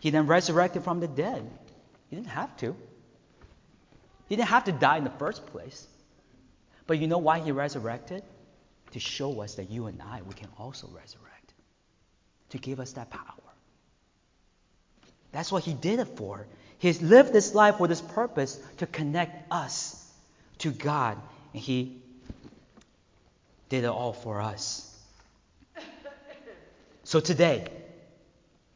He 0.00 0.10
then 0.10 0.26
resurrected 0.26 0.84
from 0.84 1.00
the 1.00 1.08
dead. 1.08 1.48
He 2.10 2.16
didn't 2.16 2.28
have 2.28 2.56
to. 2.58 2.76
He 4.28 4.36
didn't 4.36 4.48
have 4.48 4.64
to 4.64 4.72
die 4.72 4.98
in 4.98 5.04
the 5.04 5.10
first 5.10 5.46
place. 5.46 5.86
But 6.86 6.98
you 6.98 7.06
know 7.06 7.18
why 7.18 7.40
he 7.40 7.52
resurrected? 7.52 8.22
To 8.92 9.00
show 9.00 9.40
us 9.42 9.56
that 9.56 9.70
you 9.70 9.86
and 9.86 10.00
I, 10.00 10.22
we 10.26 10.34
can 10.34 10.48
also 10.58 10.86
resurrect. 10.88 11.52
To 12.50 12.58
give 12.58 12.80
us 12.80 12.92
that 12.92 13.10
power. 13.10 13.22
That's 15.32 15.52
what 15.52 15.64
he 15.64 15.74
did 15.74 15.98
it 15.98 16.08
for. 16.16 16.46
He's 16.78 17.02
lived 17.02 17.32
this 17.32 17.54
life 17.54 17.76
for 17.76 17.88
this 17.88 18.00
purpose 18.00 18.58
to 18.78 18.86
connect 18.86 19.52
us 19.52 20.10
to 20.58 20.70
God. 20.70 21.18
And 21.52 21.62
he 21.62 22.00
did 23.68 23.84
it 23.84 23.88
all 23.88 24.12
for 24.12 24.40
us. 24.40 24.84
So 27.04 27.20
today, 27.20 27.66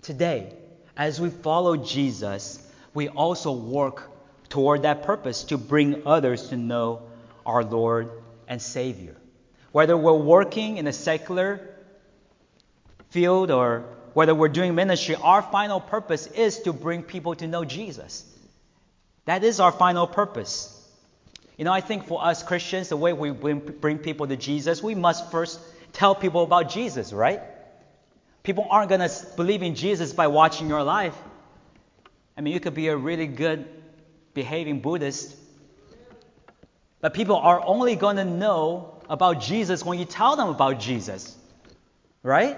today, 0.03 0.55
as 0.96 1.20
we 1.20 1.30
follow 1.30 1.76
Jesus, 1.76 2.66
we 2.94 3.09
also 3.09 3.53
work 3.53 4.11
toward 4.53 4.82
that 4.82 5.03
purpose 5.03 5.44
to 5.44 5.57
bring 5.57 6.03
others 6.05 6.50
to 6.50 6.59
know 6.59 7.00
our 7.46 7.64
Lord 7.64 8.11
and 8.46 8.61
Savior. 8.61 9.16
Whether 9.72 9.96
we're 9.96 10.12
working 10.12 10.76
in 10.76 10.86
a 10.86 10.92
secular 10.92 11.74
field 13.09 13.50
or 13.50 13.86
whether 14.12 14.34
we're 14.34 14.50
doing 14.50 14.74
ministry, 14.74 15.14
our 15.14 15.40
final 15.40 15.80
purpose 15.80 16.26
is 16.26 16.61
to 16.61 16.74
bring 16.74 17.03
people 17.03 17.34
to 17.36 17.46
know 17.46 17.64
Jesus. 17.64 18.26
That 19.24 19.42
is 19.42 19.59
our 19.59 19.72
final 19.72 20.07
purpose. 20.07 20.78
You 21.57 21.64
know, 21.64 21.72
I 21.72 21.80
think 21.80 22.07
for 22.07 22.22
us 22.22 22.42
Christians, 22.42 22.90
the 22.90 22.96
way 22.98 23.14
we 23.14 23.30
bring 23.30 23.96
people 23.96 24.26
to 24.26 24.36
Jesus, 24.36 24.82
we 24.82 24.94
must 24.94 25.30
first 25.30 25.61
tell 25.94 26.14
people 26.14 26.42
about 26.42 26.68
Jesus, 26.68 27.11
right? 27.11 27.40
People 28.42 28.66
aren't 28.68 28.90
going 28.90 29.00
to 29.00 29.26
believe 29.34 29.62
in 29.62 29.76
Jesus 29.76 30.12
by 30.12 30.26
watching 30.26 30.68
your 30.68 30.82
life. 30.82 31.16
I 32.36 32.42
mean, 32.42 32.53
you 32.53 32.61
could 32.61 32.74
be 32.74 32.88
a 32.88 32.96
really 32.98 33.26
good 33.26 33.66
behaving 34.34 34.80
Buddhist, 34.80 35.36
but 37.00 37.14
people 37.14 37.36
are 37.36 37.60
only 37.64 37.96
going 37.96 38.16
to 38.16 38.24
know 38.24 39.00
about 39.08 39.40
Jesus 39.40 39.84
when 39.84 39.98
you 39.98 40.04
tell 40.04 40.36
them 40.36 40.48
about 40.48 40.80
Jesus, 40.80 41.36
right? 42.22 42.56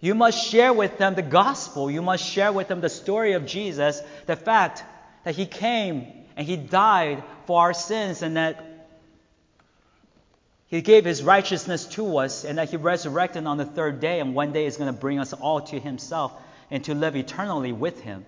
You 0.00 0.16
must 0.16 0.50
share 0.50 0.72
with 0.72 0.98
them 0.98 1.14
the 1.14 1.22
gospel. 1.22 1.88
You 1.88 2.02
must 2.02 2.24
share 2.24 2.52
with 2.52 2.66
them 2.66 2.80
the 2.80 2.88
story 2.88 3.34
of 3.34 3.46
Jesus, 3.46 4.02
the 4.26 4.34
fact 4.34 4.82
that 5.22 5.36
he 5.36 5.46
came 5.46 6.06
and 6.36 6.46
he 6.46 6.56
died 6.56 7.22
for 7.46 7.60
our 7.60 7.72
sins 7.72 8.22
and 8.22 8.36
that 8.36 8.88
he 10.66 10.80
gave 10.80 11.04
his 11.04 11.22
righteousness 11.22 11.84
to 11.86 12.16
us 12.16 12.44
and 12.44 12.58
that 12.58 12.70
he 12.70 12.76
resurrected 12.78 13.46
on 13.46 13.58
the 13.58 13.64
third 13.64 14.00
day 14.00 14.18
and 14.18 14.34
one 14.34 14.52
day 14.52 14.66
is 14.66 14.76
going 14.76 14.92
to 14.92 14.98
bring 14.98 15.20
us 15.20 15.32
all 15.32 15.60
to 15.60 15.78
himself 15.78 16.32
and 16.70 16.82
to 16.84 16.94
live 16.94 17.14
eternally 17.14 17.72
with 17.72 18.00
him. 18.00 18.24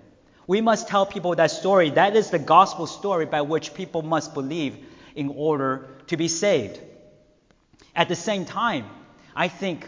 We 0.47 0.61
must 0.61 0.89
tell 0.89 1.07
people 1.07 1.35
that 1.37 1.51
story. 1.51 1.91
That 1.91 2.17
is 2.17 2.31
the 2.31 2.39
gospel 2.39 2.87
story 2.87 3.27
by 3.27 3.43
which 3.43 3.75
people 3.75 4.03
must 4.03 4.35
believe 4.35 4.77
in 5.15 5.31
order 5.31 5.89
to 6.09 6.17
be 6.17 6.29
saved. 6.29 6.81
At 7.97 8.09
the 8.09 8.17
same 8.17 8.45
time, 8.45 8.87
I 9.35 9.49
think 9.49 9.87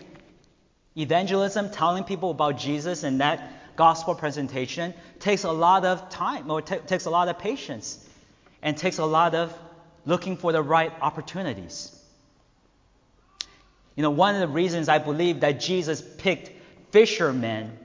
evangelism, 0.97 1.71
telling 1.71 2.05
people 2.05 2.31
about 2.31 2.59
Jesus 2.59 3.03
and 3.03 3.21
that 3.21 3.77
gospel 3.77 4.15
presentation, 4.15 4.95
takes 5.21 5.45
a 5.45 5.53
lot 5.53 5.85
of 5.85 6.09
time 6.09 6.51
or 6.51 6.63
t- 6.63 6.79
takes 6.87 7.05
a 7.05 7.11
lot 7.11 7.29
of 7.29 7.39
patience 7.39 8.03
and 8.63 8.77
takes 8.77 8.99
a 8.99 9.05
lot 9.05 9.35
of 9.35 9.53
looking 10.07 10.37
for 10.37 10.53
the 10.53 10.63
right 10.63 10.93
opportunities. 11.03 11.93
You 13.95 14.03
know, 14.03 14.11
one 14.11 14.35
of 14.35 14.41
the 14.41 14.49
reasons 14.49 14.89
I 14.89 14.99
believe 14.99 15.41
that 15.41 15.61
Jesus 15.61 16.03
picked 16.19 16.51
fishermen 16.93 17.77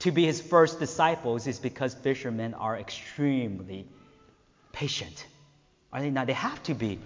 to 0.00 0.12
be 0.12 0.24
his 0.24 0.40
first 0.40 0.78
disciples 0.78 1.46
is 1.46 1.58
because 1.58 1.94
fishermen 1.94 2.54
are 2.54 2.76
extremely 2.76 3.86
patient. 4.72 5.26
Are 5.92 6.00
they 6.00 6.10
not? 6.10 6.26
They 6.26 6.34
have 6.34 6.62
to 6.64 6.74
be 6.74 6.98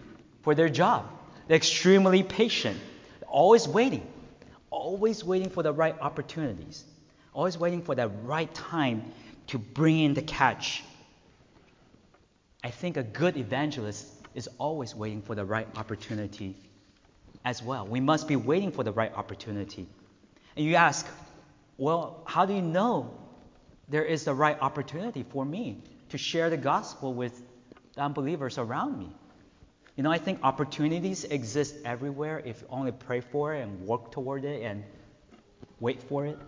for 0.43 0.55
their 0.55 0.69
job. 0.69 1.09
They're 1.47 1.57
extremely 1.57 2.23
patient, 2.23 2.79
always 3.27 3.67
waiting, 3.67 4.07
always 4.71 5.25
waiting 5.25 5.51
for 5.51 5.63
the 5.63 5.73
right 5.73 5.97
opportunities, 6.01 6.85
always 7.33 7.59
waiting 7.59 7.83
for 7.83 7.95
the 7.95 8.09
right 8.09 8.53
time 8.55 9.05
to 9.49 9.59
bring 9.59 10.01
in 10.01 10.15
the 10.15 10.23
catch. 10.23 10.85
I 12.63 12.71
think 12.71 12.97
a 12.97 13.03
good 13.03 13.37
evangelist 13.37 14.07
is 14.35 14.49
always 14.59 14.95
waiting 14.95 15.23
for 15.23 15.35
the 15.35 15.45
right 15.45 15.67
opportunity 15.77 16.55
as 17.45 17.63
well. 17.63 17.87
We 17.87 18.01
must 18.01 18.29
be 18.29 18.37
waiting 18.37 18.71
for 18.71 18.85
the 18.85 18.93
right 18.93 19.13
opportunity. 19.15 19.87
And 20.57 20.65
you 20.65 20.77
ask, 20.77 21.07
well, 21.83 22.23
how 22.27 22.47
do 22.47 22.55
you 22.55 22.63
know 22.63 23.11
there 23.89 24.05
is 24.05 24.23
the 24.23 24.33
right 24.33 24.57
opportunity 24.61 25.25
for 25.25 25.45
me 25.45 25.83
to 26.11 26.17
share 26.17 26.49
the 26.49 26.57
gospel 26.57 27.13
with 27.13 27.43
the 27.95 28.03
unbelievers 28.03 28.57
around 28.57 28.97
me? 28.97 29.09
You 29.97 30.05
know, 30.05 30.13
I 30.13 30.19
think 30.19 30.39
opportunities 30.45 31.25
exist 31.25 31.75
everywhere 31.85 32.41
if 32.45 32.61
you 32.61 32.69
only 32.71 32.93
pray 32.93 33.21
for 33.21 33.57
it 33.57 33.63
and 33.63 33.85
work 33.85 34.13
toward 34.13 34.45
it 34.45 34.63
and 34.63 34.85
wait 35.81 36.05
for 36.05 36.25
it. 36.25 36.39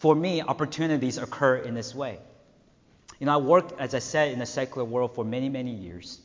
For 0.00 0.14
me, 0.14 0.40
opportunities 0.40 1.18
occur 1.18 1.56
in 1.56 1.74
this 1.74 1.94
way. 1.94 2.18
You 3.20 3.26
know, 3.26 3.34
I 3.34 3.36
worked, 3.36 3.78
as 3.78 3.94
I 3.94 3.98
said, 3.98 4.32
in 4.32 4.38
the 4.38 4.46
secular 4.46 4.86
world 4.86 5.14
for 5.14 5.22
many, 5.22 5.50
many 5.50 5.74
years. 5.74 6.18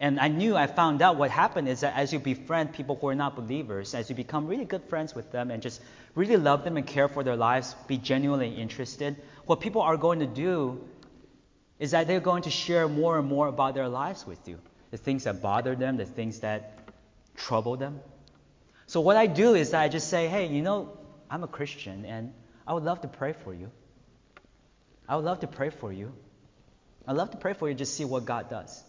And 0.00 0.20
I 0.20 0.28
knew, 0.28 0.56
I 0.56 0.68
found 0.68 1.02
out 1.02 1.16
what 1.16 1.30
happened 1.30 1.68
is 1.68 1.80
that 1.80 1.96
as 1.96 2.12
you 2.12 2.20
befriend 2.20 2.72
people 2.72 2.96
who 3.00 3.08
are 3.08 3.16
not 3.16 3.34
believers, 3.34 3.94
as 3.94 4.08
you 4.08 4.14
become 4.14 4.46
really 4.46 4.64
good 4.64 4.84
friends 4.84 5.14
with 5.14 5.32
them 5.32 5.50
and 5.50 5.60
just 5.60 5.80
really 6.14 6.36
love 6.36 6.62
them 6.62 6.76
and 6.76 6.86
care 6.86 7.08
for 7.08 7.24
their 7.24 7.34
lives, 7.34 7.74
be 7.88 7.98
genuinely 7.98 8.54
interested, 8.54 9.16
what 9.46 9.60
people 9.60 9.82
are 9.82 9.96
going 9.96 10.20
to 10.20 10.26
do 10.26 10.86
is 11.80 11.90
that 11.90 12.06
they're 12.06 12.20
going 12.20 12.42
to 12.42 12.50
share 12.50 12.88
more 12.88 13.18
and 13.18 13.26
more 13.26 13.48
about 13.48 13.74
their 13.74 13.88
lives 13.88 14.26
with 14.26 14.46
you 14.48 14.58
the 14.90 14.96
things 14.96 15.24
that 15.24 15.42
bother 15.42 15.74
them, 15.74 15.96
the 15.96 16.06
things 16.06 16.40
that 16.40 16.78
trouble 17.36 17.76
them. 17.76 18.00
So, 18.86 19.00
what 19.00 19.16
I 19.16 19.26
do 19.26 19.54
is 19.54 19.74
I 19.74 19.88
just 19.88 20.08
say, 20.08 20.28
hey, 20.28 20.46
you 20.46 20.62
know, 20.62 20.96
I'm 21.30 21.44
a 21.44 21.48
Christian 21.48 22.06
and 22.06 22.32
I 22.66 22.72
would 22.72 22.84
love 22.84 23.02
to 23.02 23.08
pray 23.08 23.32
for 23.32 23.52
you. 23.52 23.70
I 25.08 25.16
would 25.16 25.24
love 25.24 25.40
to 25.40 25.46
pray 25.46 25.70
for 25.70 25.92
you. 25.92 26.12
I'd 27.06 27.16
love 27.16 27.30
to 27.30 27.38
pray 27.38 27.54
for 27.54 27.68
you, 27.68 27.74
just 27.74 27.94
see 27.94 28.04
what 28.04 28.26
God 28.26 28.50
does. 28.50 28.82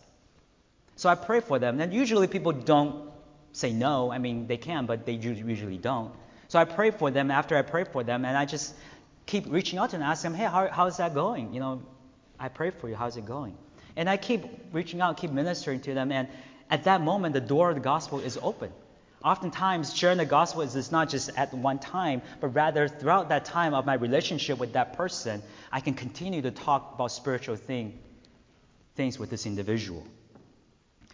So 0.99 1.07
I 1.07 1.15
pray 1.15 1.39
for 1.39 1.59
them. 1.59 1.79
And 1.79 1.93
usually 1.93 2.27
people 2.27 2.51
don't 2.51 3.09
say 3.53 3.71
no. 3.71 4.11
I 4.11 4.17
mean, 4.17 4.47
they 4.47 4.57
can, 4.57 4.85
but 4.85 5.05
they 5.05 5.13
usually 5.13 5.77
don't. 5.77 6.13
So 6.49 6.59
I 6.59 6.65
pray 6.65 6.91
for 6.91 7.09
them 7.09 7.31
after 7.31 7.57
I 7.57 7.61
pray 7.61 7.85
for 7.85 8.03
them, 8.03 8.25
and 8.25 8.35
I 8.35 8.43
just 8.43 8.75
keep 9.25 9.45
reaching 9.49 9.79
out 9.79 9.91
to 9.91 9.95
them 9.95 10.01
and 10.01 10.11
ask 10.11 10.23
them, 10.23 10.33
hey, 10.33 10.43
how, 10.43 10.67
how's 10.67 10.97
that 10.97 11.13
going? 11.13 11.53
You 11.53 11.61
know, 11.61 11.83
I 12.37 12.49
pray 12.49 12.71
for 12.71 12.89
you. 12.89 12.97
How's 12.97 13.15
it 13.15 13.25
going? 13.25 13.55
And 13.95 14.09
I 14.09 14.17
keep 14.17 14.43
reaching 14.73 14.99
out, 14.99 15.15
keep 15.15 15.31
ministering 15.31 15.79
to 15.81 15.93
them. 15.93 16.11
And 16.11 16.27
at 16.69 16.83
that 16.83 16.99
moment, 16.99 17.33
the 17.33 17.39
door 17.39 17.69
of 17.69 17.75
the 17.75 17.81
gospel 17.81 18.19
is 18.19 18.37
open. 18.41 18.69
Oftentimes, 19.23 19.95
sharing 19.95 20.17
the 20.17 20.25
gospel 20.25 20.63
is 20.63 20.91
not 20.91 21.07
just 21.07 21.29
at 21.37 21.53
one 21.53 21.79
time, 21.79 22.21
but 22.41 22.49
rather 22.49 22.89
throughout 22.89 23.29
that 23.29 23.45
time 23.45 23.73
of 23.73 23.85
my 23.85 23.93
relationship 23.93 24.59
with 24.59 24.73
that 24.73 24.97
person, 24.97 25.41
I 25.71 25.79
can 25.79 25.93
continue 25.93 26.41
to 26.41 26.51
talk 26.51 26.95
about 26.95 27.13
spiritual 27.13 27.55
thing, 27.55 27.97
things 28.95 29.17
with 29.17 29.29
this 29.29 29.45
individual. 29.45 30.05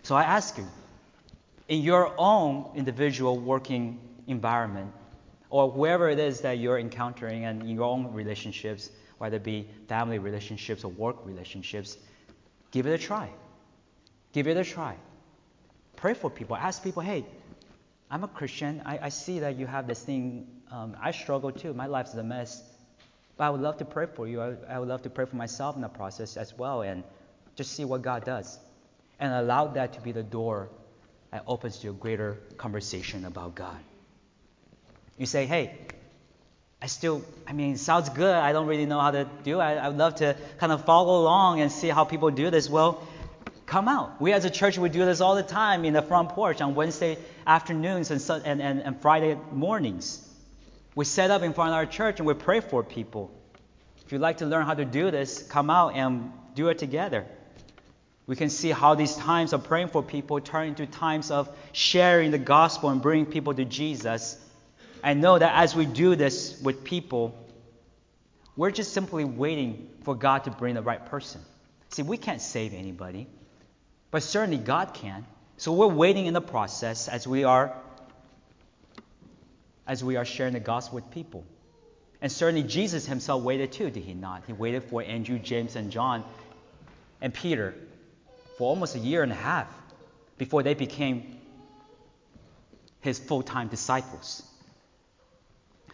So 0.05 0.13
I 0.15 0.21
ask 0.21 0.55
you, 0.59 0.67
in 1.67 1.81
your 1.81 2.13
own 2.19 2.69
individual 2.75 3.39
working 3.39 3.99
environment, 4.27 4.91
or 5.49 5.71
wherever 5.71 6.07
it 6.07 6.19
is 6.19 6.41
that 6.41 6.59
you're 6.59 6.77
encountering 6.77 7.45
and 7.45 7.63
in 7.63 7.69
your 7.69 7.85
own 7.85 8.13
relationships, 8.13 8.91
whether 9.17 9.37
it 9.37 9.43
be 9.43 9.67
family 9.87 10.19
relationships 10.19 10.83
or 10.83 10.89
work 10.89 11.25
relationships, 11.25 11.97
give 12.69 12.85
it 12.85 12.91
a 12.91 12.99
try. 12.99 13.31
Give 14.31 14.47
it 14.47 14.55
a 14.57 14.63
try. 14.63 14.95
Pray 15.95 16.13
for 16.13 16.29
people. 16.29 16.55
Ask 16.55 16.83
people, 16.83 17.01
hey, 17.01 17.25
I'm 18.11 18.23
a 18.23 18.27
Christian. 18.27 18.83
I, 18.85 18.99
I 19.01 19.09
see 19.09 19.39
that 19.39 19.57
you 19.57 19.65
have 19.65 19.87
this 19.87 20.03
thing. 20.03 20.45
Um, 20.69 20.95
I 21.01 21.09
struggle 21.09 21.51
too. 21.51 21.73
My 21.73 21.87
life's 21.87 22.13
a 22.13 22.23
mess. 22.23 22.61
But 23.37 23.45
I 23.45 23.49
would 23.49 23.61
love 23.61 23.77
to 23.77 23.85
pray 23.85 24.05
for 24.05 24.27
you. 24.27 24.39
I, 24.39 24.53
I 24.69 24.77
would 24.77 24.87
love 24.87 25.01
to 25.01 25.09
pray 25.09 25.25
for 25.25 25.35
myself 25.35 25.75
in 25.75 25.81
the 25.81 25.89
process 25.89 26.37
as 26.37 26.55
well 26.55 26.83
and 26.83 27.03
just 27.55 27.71
see 27.71 27.85
what 27.85 28.03
God 28.03 28.23
does. 28.23 28.59
And 29.19 29.33
allow 29.33 29.67
that 29.67 29.93
to 29.93 30.01
be 30.01 30.11
the 30.11 30.23
door 30.23 30.69
that 31.31 31.43
opens 31.47 31.77
to 31.79 31.89
a 31.89 31.93
greater 31.93 32.37
conversation 32.57 33.25
about 33.25 33.55
God. 33.55 33.77
You 35.17 35.25
say, 35.25 35.45
hey, 35.45 35.77
I 36.81 36.87
still, 36.87 37.23
I 37.47 37.53
mean, 37.53 37.77
sounds 37.77 38.09
good. 38.09 38.35
I 38.35 38.51
don't 38.51 38.67
really 38.67 38.85
know 38.85 38.99
how 38.99 39.11
to 39.11 39.27
do 39.43 39.59
it. 39.59 39.63
I, 39.63 39.75
I 39.77 39.87
would 39.87 39.97
love 39.97 40.15
to 40.15 40.35
kind 40.59 40.71
of 40.71 40.85
follow 40.85 41.21
along 41.21 41.61
and 41.61 41.71
see 41.71 41.87
how 41.87 42.03
people 42.03 42.29
do 42.31 42.49
this. 42.51 42.69
Well, 42.69 43.01
come 43.65 43.87
out. 43.87 44.21
We 44.21 44.33
as 44.33 44.45
a 44.45 44.49
church, 44.49 44.77
we 44.77 44.89
do 44.89 45.05
this 45.05 45.21
all 45.21 45.35
the 45.35 45.43
time 45.43 45.85
in 45.85 45.93
the 45.93 46.01
front 46.01 46.29
porch 46.29 46.61
on 46.61 46.75
Wednesday 46.75 47.17
afternoons 47.47 48.11
and, 48.11 48.45
and, 48.45 48.61
and, 48.61 48.81
and 48.81 49.01
Friday 49.01 49.37
mornings. 49.51 50.21
We 50.93 51.05
set 51.05 51.31
up 51.31 51.41
in 51.41 51.53
front 51.53 51.69
of 51.71 51.75
our 51.75 51.85
church 51.85 52.19
and 52.19 52.27
we 52.27 52.33
pray 52.33 52.59
for 52.59 52.83
people. 52.83 53.31
If 54.05 54.11
you'd 54.11 54.21
like 54.21 54.37
to 54.37 54.45
learn 54.45 54.65
how 54.65 54.75
to 54.75 54.85
do 54.85 55.11
this, 55.11 55.41
come 55.41 55.69
out 55.69 55.95
and 55.95 56.31
do 56.53 56.67
it 56.69 56.77
together. 56.77 57.25
We 58.27 58.35
can 58.35 58.49
see 58.49 58.71
how 58.71 58.95
these 58.95 59.15
times 59.15 59.53
of 59.53 59.63
praying 59.65 59.89
for 59.89 60.01
people 60.01 60.39
turn 60.39 60.69
into 60.69 60.85
times 60.87 61.29
of 61.29 61.49
sharing 61.73 62.31
the 62.31 62.39
gospel 62.39 62.89
and 62.89 63.01
bringing 63.01 63.27
people 63.27 63.53
to 63.53 63.65
Jesus. 63.65 64.37
And 65.03 65.21
know 65.21 65.37
that 65.37 65.55
as 65.55 65.75
we 65.75 65.85
do 65.85 66.15
this 66.15 66.59
with 66.61 66.83
people, 66.83 67.37
we're 68.55 68.71
just 68.71 68.93
simply 68.93 69.25
waiting 69.25 69.89
for 70.03 70.15
God 70.15 70.45
to 70.45 70.51
bring 70.51 70.73
the 70.73 70.81
right 70.81 71.05
person. 71.05 71.41
See, 71.89 72.01
we 72.01 72.17
can't 72.17 72.41
save 72.41 72.73
anybody, 72.73 73.27
but 74.09 74.23
certainly 74.23 74.57
God 74.57 74.93
can. 74.93 75.25
So 75.57 75.73
we're 75.73 75.87
waiting 75.87 76.25
in 76.25 76.33
the 76.33 76.41
process 76.41 77.07
as 77.07 77.27
we 77.27 77.43
are 77.43 77.73
as 79.87 80.03
we 80.03 80.15
are 80.15 80.25
sharing 80.25 80.53
the 80.53 80.59
gospel 80.59 80.95
with 80.95 81.11
people. 81.11 81.43
And 82.19 82.31
certainly 82.31 82.63
Jesus 82.63 83.05
himself 83.05 83.43
waited 83.43 83.71
too, 83.71 83.91
did 83.91 84.03
he 84.03 84.15
not? 84.15 84.41
He 84.47 84.53
waited 84.53 84.83
for 84.85 85.03
Andrew, 85.03 85.37
James, 85.37 85.75
and 85.75 85.91
John 85.91 86.23
and 87.21 87.31
Peter 87.31 87.75
for 88.57 88.69
almost 88.69 88.95
a 88.95 88.99
year 88.99 89.23
and 89.23 89.31
a 89.31 89.35
half 89.35 89.67
before 90.37 90.63
they 90.63 90.73
became 90.73 91.39
his 93.01 93.19
full 93.19 93.43
time 93.43 93.67
disciples. 93.67 94.43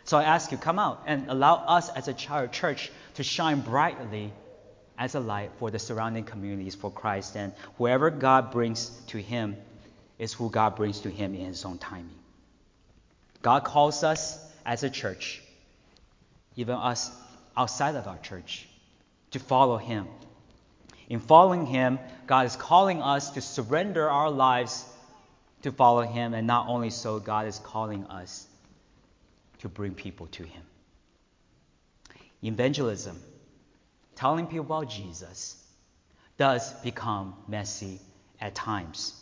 So 0.03 0.18
I 0.18 0.24
ask 0.24 0.51
you, 0.51 0.57
come 0.57 0.80
out 0.80 1.03
and 1.05 1.30
allow 1.30 1.55
us 1.55 1.89
as 1.89 2.07
a 2.07 2.14
church 2.14 2.91
to 3.16 3.24
shine 3.24 3.62
brightly 3.62 4.34
as 4.97 5.16
a 5.16 5.20
light 5.20 5.51
for 5.57 5.72
the 5.72 5.80
surrounding 5.80 6.24
communities 6.24 6.76
for 6.76 6.91
Christ. 6.91 7.36
And 7.36 7.53
whoever 7.78 8.09
God 8.09 8.51
brings 8.51 8.89
to 9.07 9.18
him 9.18 9.57
is 10.20 10.34
who 10.34 10.49
God 10.49 10.76
brings 10.76 11.01
to 11.01 11.09
him 11.09 11.34
in 11.34 11.45
his 11.45 11.66
own 11.66 11.78
timing. 11.78 12.20
God 13.41 13.64
calls 13.64 14.03
us 14.03 14.39
as 14.66 14.84
a 14.84 14.89
church, 14.89 15.41
even 16.55 16.76
us 16.76 17.12
outside 17.57 17.95
of 17.95 18.07
our 18.07 18.20
church, 18.20 18.68
to 19.32 19.39
follow 19.39 19.78
him 19.78 20.07
in 21.12 21.20
following 21.20 21.66
Him, 21.66 21.99
God 22.26 22.45
is 22.45 22.55
calling 22.55 23.01
us 23.01 23.32
to 23.32 23.41
surrender 23.41 24.09
our 24.09 24.32
lives 24.32 24.86
to 25.64 25.74
follow 25.74 26.03
Him, 26.03 26.34
and 26.34 26.47
not 26.47 26.70
only 26.70 26.89
so, 26.89 27.20
God 27.20 27.47
is 27.47 27.59
calling 27.59 28.05
us 28.05 28.47
to 29.59 29.68
bring 29.68 29.93
people 29.93 30.28
to 30.28 30.43
Him. 30.43 30.64
Evangelism, 32.41 33.20
telling 34.16 34.47
people 34.47 34.66
about 34.66 34.89
Jesus, 34.89 35.62
does 36.38 36.72
become 36.76 37.36
messy 37.45 37.99
at 38.39 38.55
times. 38.55 39.14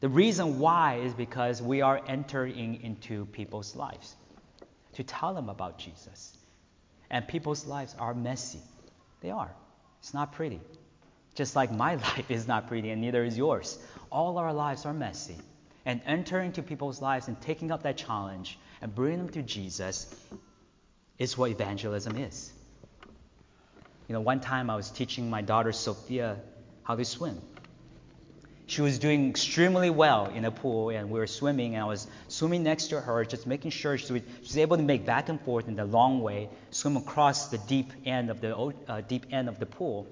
The 0.00 0.08
reason 0.08 0.58
why 0.58 0.96
is 1.04 1.14
because 1.14 1.62
we 1.62 1.82
are 1.82 2.02
entering 2.08 2.82
into 2.82 3.26
people's 3.26 3.76
lives 3.76 4.16
to 4.94 5.04
tell 5.04 5.34
them 5.34 5.50
about 5.50 5.78
Jesus. 5.78 6.36
And 7.10 7.28
people's 7.28 7.64
lives 7.64 7.94
are 7.96 8.12
messy. 8.12 8.62
They 9.20 9.30
are. 9.30 9.54
It's 10.00 10.14
not 10.14 10.32
pretty. 10.32 10.60
Just 11.40 11.56
like 11.56 11.72
my 11.72 11.94
life 12.08 12.30
is 12.30 12.46
not 12.46 12.68
pretty 12.68 12.90
and 12.90 13.00
neither 13.00 13.24
is 13.24 13.34
yours. 13.34 13.78
All 14.12 14.36
our 14.36 14.52
lives 14.52 14.84
are 14.84 14.92
messy. 14.92 15.36
And 15.86 16.02
entering 16.04 16.48
into 16.48 16.62
people's 16.62 17.00
lives 17.00 17.28
and 17.28 17.40
taking 17.40 17.70
up 17.70 17.84
that 17.84 17.96
challenge 17.96 18.58
and 18.82 18.94
bringing 18.94 19.20
them 19.20 19.30
to 19.30 19.42
Jesus 19.42 20.14
is 21.18 21.38
what 21.38 21.50
evangelism 21.50 22.18
is. 22.18 22.52
You 24.06 24.12
know, 24.12 24.20
one 24.20 24.40
time 24.40 24.68
I 24.68 24.76
was 24.76 24.90
teaching 24.90 25.30
my 25.30 25.40
daughter 25.40 25.72
Sophia 25.72 26.36
how 26.82 26.96
to 26.96 27.06
swim. 27.06 27.40
She 28.66 28.82
was 28.82 28.98
doing 28.98 29.30
extremely 29.30 29.88
well 29.88 30.26
in 30.26 30.44
a 30.44 30.50
pool, 30.50 30.90
and 30.90 31.10
we 31.10 31.18
were 31.18 31.26
swimming, 31.26 31.74
and 31.74 31.82
I 31.82 31.86
was 31.86 32.06
swimming 32.28 32.64
next 32.64 32.88
to 32.88 33.00
her, 33.00 33.24
just 33.24 33.46
making 33.46 33.70
sure 33.70 33.96
she 33.96 34.12
was, 34.12 34.22
she 34.42 34.42
was 34.42 34.58
able 34.58 34.76
to 34.76 34.82
make 34.82 35.06
back 35.06 35.30
and 35.30 35.40
forth 35.40 35.68
in 35.68 35.76
the 35.76 35.86
long 35.86 36.20
way, 36.20 36.50
swim 36.70 36.98
across 36.98 37.48
the 37.48 37.56
deep 37.56 37.92
end 38.04 38.28
of 38.28 38.42
the 38.42 38.54
uh, 38.54 39.00
deep 39.00 39.24
end 39.32 39.48
of 39.48 39.58
the 39.58 39.64
pool. 39.64 40.06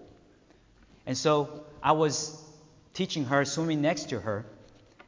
And 1.09 1.17
so 1.17 1.65
I 1.83 1.93
was 1.93 2.39
teaching 2.93 3.25
her, 3.25 3.47
swimming 3.47 3.81
next 3.81 4.11
to 4.11 4.21
her. 4.21 4.45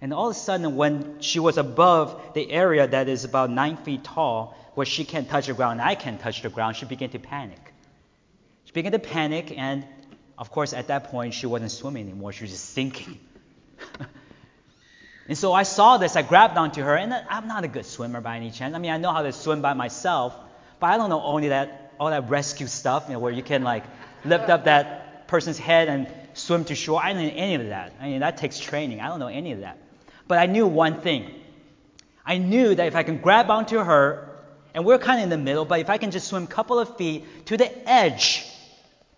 And 0.01 0.14
all 0.14 0.30
of 0.30 0.36
a 0.36 0.38
sudden, 0.38 0.74
when 0.74 1.20
she 1.20 1.38
was 1.38 1.59
above 1.59 2.32
the 2.32 2.51
area 2.51 2.86
that 2.86 3.07
is 3.11 3.24
about 3.24 3.51
nine 3.51 3.76
feet 3.76 4.03
tall, 4.03 4.57
where 4.74 4.86
she 4.86 5.05
can't 5.05 5.28
touch 5.28 5.48
the 5.48 5.53
ground, 5.53 5.78
and 5.78 5.86
I 5.86 5.94
can't 5.94 6.18
touch 6.18 6.40
the 6.40 6.48
ground, 6.48 6.76
she 6.76 6.86
began 6.86 7.11
to 7.11 7.18
panic. 7.18 7.74
She 8.64 8.72
began 8.72 8.92
to 8.92 8.98
panic, 8.98 9.53
and 9.55 9.84
of 10.38 10.51
course, 10.51 10.72
at 10.72 10.86
that 10.86 11.11
point, 11.11 11.34
she 11.34 11.46
wasn't 11.46 11.70
swimming 11.70 12.09
anymore, 12.09 12.32
she 12.32 12.44
was 12.44 12.53
just 12.53 12.70
sinking. 12.70 13.20
and 15.28 15.36
so 15.36 15.53
I 15.53 15.64
saw 15.64 15.98
this, 15.98 16.16
I 16.16 16.22
grabbed 16.22 16.57
onto 16.57 16.82
her, 16.82 16.96
and 16.96 17.12
I'm 17.12 17.46
not 17.46 17.64
a 17.64 17.68
good 17.68 17.84
swimmer 17.84 18.22
by 18.22 18.36
any 18.36 18.51
chance. 18.51 18.74
I 18.74 18.78
mean, 18.78 18.90
I 18.90 18.96
know 18.96 19.12
how 19.12 19.20
to 19.20 19.32
swim 19.32 19.61
by 19.61 19.74
myself, 19.74 20.34
but 20.78 20.86
I 20.86 20.96
don't 20.96 21.11
know 21.11 21.20
only 21.20 21.48
that 21.48 21.92
all 22.01 22.09
that 22.09 22.30
rescue 22.30 22.68
stuff, 22.68 23.05
you 23.09 23.12
know, 23.12 23.18
where 23.18 23.32
you 23.32 23.42
can 23.42 23.62
like 23.64 23.84
lift 24.24 24.48
up 24.48 24.64
that 24.64 25.09
person's 25.31 25.59
head 25.59 25.89
and 25.89 26.12
swim 26.35 26.64
to 26.64 26.74
shore. 26.74 27.01
I 27.03 27.12
didn't 27.12 27.35
know 27.35 27.43
any 27.43 27.55
of 27.55 27.66
that. 27.68 27.95
I 28.01 28.09
mean, 28.09 28.20
that 28.20 28.37
takes 28.37 28.59
training. 28.59 29.01
I 29.01 29.07
don't 29.07 29.20
know 29.20 29.28
any 29.28 29.53
of 29.53 29.61
that. 29.61 29.78
But 30.28 30.39
I 30.39 30.47
knew 30.47 30.66
one 30.66 31.01
thing. 31.01 31.33
I 32.26 32.39
knew 32.39 32.74
that 32.74 32.87
if 32.87 32.97
I 32.97 33.05
can 33.05 33.18
grab 33.18 33.49
onto 33.49 33.78
her, 33.78 34.28
and 34.74 34.85
we're 34.85 34.99
kind 34.99 35.20
of 35.20 35.24
in 35.24 35.31
the 35.31 35.39
middle, 35.39 35.64
but 35.64 35.81
if 35.81 35.89
I 35.89 35.99
can 35.99 36.11
just 36.11 36.28
swim 36.28 36.45
a 36.45 36.47
couple 36.47 36.78
of 36.78 36.97
feet 36.97 37.47
to 37.47 37.57
the 37.57 37.89
edge 37.89 38.47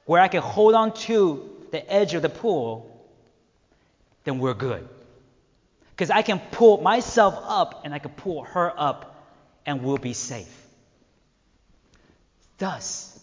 where 0.04 0.20
I 0.20 0.28
can 0.28 0.42
hold 0.42 0.74
on 0.74 0.92
to 1.06 1.50
the 1.70 1.92
edge 1.92 2.14
of 2.14 2.22
the 2.22 2.28
pool, 2.28 2.88
then 4.24 4.38
we're 4.38 4.54
good. 4.54 4.88
Because 5.90 6.10
I 6.10 6.22
can 6.22 6.40
pull 6.52 6.80
myself 6.80 7.34
up 7.42 7.82
and 7.84 7.92
I 7.92 7.98
can 7.98 8.12
pull 8.12 8.44
her 8.44 8.72
up 8.76 9.26
and 9.66 9.82
we'll 9.82 9.98
be 9.98 10.14
safe. 10.14 10.52
Thus 12.58 13.18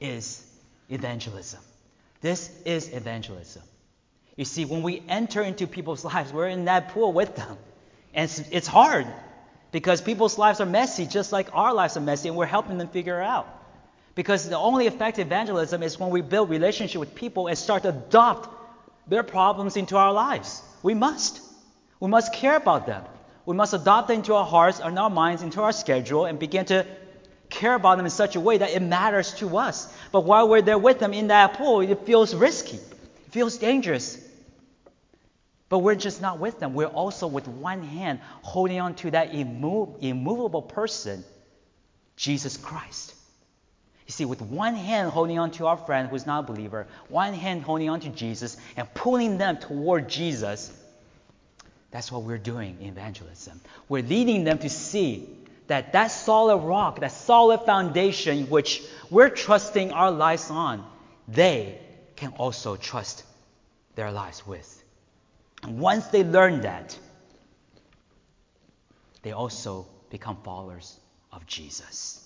is 0.00 0.44
evangelism. 0.88 1.60
This 2.20 2.50
is 2.64 2.92
evangelism. 2.92 3.62
You 4.36 4.44
see, 4.44 4.64
when 4.64 4.82
we 4.82 5.02
enter 5.08 5.42
into 5.42 5.66
people's 5.66 6.04
lives, 6.12 6.32
we're 6.32 6.48
in 6.48 6.66
that 6.66 6.90
pool 6.90 7.12
with 7.12 7.36
them. 7.36 7.56
And 8.14 8.24
it's, 8.24 8.40
it's 8.50 8.66
hard 8.66 9.06
because 9.72 10.00
people's 10.00 10.38
lives 10.38 10.60
are 10.60 10.66
messy, 10.66 11.06
just 11.06 11.32
like 11.32 11.48
our 11.54 11.74
lives 11.74 11.96
are 11.96 12.00
messy, 12.00 12.28
and 12.28 12.36
we're 12.36 12.46
helping 12.46 12.78
them 12.78 12.88
figure 12.88 13.20
it 13.20 13.24
out. 13.24 13.46
Because 14.14 14.48
the 14.48 14.58
only 14.58 14.86
effective 14.86 15.26
evangelism 15.26 15.82
is 15.82 15.98
when 15.98 16.10
we 16.10 16.22
build 16.22 16.50
relationship 16.50 16.98
with 16.98 17.14
people 17.14 17.46
and 17.46 17.56
start 17.56 17.82
to 17.82 17.90
adopt 17.90 18.48
their 19.06 19.22
problems 19.22 19.76
into 19.76 19.96
our 19.96 20.12
lives. 20.12 20.62
We 20.82 20.94
must. 20.94 21.40
We 22.00 22.08
must 22.08 22.32
care 22.32 22.56
about 22.56 22.86
them. 22.86 23.04
We 23.46 23.54
must 23.54 23.74
adopt 23.74 24.08
them 24.08 24.16
into 24.18 24.34
our 24.34 24.44
hearts 24.44 24.80
and 24.80 24.98
our 24.98 25.10
minds, 25.10 25.42
into 25.42 25.62
our 25.62 25.72
schedule, 25.72 26.24
and 26.24 26.38
begin 26.38 26.64
to 26.66 26.84
care 27.50 27.74
about 27.74 27.96
them 27.96 28.06
in 28.06 28.10
such 28.10 28.36
a 28.36 28.40
way 28.40 28.58
that 28.58 28.70
it 28.70 28.82
matters 28.82 29.34
to 29.34 29.56
us. 29.58 29.92
But 30.12 30.22
while 30.22 30.48
we're 30.48 30.62
there 30.62 30.78
with 30.78 30.98
them 30.98 31.12
in 31.12 31.28
that 31.28 31.54
pool, 31.54 31.80
it 31.80 32.06
feels 32.06 32.34
risky, 32.34 32.76
it 32.76 33.32
feels 33.32 33.58
dangerous. 33.58 34.24
But 35.68 35.80
we're 35.80 35.96
just 35.96 36.22
not 36.22 36.38
with 36.38 36.60
them. 36.60 36.72
We're 36.72 36.86
also 36.86 37.26
with 37.26 37.46
one 37.46 37.82
hand 37.82 38.20
holding 38.42 38.80
on 38.80 38.94
to 38.96 39.10
that 39.10 39.32
immov- 39.32 40.02
immovable 40.02 40.62
person, 40.62 41.24
Jesus 42.16 42.56
Christ. 42.56 43.14
You 44.06 44.12
see, 44.12 44.24
with 44.24 44.40
one 44.40 44.74
hand 44.74 45.10
holding 45.10 45.38
on 45.38 45.50
to 45.52 45.66
our 45.66 45.76
friend 45.76 46.08
who's 46.08 46.24
not 46.24 46.44
a 46.44 46.52
believer, 46.52 46.86
one 47.08 47.34
hand 47.34 47.62
holding 47.62 47.90
on 47.90 48.00
to 48.00 48.08
Jesus 48.08 48.56
and 48.78 48.92
pulling 48.94 49.36
them 49.36 49.58
toward 49.58 50.08
Jesus, 50.08 50.72
That's 51.90 52.12
what 52.12 52.22
we're 52.22 52.38
doing 52.38 52.78
in 52.80 52.88
evangelism. 52.88 53.60
We're 53.88 54.02
leading 54.02 54.44
them 54.44 54.58
to 54.58 54.68
see 54.68 55.28
that 55.68 55.92
that 55.92 56.08
solid 56.08 56.58
rock, 56.58 57.00
that 57.00 57.12
solid 57.12 57.60
foundation 57.60 58.50
which 58.50 58.82
we're 59.10 59.30
trusting 59.30 59.92
our 59.92 60.10
lives 60.10 60.50
on, 60.50 60.84
they 61.28 61.78
can 62.16 62.32
also 62.38 62.76
trust 62.76 63.22
their 63.94 64.10
lives 64.10 64.46
with. 64.46 64.84
And 65.62 65.78
once 65.78 66.06
they 66.08 66.24
learn 66.24 66.62
that, 66.62 66.98
they 69.22 69.32
also 69.32 69.86
become 70.10 70.38
followers 70.42 70.98
of 71.32 71.46
Jesus. 71.46 72.24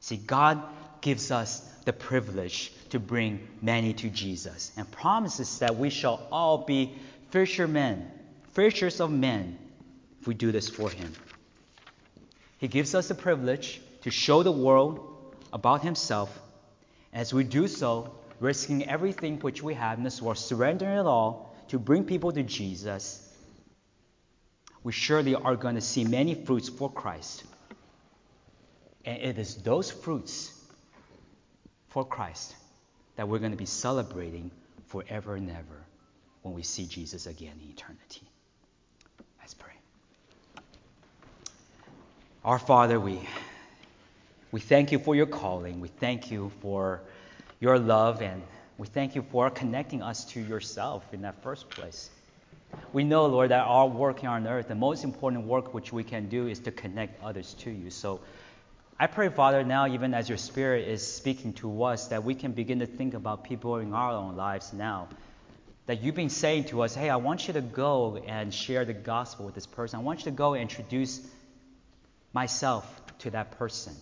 See, 0.00 0.16
God 0.16 0.62
gives 1.00 1.30
us 1.30 1.60
the 1.84 1.92
privilege 1.92 2.72
to 2.90 2.98
bring 2.98 3.46
many 3.60 3.92
to 3.94 4.08
Jesus 4.08 4.72
and 4.76 4.90
promises 4.90 5.58
that 5.58 5.76
we 5.76 5.90
shall 5.90 6.26
all 6.32 6.58
be 6.58 6.94
fishermen, 7.30 8.10
fishers 8.52 9.00
of 9.00 9.10
men, 9.10 9.58
if 10.20 10.26
we 10.26 10.34
do 10.34 10.52
this 10.52 10.68
for 10.68 10.88
Him. 10.90 11.12
He 12.60 12.68
gives 12.68 12.94
us 12.94 13.08
the 13.08 13.14
privilege 13.14 13.80
to 14.02 14.10
show 14.10 14.42
the 14.42 14.52
world 14.52 15.00
about 15.50 15.82
Himself. 15.82 16.38
As 17.10 17.32
we 17.32 17.42
do 17.42 17.66
so, 17.66 18.14
risking 18.38 18.86
everything 18.86 19.38
which 19.40 19.62
we 19.62 19.72
have 19.72 19.96
in 19.96 20.04
this 20.04 20.20
world, 20.20 20.36
surrendering 20.36 20.98
it 20.98 21.06
all 21.06 21.56
to 21.68 21.78
bring 21.78 22.04
people 22.04 22.30
to 22.32 22.42
Jesus, 22.42 23.26
we 24.84 24.92
surely 24.92 25.34
are 25.34 25.56
going 25.56 25.76
to 25.76 25.80
see 25.80 26.04
many 26.04 26.34
fruits 26.34 26.68
for 26.68 26.90
Christ. 26.90 27.44
And 29.06 29.22
it 29.22 29.38
is 29.38 29.56
those 29.56 29.90
fruits 29.90 30.52
for 31.88 32.04
Christ 32.04 32.54
that 33.16 33.26
we're 33.26 33.38
going 33.38 33.52
to 33.52 33.58
be 33.58 33.64
celebrating 33.64 34.50
forever 34.88 35.34
and 35.34 35.50
ever 35.50 35.86
when 36.42 36.54
we 36.54 36.62
see 36.62 36.84
Jesus 36.84 37.26
again 37.26 37.58
in 37.62 37.70
eternity. 37.70 38.28
Let's 39.40 39.54
pray. 39.54 39.79
Our 42.42 42.58
Father, 42.58 42.98
we, 42.98 43.20
we 44.50 44.60
thank 44.60 44.92
you 44.92 44.98
for 44.98 45.14
your 45.14 45.26
calling. 45.26 45.78
We 45.78 45.88
thank 45.88 46.30
you 46.30 46.50
for 46.62 47.02
your 47.60 47.78
love, 47.78 48.22
and 48.22 48.40
we 48.78 48.86
thank 48.86 49.14
you 49.14 49.20
for 49.30 49.50
connecting 49.50 50.00
us 50.00 50.24
to 50.32 50.40
yourself 50.40 51.04
in 51.12 51.20
that 51.20 51.42
first 51.42 51.68
place. 51.68 52.08
We 52.94 53.04
know, 53.04 53.26
Lord, 53.26 53.50
that 53.50 53.66
our 53.66 53.86
work 53.86 54.20
here 54.20 54.30
on 54.30 54.46
earth, 54.46 54.68
the 54.68 54.74
most 54.74 55.04
important 55.04 55.44
work 55.44 55.74
which 55.74 55.92
we 55.92 56.02
can 56.02 56.30
do 56.30 56.46
is 56.46 56.60
to 56.60 56.70
connect 56.70 57.22
others 57.22 57.52
to 57.58 57.70
you. 57.70 57.90
So 57.90 58.20
I 58.98 59.06
pray, 59.06 59.28
Father, 59.28 59.62
now, 59.62 59.86
even 59.88 60.14
as 60.14 60.30
your 60.30 60.38
Spirit 60.38 60.88
is 60.88 61.06
speaking 61.06 61.52
to 61.54 61.82
us, 61.82 62.06
that 62.06 62.24
we 62.24 62.34
can 62.34 62.52
begin 62.52 62.78
to 62.78 62.86
think 62.86 63.12
about 63.12 63.44
people 63.44 63.76
in 63.76 63.92
our 63.92 64.12
own 64.12 64.36
lives 64.36 64.72
now. 64.72 65.08
That 65.84 66.02
you've 66.02 66.14
been 66.14 66.30
saying 66.30 66.64
to 66.66 66.84
us, 66.84 66.94
hey, 66.94 67.10
I 67.10 67.16
want 67.16 67.48
you 67.48 67.52
to 67.52 67.60
go 67.60 68.16
and 68.16 68.54
share 68.54 68.86
the 68.86 68.94
gospel 68.94 69.44
with 69.44 69.54
this 69.54 69.66
person. 69.66 70.00
I 70.00 70.02
want 70.02 70.20
you 70.20 70.24
to 70.26 70.30
go 70.30 70.54
and 70.54 70.62
introduce 70.62 71.20
myself 72.32 72.86
to 73.20 73.30
that 73.30 73.52
person. 73.52 73.94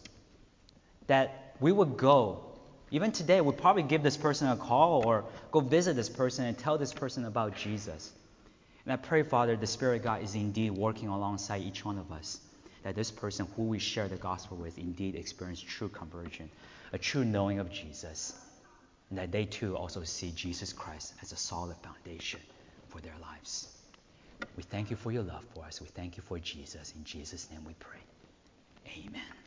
That 1.07 1.55
we 1.61 1.73
would 1.73 1.97
go. 1.97 2.45
Even 2.91 3.13
today, 3.13 3.41
we'll 3.41 3.53
probably 3.53 3.83
give 3.83 4.03
this 4.03 4.17
person 4.17 4.49
a 4.49 4.57
call 4.57 5.07
or 5.07 5.25
go 5.51 5.61
visit 5.61 5.97
this 5.97 6.09
person 6.09 6.47
and 6.47 6.57
tell 6.57 6.79
this 6.79 6.93
person 6.93 7.25
about 7.25 7.57
Jesus. 7.57 8.13
And 8.85 8.93
I 8.93 8.97
pray, 8.97 9.23
Father, 9.23 9.57
the 9.57 9.67
Spirit 9.67 9.97
of 9.97 10.03
God 10.05 10.23
is 10.23 10.35
indeed 10.35 10.71
working 10.71 11.09
alongside 11.09 11.63
each 11.63 11.85
one 11.85 11.99
of 11.99 12.11
us. 12.11 12.41
That 12.85 12.95
this 12.95 13.11
person 13.11 13.47
who 13.57 13.65
we 13.65 13.79
share 13.79 14.09
the 14.09 14.17
gospel 14.17 14.57
with 14.57 14.79
indeed 14.79 15.15
experience 15.15 15.61
true 15.61 15.89
conversion, 15.89 16.49
a 16.93 16.99
true 16.99 17.25
knowing 17.25 17.59
of 17.59 17.71
Jesus. 17.71 18.33
And 19.11 19.19
that 19.19 19.33
they 19.33 19.45
too 19.45 19.77
also 19.77 20.05
see 20.05 20.31
Jesus 20.31 20.73
Christ 20.73 21.13
as 21.21 21.33
a 21.33 21.37
solid 21.37 21.77
foundation 21.79 22.41
for 22.89 23.01
their 23.01 23.17
lives. 23.21 23.69
We 24.57 24.63
thank 24.63 24.91
you 24.91 24.97
for 24.97 25.13
your 25.13 25.23
love 25.23 25.45
for 25.55 25.65
us. 25.65 25.81
We 25.81 25.89
thank 25.89 26.17
you 26.17 26.23
for 26.23 26.39
Jesus. 26.39 26.95
In 26.97 27.05
Jesus' 27.05 27.51
name 27.51 27.65
we 27.67 27.75
pray. 27.75 27.99
Amen. 28.89 29.39